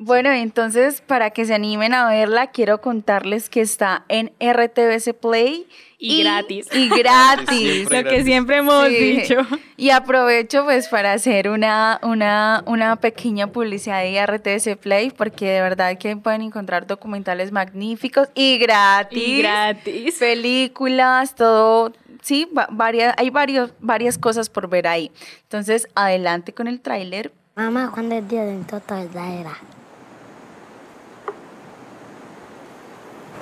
Bueno, 0.00 0.30
entonces 0.30 1.00
para 1.00 1.30
que 1.30 1.44
se 1.44 1.54
animen 1.54 1.92
a 1.92 2.08
verla, 2.08 2.46
quiero 2.52 2.80
contarles 2.80 3.48
que 3.48 3.60
está 3.60 4.04
en 4.08 4.32
RTBC 4.40 5.12
Play. 5.20 5.66
Y, 5.98 6.22
gratis. 6.22 6.68
Y 6.72 6.88
gratis. 6.88 7.90
Lo 7.90 8.04
que 8.04 8.22
siempre 8.22 8.58
hemos 8.58 8.88
dicho. 8.88 9.44
Y 9.76 9.90
aprovecho 9.90 10.62
pues 10.64 10.86
para 10.86 11.12
hacer 11.14 11.48
una, 11.48 11.98
una, 12.04 12.62
una 12.66 12.94
pequeña 12.94 13.48
publicidad 13.48 14.02
de 14.02 14.24
RTBC 14.24 14.80
Play 14.80 15.10
porque 15.10 15.50
de 15.50 15.62
verdad 15.62 15.98
que 15.98 16.16
pueden 16.16 16.42
encontrar 16.42 16.86
documentales 16.86 17.50
magníficos 17.50 18.28
y 18.36 18.58
gratis. 18.58 19.18
Y 19.18 19.38
gratis. 19.38 20.14
Películas, 20.14 21.34
todo. 21.34 21.92
Sí, 22.22 22.48
varias, 22.70 23.16
hay 23.18 23.30
varios, 23.30 23.72
varias 23.80 24.16
cosas 24.16 24.48
por 24.48 24.68
ver 24.68 24.86
ahí. 24.86 25.10
Entonces, 25.42 25.88
adelante 25.96 26.54
con 26.54 26.68
el 26.68 26.80
tráiler. 26.80 27.32
Mamá, 27.56 27.90
¿cuándo 27.92 28.14
es 28.14 28.28
día 28.28 28.44
de 28.44 28.62
Toto 28.62 28.94
verdadera? 28.94 29.58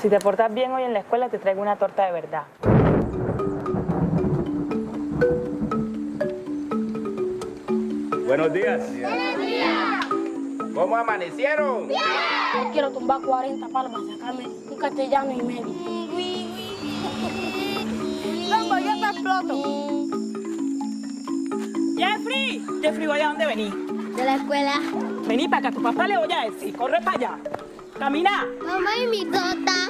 Si 0.01 0.11
te 0.11 0.19
portas 0.21 0.53
bien 0.53 0.73
hoy 0.73 0.83
en 0.83 0.93
la 0.93 0.99
escuela, 1.01 1.29
te 1.29 1.39
traigo 1.39 1.63
una 1.63 1.77
torta 1.77 2.05
de 2.07 2.13
verdad. 2.13 2.43
Buenos 8.27 8.53
días. 8.53 8.83
Buenos 8.93 9.47
días. 9.47 10.07
¿Cómo 10.75 10.97
amanecieron? 10.97 11.89
Bien. 11.89 12.01
Yo 12.55 12.73
quiero 12.73 12.91
tumbar 12.91 13.23
40 13.23 13.69
palmas, 13.69 14.01
sacarme 14.13 14.47
un 14.47 14.79
castellano 14.79 15.33
y 15.33 15.43
medio. 15.43 15.65
¡Lombo, 18.51 18.79
yo 18.79 19.01
te 19.01 19.07
exploto! 19.07 20.07
¡Jeffrey! 21.97 22.67
Jeffrey, 22.83 23.07
¿vaya 23.07 23.25
a 23.25 23.29
dónde 23.29 23.47
venís? 23.47 23.75
De 24.15 24.25
la 24.25 24.35
escuela. 24.35 24.75
Vení 25.27 25.49
para 25.49 25.69
acá, 25.69 25.77
tu 25.77 25.83
papá 25.83 26.07
le 26.07 26.19
voy 26.19 26.33
a 26.33 26.51
decir. 26.51 26.77
Corre 26.77 27.01
para 27.01 27.17
allá. 27.17 27.39
Camina. 27.99 28.47
Mamá 28.63 28.91
y 28.99 29.07
mi 29.07 29.25
tota. 29.25 29.89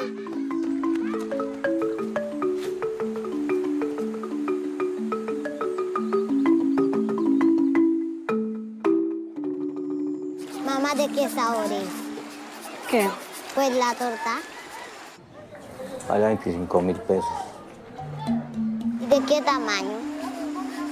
Mamá, 10.64 10.94
¿de 10.94 11.08
qué 11.08 11.28
sabor 11.28 11.64
es? 11.66 11.88
¿Qué? 12.88 13.08
Pues 13.54 13.76
la 13.76 13.94
torta. 13.94 14.38
Vale 16.08 16.26
25 16.26 16.80
mil 16.82 16.96
pesos. 16.96 17.24
¿Y 19.00 19.06
de 19.06 19.20
qué 19.26 19.42
tamaño? 19.42 19.98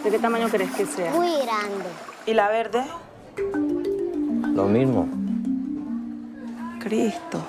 ¿De 0.02 0.10
qué 0.10 0.18
tamaño 0.18 0.48
crees 0.48 0.72
que 0.72 0.86
sea? 0.86 1.12
Muy 1.12 1.30
grande. 1.42 1.84
¿Y 2.26 2.34
la 2.34 2.48
verde? 2.48 2.84
Lo 4.52 4.64
mismo. 4.64 5.23
Cristo. 6.84 7.42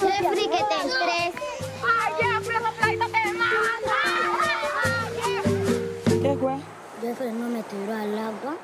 Jeffrey, 0.00 0.48
que 0.48 0.64
te 0.64 0.74
entres. 0.80 1.34
¿Qué 6.22 6.36
fue? 6.40 6.56
Jeffrey 7.02 7.32
no 7.32 7.48
me 7.50 7.62
tiró 7.64 7.92
al 7.92 8.18
agua. 8.18 8.56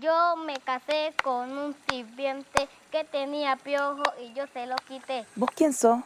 Yo 0.00 0.36
me 0.36 0.54
casé 0.56 1.12
con 1.22 1.58
un 1.58 1.76
sirviente 1.90 2.70
que 2.90 3.04
tenía 3.04 3.56
piojo 3.56 4.02
y 4.18 4.32
yo 4.32 4.44
se 4.54 4.66
lo 4.66 4.76
quité. 4.88 5.26
¿Vos 5.36 5.50
quién 5.54 5.74
sos? 5.74 6.00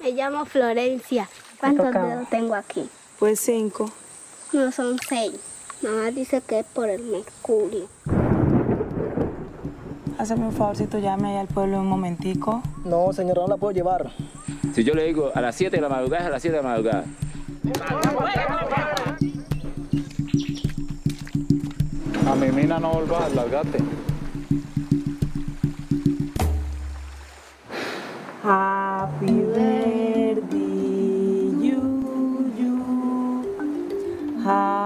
Me 0.00 0.10
llamo 0.10 0.44
Florencia. 0.44 1.28
¿Cuántos 1.60 1.92
dedos 1.92 2.28
tengo 2.28 2.56
aquí? 2.56 2.90
Pues 3.20 3.38
cinco. 3.38 3.88
No 4.52 4.72
son 4.72 4.98
seis. 5.08 5.55
Mamá 5.82 6.10
dice 6.10 6.40
que 6.40 6.60
es 6.60 6.66
por 6.66 6.88
el 6.88 7.02
mercurio. 7.02 7.88
Hazme 10.18 10.46
un 10.46 10.52
favorcito, 10.52 10.98
llame 10.98 11.28
ahí 11.28 11.36
al 11.36 11.46
pueblo 11.48 11.80
un 11.80 11.86
momentico. 11.86 12.62
No, 12.84 13.12
señora, 13.12 13.42
no 13.42 13.48
la 13.48 13.56
puedo 13.58 13.72
llevar. 13.72 14.10
Si 14.74 14.82
yo 14.82 14.94
le 14.94 15.04
digo 15.04 15.30
a 15.34 15.40
las 15.40 15.54
7 15.54 15.76
de 15.76 15.82
la 15.82 15.88
madrugada, 15.88 16.22
es 16.22 16.26
a 16.28 16.30
las 16.30 16.42
7 16.42 16.56
de 16.56 16.62
la 16.62 16.68
madrugada. 16.68 17.04
A 22.26 22.34
mi 22.34 22.50
mina 22.50 22.78
no 22.78 22.92
volvás, 22.92 23.34
largate. 23.34 23.78
Happy 28.42 29.26
birthday, 29.26 30.05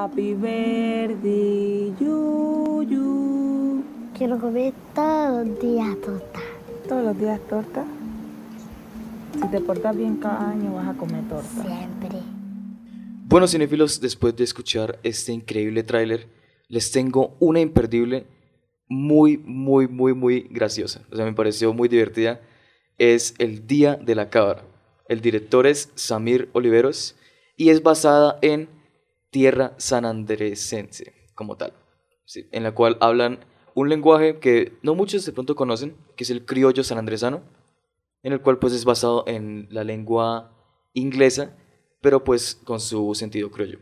Happy 0.02 0.32
birthday, 0.32 1.92
you, 2.00 2.82
you. 2.88 3.84
Quiero 4.16 4.38
comer 4.38 4.72
todos 4.94 5.46
los 5.46 5.60
días 5.60 6.00
torta. 6.00 6.40
¿Todos 6.88 7.04
los 7.04 7.18
días 7.18 7.38
torta? 7.50 7.84
Si 9.34 9.46
te 9.50 9.60
portas 9.60 9.94
bien 9.94 10.16
cada 10.16 10.52
año 10.52 10.72
vas 10.72 10.88
a 10.88 10.94
comer 10.94 11.28
torta. 11.28 11.50
Siempre. 11.50 12.18
Bueno, 13.26 13.46
cinéfilos, 13.46 14.00
después 14.00 14.34
de 14.36 14.44
escuchar 14.44 14.98
este 15.02 15.32
increíble 15.32 15.82
tráiler, 15.82 16.28
les 16.68 16.90
tengo 16.90 17.36
una 17.38 17.60
imperdible 17.60 18.24
muy, 18.88 19.36
muy, 19.36 19.86
muy, 19.86 20.14
muy 20.14 20.48
graciosa. 20.50 21.02
O 21.12 21.16
sea, 21.16 21.26
me 21.26 21.34
pareció 21.34 21.74
muy 21.74 21.90
divertida. 21.90 22.40
Es 22.96 23.34
El 23.36 23.66
Día 23.66 23.96
de 23.96 24.14
la 24.14 24.30
Cabra. 24.30 24.64
El 25.08 25.20
director 25.20 25.66
es 25.66 25.90
Samir 25.94 26.48
Oliveros 26.54 27.16
y 27.54 27.68
es 27.68 27.82
basada 27.82 28.38
en 28.40 28.79
tierra 29.30 29.74
sanandresense 29.78 31.14
como 31.34 31.56
tal, 31.56 31.72
en 32.34 32.62
la 32.62 32.74
cual 32.74 32.98
hablan 33.00 33.40
un 33.74 33.88
lenguaje 33.88 34.38
que 34.38 34.78
no 34.82 34.94
muchos 34.94 35.24
de 35.24 35.32
pronto 35.32 35.54
conocen, 35.54 35.96
que 36.16 36.24
es 36.24 36.30
el 36.30 36.44
criollo 36.44 36.84
sanandresano, 36.84 37.42
en 38.22 38.32
el 38.32 38.40
cual 38.40 38.58
pues 38.58 38.72
es 38.72 38.84
basado 38.84 39.24
en 39.26 39.68
la 39.70 39.84
lengua 39.84 40.52
inglesa, 40.92 41.56
pero 42.00 42.24
pues 42.24 42.54
con 42.54 42.80
su 42.80 43.14
sentido 43.14 43.50
criollo. 43.50 43.78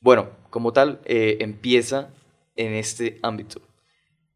Bueno, 0.00 0.30
como 0.50 0.72
tal, 0.72 1.00
eh, 1.04 1.38
empieza 1.40 2.14
en 2.56 2.74
este 2.74 3.18
ámbito. 3.22 3.60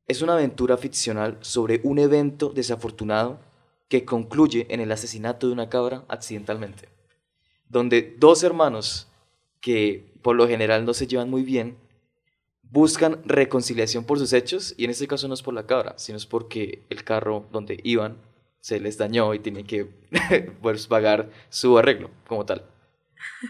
Es 0.06 0.20
una 0.20 0.34
aventura 0.34 0.76
ficcional 0.76 1.38
sobre 1.40 1.80
un 1.84 1.98
evento 1.98 2.50
desafortunado 2.50 3.40
que 3.88 4.04
concluye 4.04 4.66
en 4.70 4.80
el 4.80 4.92
asesinato 4.92 5.46
de 5.46 5.52
una 5.52 5.68
cabra 5.68 6.04
accidentalmente, 6.08 6.88
donde 7.68 8.16
dos 8.18 8.42
hermanos 8.42 9.08
que 9.64 10.04
por 10.20 10.36
lo 10.36 10.46
general 10.46 10.84
no 10.84 10.92
se 10.92 11.06
llevan 11.06 11.30
muy 11.30 11.42
bien 11.42 11.78
buscan 12.74 13.22
reconciliación 13.24 14.04
por 14.04 14.18
sus 14.18 14.32
hechos 14.32 14.74
y 14.76 14.84
en 14.84 14.90
este 14.90 15.06
caso 15.06 15.28
no 15.28 15.34
es 15.34 15.42
por 15.42 15.54
la 15.54 15.64
cabra, 15.64 15.94
sino 15.96 16.18
es 16.18 16.26
porque 16.26 16.82
el 16.90 17.04
carro 17.04 17.46
donde 17.52 17.78
iban 17.84 18.18
se 18.60 18.80
les 18.80 18.98
dañó 18.98 19.32
y 19.32 19.38
tienen 19.38 19.64
que 19.64 19.86
pues, 20.60 20.88
pagar 20.88 21.30
su 21.50 21.78
arreglo 21.78 22.10
como 22.26 22.44
tal. 22.44 22.64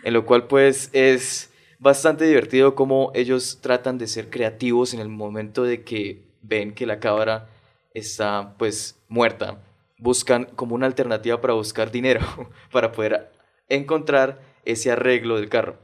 En 0.02 0.12
lo 0.12 0.26
cual 0.26 0.46
pues 0.46 0.90
es 0.92 1.50
bastante 1.78 2.26
divertido 2.26 2.74
como 2.74 3.10
ellos 3.14 3.60
tratan 3.62 3.96
de 3.96 4.08
ser 4.08 4.28
creativos 4.28 4.92
en 4.92 5.00
el 5.00 5.08
momento 5.08 5.64
de 5.64 5.82
que 5.84 6.22
ven 6.42 6.74
que 6.74 6.84
la 6.84 7.00
cabra 7.00 7.48
está 7.94 8.54
pues 8.58 9.00
muerta. 9.08 9.58
Buscan 9.96 10.44
como 10.54 10.74
una 10.74 10.86
alternativa 10.86 11.40
para 11.40 11.54
buscar 11.54 11.90
dinero, 11.90 12.20
para 12.70 12.92
poder 12.92 13.32
encontrar 13.70 14.42
ese 14.66 14.90
arreglo 14.90 15.36
del 15.36 15.48
carro. 15.48 15.83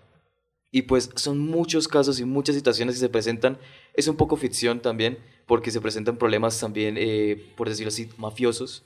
Y 0.71 0.83
pues 0.83 1.11
son 1.17 1.39
muchos 1.39 1.89
casos 1.89 2.21
y 2.21 2.25
muchas 2.25 2.55
situaciones 2.55 2.95
que 2.95 3.01
se 3.01 3.09
presentan. 3.09 3.59
Es 3.95 4.07
un 4.07 4.17
poco 4.17 4.37
ficción 4.37 4.81
también, 4.81 5.19
porque 5.47 5.71
se 5.71 5.81
presentan 5.81 6.17
problemas 6.17 6.61
también, 6.61 6.97
eh, 6.99 7.53
por 7.57 7.69
decirlo 7.69 7.89
así, 7.89 8.09
mafiosos, 8.19 8.85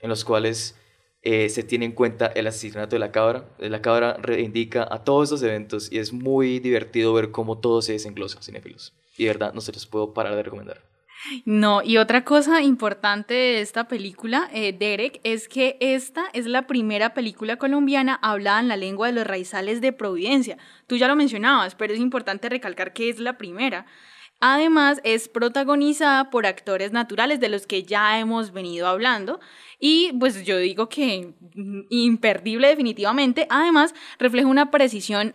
en 0.00 0.08
los 0.08 0.24
cuales 0.24 0.74
eh, 1.22 1.48
se 1.48 1.62
tiene 1.62 1.84
en 1.84 1.92
cuenta 1.92 2.26
el 2.26 2.48
asesinato 2.48 2.96
de 2.96 3.00
la 3.00 3.12
cabra. 3.12 3.48
La 3.58 3.80
cabra 3.80 4.16
reivindica 4.20 4.86
a 4.90 5.04
todos 5.04 5.28
estos 5.28 5.42
eventos 5.44 5.92
y 5.92 5.98
es 5.98 6.12
muy 6.12 6.58
divertido 6.58 7.12
ver 7.12 7.30
cómo 7.30 7.58
todo 7.58 7.82
se 7.82 7.92
desenglosa, 7.92 8.42
cinéfilos. 8.42 8.92
Y 9.16 9.24
de 9.24 9.30
verdad, 9.30 9.54
no 9.54 9.60
se 9.60 9.72
los 9.72 9.86
puedo 9.86 10.12
parar 10.12 10.34
de 10.34 10.42
recomendar. 10.42 10.91
No, 11.44 11.82
y 11.82 11.98
otra 11.98 12.24
cosa 12.24 12.62
importante 12.62 13.34
de 13.34 13.60
esta 13.60 13.86
película, 13.88 14.48
eh, 14.52 14.72
Derek, 14.72 15.20
es 15.24 15.48
que 15.48 15.76
esta 15.80 16.24
es 16.32 16.46
la 16.46 16.66
primera 16.66 17.14
película 17.14 17.56
colombiana 17.56 18.18
hablada 18.22 18.60
en 18.60 18.68
la 18.68 18.76
lengua 18.76 19.06
de 19.06 19.14
los 19.14 19.26
raizales 19.26 19.80
de 19.80 19.92
Providencia. 19.92 20.58
Tú 20.86 20.96
ya 20.96 21.08
lo 21.08 21.16
mencionabas, 21.16 21.74
pero 21.74 21.94
es 21.94 22.00
importante 22.00 22.48
recalcar 22.48 22.92
que 22.92 23.08
es 23.08 23.18
la 23.18 23.38
primera. 23.38 23.86
Además, 24.40 25.00
es 25.04 25.28
protagonizada 25.28 26.28
por 26.30 26.46
actores 26.46 26.90
naturales 26.90 27.38
de 27.38 27.48
los 27.48 27.68
que 27.68 27.84
ya 27.84 28.18
hemos 28.18 28.52
venido 28.52 28.88
hablando. 28.88 29.38
Y 29.78 30.12
pues 30.18 30.44
yo 30.44 30.58
digo 30.58 30.88
que 30.88 31.32
mm, 31.54 31.82
imperdible 31.90 32.66
definitivamente. 32.66 33.46
Además, 33.50 33.94
refleja 34.18 34.48
una 34.48 34.72
precisión 34.72 35.34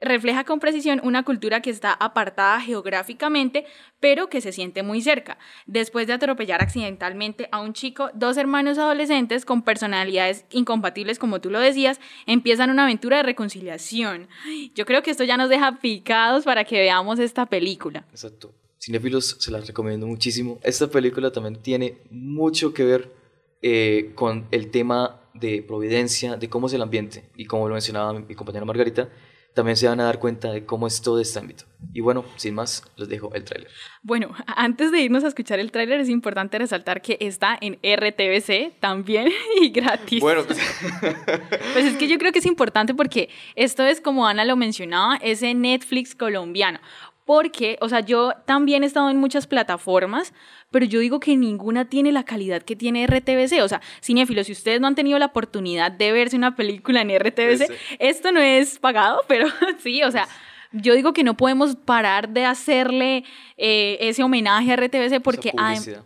refleja 0.00 0.44
con 0.44 0.60
precisión 0.60 1.00
una 1.04 1.24
cultura 1.24 1.60
que 1.60 1.70
está 1.70 1.92
apartada 1.92 2.60
geográficamente, 2.60 3.66
pero 4.00 4.28
que 4.28 4.40
se 4.40 4.52
siente 4.52 4.82
muy 4.82 5.02
cerca. 5.02 5.38
Después 5.66 6.06
de 6.06 6.14
atropellar 6.14 6.62
accidentalmente 6.62 7.48
a 7.52 7.60
un 7.60 7.72
chico, 7.72 8.10
dos 8.14 8.36
hermanos 8.36 8.78
adolescentes 8.78 9.44
con 9.44 9.62
personalidades 9.62 10.44
incompatibles, 10.50 11.18
como 11.18 11.40
tú 11.40 11.50
lo 11.50 11.60
decías, 11.60 12.00
empiezan 12.26 12.70
una 12.70 12.84
aventura 12.84 13.18
de 13.18 13.24
reconciliación. 13.24 14.28
Yo 14.74 14.86
creo 14.86 15.02
que 15.02 15.10
esto 15.10 15.24
ya 15.24 15.36
nos 15.36 15.50
deja 15.50 15.78
picados 15.80 16.44
para 16.44 16.64
que 16.64 16.78
veamos 16.78 17.18
esta 17.18 17.46
película. 17.46 18.06
Exacto. 18.10 18.54
Cinefilos 18.78 19.36
se 19.38 19.50
las 19.50 19.66
recomiendo 19.66 20.06
muchísimo. 20.06 20.58
Esta 20.62 20.88
película 20.88 21.30
también 21.30 21.56
tiene 21.56 21.98
mucho 22.10 22.72
que 22.72 22.84
ver 22.84 23.12
eh, 23.60 24.12
con 24.14 24.46
el 24.50 24.70
tema 24.70 25.20
de 25.34 25.62
Providencia, 25.62 26.36
de 26.36 26.48
cómo 26.48 26.66
es 26.66 26.72
el 26.72 26.80
ambiente. 26.80 27.24
Y 27.36 27.44
como 27.44 27.68
lo 27.68 27.74
mencionaba 27.74 28.14
mi 28.14 28.34
compañera 28.34 28.64
Margarita, 28.64 29.10
también 29.54 29.76
se 29.76 29.88
van 29.88 30.00
a 30.00 30.04
dar 30.04 30.18
cuenta 30.18 30.52
de 30.52 30.64
cómo 30.64 30.86
es 30.86 31.00
todo 31.02 31.20
este 31.20 31.38
ámbito. 31.38 31.64
Y 31.92 32.00
bueno, 32.00 32.24
sin 32.36 32.54
más, 32.54 32.84
les 32.96 33.08
dejo 33.08 33.32
el 33.34 33.44
tráiler. 33.44 33.70
Bueno, 34.02 34.34
antes 34.46 34.92
de 34.92 35.00
irnos 35.00 35.24
a 35.24 35.28
escuchar 35.28 35.58
el 35.58 35.72
tráiler 35.72 36.00
es 36.00 36.08
importante 36.08 36.58
resaltar 36.58 37.02
que 37.02 37.16
está 37.20 37.58
en 37.60 37.74
RTBC 37.74 38.78
también 38.80 39.28
y 39.60 39.70
gratis. 39.70 40.20
Bueno, 40.20 40.42
pues... 40.46 40.58
pues 41.72 41.84
es 41.84 41.96
que 41.96 42.06
yo 42.06 42.18
creo 42.18 42.32
que 42.32 42.38
es 42.38 42.46
importante 42.46 42.94
porque 42.94 43.28
esto 43.56 43.84
es 43.84 44.00
como 44.00 44.26
Ana 44.26 44.44
lo 44.44 44.56
mencionaba, 44.56 45.16
ese 45.16 45.54
Netflix 45.54 46.14
colombiano. 46.14 46.78
Porque, 47.24 47.78
o 47.80 47.88
sea, 47.88 48.00
yo 48.00 48.32
también 48.44 48.82
he 48.82 48.86
estado 48.86 49.08
en 49.10 49.18
muchas 49.18 49.46
plataformas, 49.46 50.32
pero 50.70 50.84
yo 50.84 51.00
digo 51.00 51.20
que 51.20 51.36
ninguna 51.36 51.88
tiene 51.88 52.12
la 52.12 52.24
calidad 52.24 52.62
que 52.62 52.76
tiene 52.76 53.06
RTBC. 53.06 53.62
O 53.62 53.68
sea, 53.68 53.80
cinéfilos, 54.02 54.46
si 54.46 54.52
ustedes 54.52 54.80
no 54.80 54.86
han 54.86 54.94
tenido 54.94 55.18
la 55.18 55.26
oportunidad 55.26 55.92
de 55.92 56.12
verse 56.12 56.36
una 56.36 56.56
película 56.56 57.02
en 57.02 57.16
RTBC, 57.18 57.70
esto 57.98 58.32
no 58.32 58.40
es 58.40 58.78
pagado, 58.78 59.20
pero 59.28 59.46
sí, 59.78 60.02
o 60.02 60.10
sea, 60.10 60.28
yo 60.72 60.94
digo 60.94 61.12
que 61.12 61.24
no 61.24 61.36
podemos 61.36 61.76
parar 61.76 62.28
de 62.28 62.44
hacerle 62.44 63.24
eh, 63.56 63.98
ese 64.00 64.22
homenaje 64.22 64.72
a 64.72 64.76
RTBC 64.76 65.20
porque, 65.22 65.52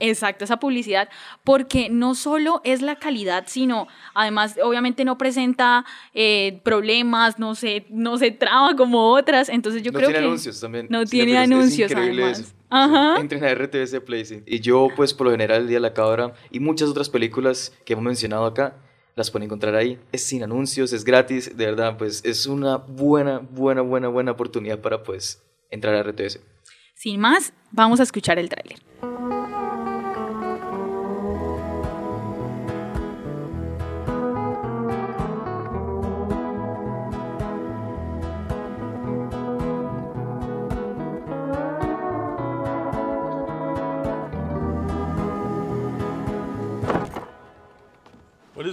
exacto, 0.01 0.45
esa 0.45 0.59
publicidad, 0.59 1.09
porque 1.45 1.89
no 1.91 2.15
solo 2.15 2.61
es 2.65 2.81
la 2.81 2.97
calidad, 2.97 3.45
sino 3.47 3.89
además 4.15 4.57
obviamente 4.63 5.05
no 5.05 5.19
presenta 5.19 5.85
eh, 6.15 6.61
problemas, 6.65 7.39
no 7.39 7.55
se, 7.55 7.87
no 7.91 8.17
se 8.17 8.31
traba 8.31 8.75
como 8.75 9.11
otras, 9.11 9.49
entonces 9.49 9.83
yo 9.83 9.93
creo 9.93 10.09
que... 10.09 10.15
No 10.15 10.19
tiene 10.19 10.27
anuncios 10.27 10.61
también. 10.61 10.87
No 10.89 11.05
tiene 11.05 11.39
anuncios, 11.39 11.93
además. 11.95 12.55
Ajá. 12.71 13.21
Entren 13.21 13.45
a 13.45 13.55
RTBC 13.55 14.01
Play. 14.05 14.43
Y 14.47 14.61
yo, 14.61 14.89
pues, 14.97 15.15
por 15.15 15.27
lo 15.27 15.31
general, 15.31 15.63
El 15.63 15.69
Día 15.69 15.77
de 15.77 15.83
la 15.83 15.95
Cabra 15.95 16.33
y 16.51 16.59
muchas 16.59 16.89
otras 16.89 17.09
películas 17.09 17.73
que 17.85 17.93
hemos 17.93 18.05
mencionado 18.05 18.47
acá, 18.47 18.77
las 19.15 19.31
pueden 19.31 19.47
encontrar 19.47 19.75
ahí. 19.75 19.99
Es 20.13 20.25
sin 20.25 20.43
anuncios, 20.43 20.93
es 20.93 21.05
gratis, 21.05 21.57
de 21.57 21.67
verdad, 21.67 21.97
pues 21.97 22.25
es 22.25 22.47
una 22.47 22.77
buena, 22.77 23.39
buena, 23.39 23.83
buena, 23.83 24.09
buena 24.09 24.33
oportunidad 24.33 24.81
para 24.81 25.03
pues 25.03 25.43
entrar 25.71 25.95
a 25.95 26.03
RTS. 26.03 26.41
Sin 26.95 27.21
más, 27.21 27.53
vamos 27.71 28.01
a 28.01 28.03
escuchar 28.03 28.39
el 28.39 28.49
tráiler. 28.49 28.79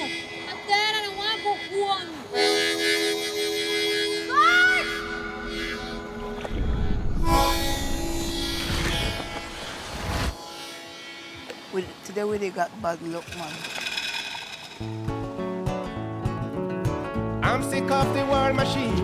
I'm 0.50 0.58
dead 0.68 0.96
and 0.96 1.06
I 1.06 1.16
want 1.18 1.38
to 1.38 1.44
go 1.44 1.54
home. 1.86 2.10
We, 11.72 11.86
today 12.04 12.24
we 12.24 12.38
they 12.38 12.50
got 12.50 12.72
bad 12.82 13.02
luck, 13.04 13.26
man. 13.38 13.54
I'm 17.44 17.64
sick 17.64 17.90
of 17.92 18.14
the 18.16 18.26
war 18.26 18.54
machine. 18.54 18.96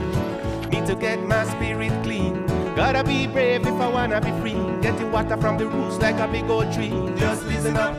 Need 0.69 0.85
to 0.87 0.95
get 0.95 1.21
my 1.23 1.45
spirit 1.45 1.91
clean. 2.03 2.45
Gotta 2.75 3.03
be 3.03 3.27
brave 3.27 3.67
if 3.67 3.73
I 3.73 3.87
wanna 3.87 4.19
be 4.19 4.31
free. 4.41 4.64
Getting 4.81 5.11
water 5.11 5.37
from 5.37 5.57
the 5.57 5.65
roots 5.65 5.97
like 5.99 6.19
a 6.19 6.27
big 6.27 6.49
old 6.49 6.71
tree. 6.71 6.93
Just 7.17 7.45
listen 7.45 7.77
up. 7.77 7.95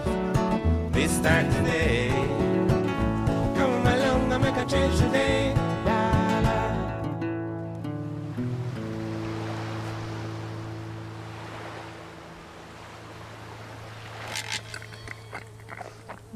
This 0.93 1.19
time 1.21 1.51
today. 1.53 2.11
Come 3.57 3.87
along 3.87 4.33
and 4.33 4.43
make 4.43 4.57
a 4.57 4.65
change 4.65 4.99
today. 4.99 5.57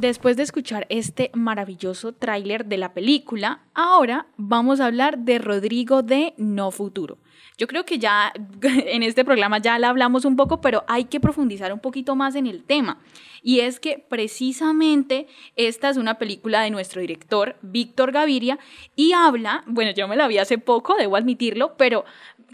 Después 0.01 0.35
de 0.39 0.45
escuchar 0.45 0.87
este 0.89 1.31
maravilloso 1.35 2.15
tráiler 2.15 2.65
de 2.65 2.79
la 2.79 2.95
película, 2.95 3.61
ahora 3.75 4.29
vamos 4.39 4.81
a 4.81 4.87
hablar 4.87 5.19
de 5.19 5.39
Rodrigo 5.39 6.03
de 6.03 6.33
No 6.39 6.71
Futuro. 6.71 7.19
Yo 7.61 7.67
creo 7.67 7.85
que 7.85 7.99
ya 7.99 8.33
en 8.63 9.03
este 9.03 9.23
programa 9.23 9.59
ya 9.59 9.79
la 9.79 9.91
hablamos 9.91 10.25
un 10.25 10.35
poco, 10.35 10.63
pero 10.63 10.83
hay 10.89 11.05
que 11.05 11.21
profundizar 11.21 11.75
un 11.75 11.79
poquito 11.79 12.17
más 12.17 12.35
en 12.35 12.47
el 12.47 12.65
tema. 12.65 12.99
Y 13.43 13.61
es 13.61 13.81
que 13.81 13.99
precisamente 13.99 15.27
esta 15.57 15.91
es 15.91 15.99
una 15.99 16.17
película 16.17 16.63
de 16.63 16.71
nuestro 16.71 17.03
director, 17.03 17.57
Víctor 17.61 18.13
Gaviria, 18.13 18.59
y 18.97 19.13
habla, 19.13 19.63
bueno, 19.67 19.91
yo 19.91 20.09
me 20.09 20.17
la 20.17 20.27
vi 20.27 20.39
hace 20.39 20.57
poco, 20.57 20.97
debo 20.97 21.17
admitirlo, 21.17 21.75
pero 21.77 22.07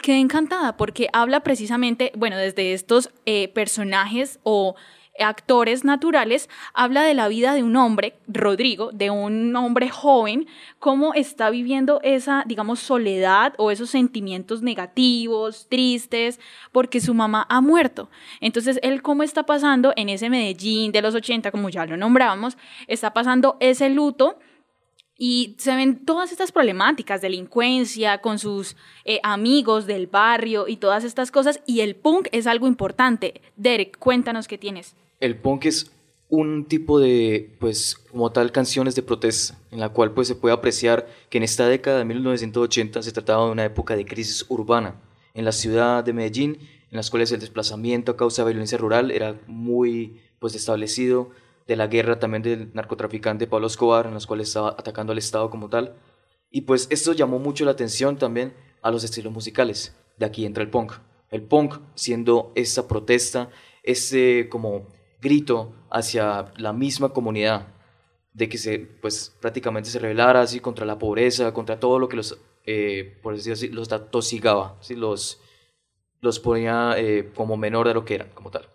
quedé 0.03 0.19
encantada 0.19 0.77
porque 0.77 1.09
habla 1.13 1.41
precisamente, 1.41 2.11
bueno, 2.17 2.37
desde 2.37 2.73
estos 2.73 3.11
eh, 3.27 3.47
personajes 3.49 4.41
o 4.43 4.75
actores 5.19 5.85
naturales, 5.85 6.49
habla 6.75 7.03
de 7.03 7.15
la 7.15 7.29
vida 7.29 7.55
de 7.55 7.63
un 7.63 7.77
hombre, 7.77 8.15
Rodrigo, 8.27 8.91
de 8.93 9.11
un 9.11 9.55
hombre 9.57 9.89
joven, 9.89 10.47
cómo 10.79 11.15
está 11.15 11.51
viviendo 11.51 12.01
esa, 12.03 12.45
digamos, 12.47 12.81
soledad 12.81 13.55
o 13.59 13.71
esos 13.71 13.91
sentimientos 13.91 14.63
negativos, 14.63 15.67
tristes, 15.69 16.41
porque 16.73 17.01
su 17.01 17.15
mamá 17.15 17.47
ha 17.49 17.61
muerto. 17.61 18.11
Entonces, 18.41 18.79
él 18.83 19.03
cómo 19.03 19.23
está 19.23 19.45
pasando 19.45 19.93
en 19.97 20.09
ese 20.09 20.31
Medellín 20.31 20.93
de 20.93 21.03
los 21.03 21.15
80, 21.15 21.51
como 21.51 21.69
ya 21.69 21.87
lo 21.87 21.97
nombrábamos, 21.97 22.57
está 22.87 23.13
pasando 23.13 23.57
ese 23.61 23.91
luto. 23.91 24.39
Y 25.19 25.55
se 25.57 25.75
ven 25.75 26.05
todas 26.05 26.31
estas 26.31 26.53
problemáticas, 26.53 27.23
delincuencia 27.23 28.19
con 28.19 28.39
sus 28.39 28.77
eh, 29.07 29.19
amigos 29.23 29.87
del 29.87 30.09
barrio 30.09 30.69
y 30.69 30.77
todas 30.77 31.05
estas 31.05 31.31
cosas. 31.31 31.63
Y 31.65 31.81
el 31.81 31.97
punk 31.97 32.29
es 32.33 32.47
algo 32.47 32.67
importante. 32.67 33.41
Derek, 33.57 33.97
cuéntanos 33.99 34.47
qué 34.47 34.59
tienes 34.59 34.95
el 35.21 35.39
punk 35.39 35.67
es 35.67 35.93
un 36.29 36.67
tipo 36.67 36.99
de, 36.99 37.57
pues, 37.61 37.97
como 38.11 38.33
tal, 38.33 38.53
canciones 38.53 38.95
de 38.95 39.03
protesta, 39.03 39.59
en 39.71 39.81
la 39.81 39.91
cual 39.91 40.13
pues 40.13 40.29
se 40.29 40.35
puede 40.35 40.55
apreciar 40.55 41.07
que 41.31 41.39
en 41.39 41.45
esta 41.45 41.69
década 41.69 41.99
de 41.99 42.05
1980 42.05 43.03
se 43.03 43.13
trataba 43.13 43.47
de 43.47 43.53
una 43.53 43.65
época 43.65 43.95
de 43.95 44.05
crisis 44.05 44.45
urbana 44.49 45.01
en 45.35 45.45
la 45.45 45.53
ciudad 45.53 46.03
de 46.03 46.13
Medellín, 46.13 46.59
en 46.91 46.97
las 46.97 47.11
cuales 47.11 47.31
el 47.31 47.41
desplazamiento 47.41 48.13
a 48.13 48.17
causa 48.17 48.43
de 48.43 48.51
violencia 48.51 48.79
rural 48.79 49.11
era 49.11 49.41
muy 49.47 50.21
pues 50.39 50.55
establecido, 50.55 51.31
de 51.67 51.77
la 51.77 51.89
guerra 51.89 52.19
también 52.19 52.43
del 52.43 52.71
narcotraficante 52.75 53.47
Pablo 53.47 53.67
Escobar, 53.67 54.07
en 54.07 54.15
las 54.15 54.27
cuales 54.27 54.49
estaba 54.49 54.71
atacando 54.71 55.13
al 55.13 55.19
Estado 55.19 55.51
como 55.51 55.69
tal. 55.69 55.97
Y 56.51 56.63
pues 56.63 56.87
esto 56.91 57.13
llamó 57.13 57.39
mucho 57.39 57.65
la 57.65 57.73
atención 57.73 58.19
también 58.19 58.55
a 58.83 58.91
los 58.91 59.03
estilos 59.03 59.33
musicales. 59.33 59.97
De 60.17 60.27
aquí 60.27 60.47
entra 60.47 60.63
el 60.63 60.71
punk. 60.71 60.93
El 61.31 61.43
punk 61.43 61.81
siendo 61.95 62.53
esa 62.55 62.87
protesta, 62.87 63.51
ese 63.83 64.49
como 64.49 64.87
grito 65.21 65.75
hacia 65.91 66.53
la 66.57 66.73
misma 66.73 67.11
comunidad 67.11 67.69
de 68.33 68.49
que 68.49 68.59
se 68.59 68.79
pues 68.79 69.35
prácticamente 69.41 69.89
se 69.89 69.99
rebelara 69.99 70.43
así 70.43 70.61
contra 70.61 70.85
la 70.85 70.99
pobreza, 70.99 71.55
contra 71.55 71.81
todo 71.81 71.99
lo 71.99 72.09
que 72.09 72.17
los 72.17 72.39
eh, 72.67 73.19
por 73.23 73.37
decirlo 73.37 73.55
así, 73.55 73.69
los 73.69 73.93
atosigaba, 73.93 74.77
¿sí? 74.81 74.97
los, 74.97 75.41
los 76.21 76.41
ponía 76.41 76.95
eh, 76.97 77.31
como 77.35 77.57
menor 77.57 77.87
de 77.87 77.95
lo 77.95 78.05
que 78.05 78.17
eran 78.17 78.31
como 78.31 78.51
tal. 78.51 78.69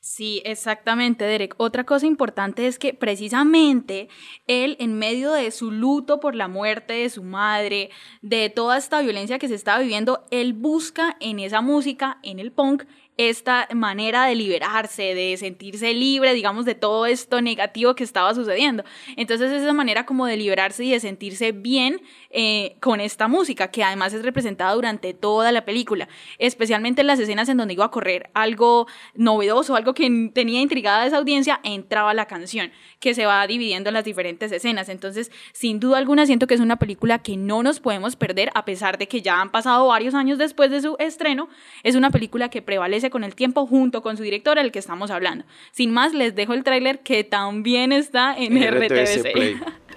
Sí, 0.00 0.42
exactamente, 0.44 1.24
Derek. 1.24 1.54
Otra 1.58 1.84
cosa 1.84 2.06
importante 2.06 2.66
es 2.66 2.78
que 2.78 2.94
precisamente 2.94 4.08
él, 4.48 4.76
en 4.80 4.98
medio 4.98 5.32
de 5.32 5.50
su 5.52 5.70
luto 5.70 6.18
por 6.18 6.34
la 6.34 6.48
muerte 6.48 6.94
de 6.94 7.10
su 7.10 7.22
madre, 7.22 7.90
de 8.22 8.50
toda 8.50 8.78
esta 8.78 9.00
violencia 9.02 9.38
que 9.38 9.48
se 9.48 9.54
estaba 9.54 9.80
viviendo, 9.80 10.24
él 10.30 10.54
busca 10.54 11.16
en 11.20 11.38
esa 11.38 11.60
música, 11.60 12.18
en 12.24 12.40
el 12.40 12.50
punk, 12.50 12.84
esta 13.18 13.68
manera 13.74 14.26
de 14.26 14.36
liberarse, 14.36 15.14
de 15.14 15.36
sentirse 15.36 15.92
libre, 15.92 16.34
digamos, 16.34 16.64
de 16.64 16.76
todo 16.76 17.04
esto 17.04 17.42
negativo 17.42 17.96
que 17.96 18.04
estaba 18.04 18.32
sucediendo. 18.32 18.84
Entonces, 19.16 19.50
esa 19.50 19.72
manera 19.72 20.06
como 20.06 20.24
de 20.26 20.36
liberarse 20.36 20.84
y 20.84 20.92
de 20.92 21.00
sentirse 21.00 21.50
bien 21.50 22.00
eh, 22.30 22.76
con 22.80 23.00
esta 23.00 23.26
música, 23.26 23.70
que 23.70 23.82
además 23.82 24.12
es 24.12 24.22
representada 24.22 24.74
durante 24.74 25.14
toda 25.14 25.50
la 25.50 25.64
película, 25.64 26.08
especialmente 26.38 27.00
en 27.00 27.06
las 27.06 27.18
escenas 27.18 27.48
en 27.48 27.56
donde 27.56 27.72
iba 27.72 27.86
a 27.86 27.90
correr 27.90 28.28
algo 28.34 28.86
novedoso, 29.14 29.76
algo 29.76 29.94
que 29.94 30.30
tenía 30.34 30.60
intrigada 30.60 31.02
a 31.02 31.06
esa 31.06 31.16
audiencia, 31.16 31.60
entraba 31.62 32.12
la 32.12 32.26
canción, 32.26 32.70
que 33.00 33.14
se 33.14 33.24
va 33.24 33.46
dividiendo 33.46 33.88
en 33.88 33.94
las 33.94 34.04
diferentes 34.04 34.52
escenas. 34.52 34.90
Entonces, 34.90 35.30
sin 35.52 35.80
duda 35.80 35.96
alguna, 35.96 36.26
siento 36.26 36.46
que 36.46 36.54
es 36.54 36.60
una 36.60 36.76
película 36.76 37.20
que 37.20 37.38
no 37.38 37.62
nos 37.62 37.80
podemos 37.80 38.16
perder, 38.16 38.50
a 38.54 38.66
pesar 38.66 38.98
de 38.98 39.08
que 39.08 39.22
ya 39.22 39.40
han 39.40 39.50
pasado 39.50 39.86
varios 39.86 40.14
años 40.14 40.36
después 40.36 40.70
de 40.70 40.82
su 40.82 40.96
estreno, 40.98 41.48
es 41.82 41.94
una 41.94 42.10
película 42.10 42.50
que 42.50 42.60
prevalece 42.60 43.08
con 43.08 43.24
el 43.24 43.34
tiempo 43.34 43.66
junto 43.66 44.02
con 44.02 44.18
su 44.18 44.22
director, 44.22 44.58
el 44.58 44.70
que 44.70 44.80
estamos 44.80 45.10
hablando. 45.10 45.46
Sin 45.72 45.92
más, 45.92 46.12
les 46.12 46.34
dejo 46.34 46.52
el 46.52 46.62
tráiler 46.62 47.00
que 47.00 47.24
también 47.24 47.92
está 47.92 48.34
en, 48.36 48.52
RTVC. 48.58 49.78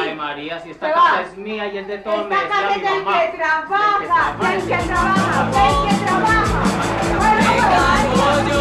Ay, 0.00 0.14
María, 0.14 0.60
si 0.60 0.70
esta 0.70 0.92
casa 0.92 1.22
es 1.22 1.36
mía 1.36 1.66
y 1.66 1.78
es 1.78 1.86
de 1.86 1.98
todos, 1.98 2.28
me 2.28 2.34
Esta 2.34 2.46
decía 2.46 2.56
casa 2.56 2.74
es 2.74 2.82
del 2.82 3.04
que 3.04 3.36
trabaja, 3.36 4.36
del 4.40 4.60
que 4.66 4.76
trabaja, 4.86 5.44
del 5.50 5.74
que 5.88 5.94
trabaja. 6.04 6.60
Todo 8.16 8.55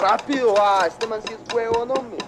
Rápido, 0.00 0.54
ah, 0.58 0.84
este 0.86 1.06
man 1.06 1.20
sí 1.26 1.34
es 1.34 1.54
huevón, 1.54 1.90
hombre. 1.90 2.18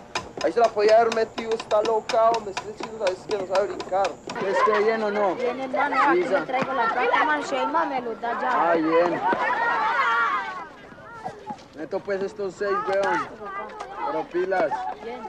Ahí 0.45 0.53
se 0.53 0.61
la 0.61 0.69
podía 0.69 1.01
haber 1.01 1.15
metido, 1.15 1.53
está 1.53 1.81
loca, 1.83 2.31
hombre. 2.31 2.53
Este 2.53 2.85
chico 2.85 2.99
sabes 2.99 3.21
que 3.29 3.39
no 3.39 3.55
sabe 3.55 3.69
brincar. 3.69 4.11
¿Esté 4.47 4.79
bien 4.85 5.03
o 5.03 5.11
no? 5.11 5.35
Bien, 5.37 5.61
hermano, 5.61 5.97
aquí 6.03 6.19
Lisa. 6.19 6.41
le 6.41 6.47
traigo 6.47 6.73
la 6.73 6.93
plata, 6.93 7.25
man, 7.25 7.43
Shema 7.43 7.85
me 7.87 8.01
lo 8.03 8.15
da 8.17 8.41
ya. 8.41 8.71
Ah, 8.71 8.75
bien. 8.75 9.21
Meto 11.77 12.01
pues 12.01 12.23
estos 12.23 12.55
seis, 12.55 12.77
weón. 12.89 13.29
Pero 14.07 14.25
pilas. 14.25 14.73
Bien. 15.03 15.21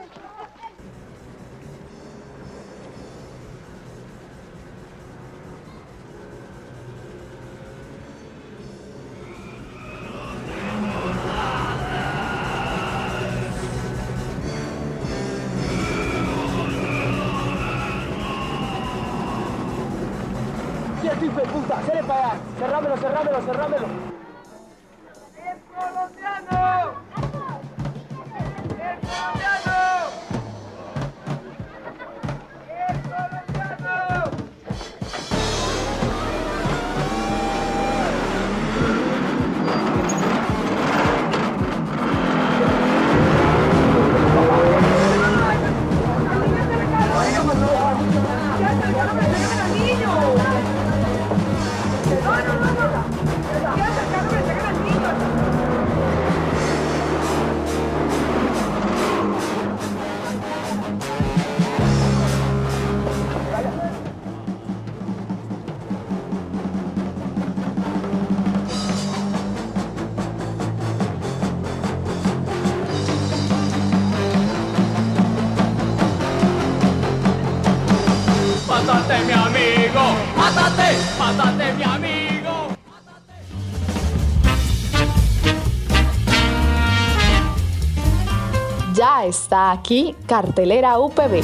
Ya 89.04 89.26
está 89.26 89.70
aquí 89.70 90.16
Cartelera 90.26 90.98
UPB. 90.98 91.42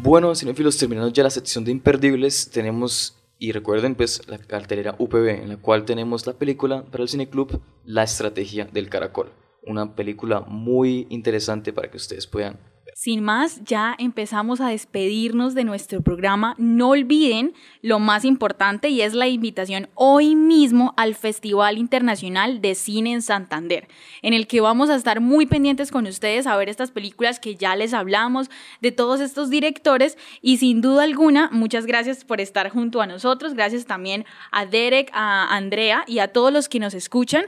Bueno, 0.00 0.34
cinéfilos, 0.34 0.78
terminando 0.78 1.10
ya 1.10 1.24
la 1.24 1.28
sección 1.28 1.66
de 1.66 1.72
imperdibles, 1.72 2.50
tenemos, 2.50 3.18
y 3.38 3.52
recuerden, 3.52 3.94
pues, 3.94 4.26
la 4.26 4.38
cartelera 4.38 4.96
UPB, 4.98 5.42
en 5.42 5.50
la 5.50 5.56
cual 5.58 5.84
tenemos 5.84 6.26
la 6.26 6.32
película 6.32 6.86
para 6.86 7.02
el 7.02 7.10
Cineclub 7.10 7.60
La 7.84 8.04
Estrategia 8.04 8.64
del 8.64 8.88
Caracol. 8.88 9.30
Una 9.66 9.94
película 9.94 10.40
muy 10.40 11.06
interesante 11.10 11.74
para 11.74 11.90
que 11.90 11.98
ustedes 11.98 12.26
puedan 12.26 12.58
sin 12.98 13.22
más, 13.22 13.62
ya 13.62 13.94
empezamos 13.96 14.60
a 14.60 14.70
despedirnos 14.70 15.54
de 15.54 15.62
nuestro 15.62 16.02
programa. 16.02 16.56
No 16.58 16.88
olviden 16.88 17.54
lo 17.80 18.00
más 18.00 18.24
importante 18.24 18.88
y 18.88 19.02
es 19.02 19.14
la 19.14 19.28
invitación 19.28 19.88
hoy 19.94 20.34
mismo 20.34 20.94
al 20.96 21.14
Festival 21.14 21.78
Internacional 21.78 22.60
de 22.60 22.74
Cine 22.74 23.12
en 23.12 23.22
Santander, 23.22 23.86
en 24.20 24.34
el 24.34 24.48
que 24.48 24.60
vamos 24.60 24.90
a 24.90 24.96
estar 24.96 25.20
muy 25.20 25.46
pendientes 25.46 25.92
con 25.92 26.08
ustedes 26.08 26.48
a 26.48 26.56
ver 26.56 26.68
estas 26.68 26.90
películas 26.90 27.38
que 27.38 27.54
ya 27.54 27.76
les 27.76 27.94
hablamos, 27.94 28.50
de 28.80 28.90
todos 28.90 29.20
estos 29.20 29.48
directores 29.48 30.18
y 30.42 30.56
sin 30.56 30.80
duda 30.80 31.04
alguna, 31.04 31.50
muchas 31.52 31.86
gracias 31.86 32.24
por 32.24 32.40
estar 32.40 32.68
junto 32.68 33.00
a 33.00 33.06
nosotros. 33.06 33.54
Gracias 33.54 33.86
también 33.86 34.24
a 34.50 34.66
Derek, 34.66 35.08
a 35.12 35.54
Andrea 35.54 36.02
y 36.08 36.18
a 36.18 36.32
todos 36.32 36.52
los 36.52 36.68
que 36.68 36.80
nos 36.80 36.94
escuchan. 36.94 37.44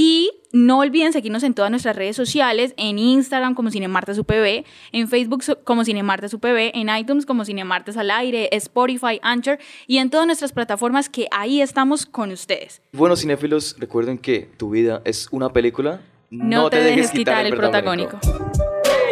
Y 0.00 0.30
no 0.52 0.78
olviden 0.78 1.12
seguirnos 1.12 1.42
en 1.42 1.54
todas 1.54 1.72
nuestras 1.72 1.96
redes 1.96 2.14
sociales, 2.14 2.72
en 2.76 3.00
Instagram 3.00 3.56
como 3.56 3.72
Cinemartes 3.72 4.16
UPB, 4.16 4.64
en 4.92 5.08
Facebook 5.08 5.42
como 5.64 5.84
Cinemartes 5.84 6.32
UPB, 6.32 6.70
en 6.72 6.88
iTunes 6.96 7.26
como 7.26 7.44
Cinemartes 7.44 7.96
al 7.96 8.12
aire, 8.12 8.48
Spotify, 8.52 9.18
Anchor 9.22 9.58
y 9.88 9.98
en 9.98 10.08
todas 10.08 10.24
nuestras 10.24 10.52
plataformas 10.52 11.08
que 11.08 11.26
ahí 11.32 11.60
estamos 11.60 12.06
con 12.06 12.30
ustedes. 12.30 12.80
Bueno, 12.92 13.16
cinéfilos, 13.16 13.74
recuerden 13.80 14.18
que 14.18 14.48
tu 14.56 14.70
vida 14.70 15.02
es 15.04 15.26
una 15.32 15.52
película. 15.52 16.00
No, 16.30 16.70
te, 16.70 16.80
dejes 16.80 17.10
quitar, 17.10 17.44
el 17.44 17.56
protagónico. 17.56 18.20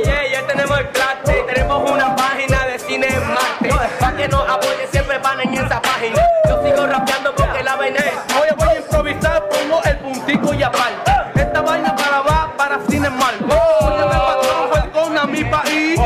ya 0.05 0.47
tenemos 0.47 0.78
el 0.78 0.89
plate, 0.91 1.45
tenemos 1.53 1.91
una 1.91 2.14
página 2.14 2.66
Cine 2.87 3.09
Marte. 3.09 3.68
Para 3.99 4.16
que 4.16 4.28
nos 4.28 4.49
apoye 4.49 4.87
siempre 4.91 5.18
van 5.18 5.41
en 5.41 5.55
esa 5.55 5.82
página. 5.82 6.22
Yo 6.49 6.62
sigo 6.62 6.87
rapeando 6.87 7.34
porque 7.34 7.62
la 7.62 7.76
vaina 7.76 8.01
Oye, 8.41 8.53
voy 8.57 8.68
a 8.68 8.76
improvisar, 8.76 9.49
pongo 9.49 9.82
el 9.84 9.97
puntico 9.99 10.55
y 10.55 10.62
aparte. 10.62 11.12
Esta 11.34 11.61
vaina 11.62 11.97
para 11.97 12.20
va 12.20 12.53
para 12.57 12.78
Cine 12.89 13.11
Mal. 13.11 13.34
Oye, 13.45 14.05
me 14.05 14.18
patrón, 14.18 14.91
con 14.93 15.18
a 15.18 15.24
mi 15.24 15.45
país. 15.45 15.99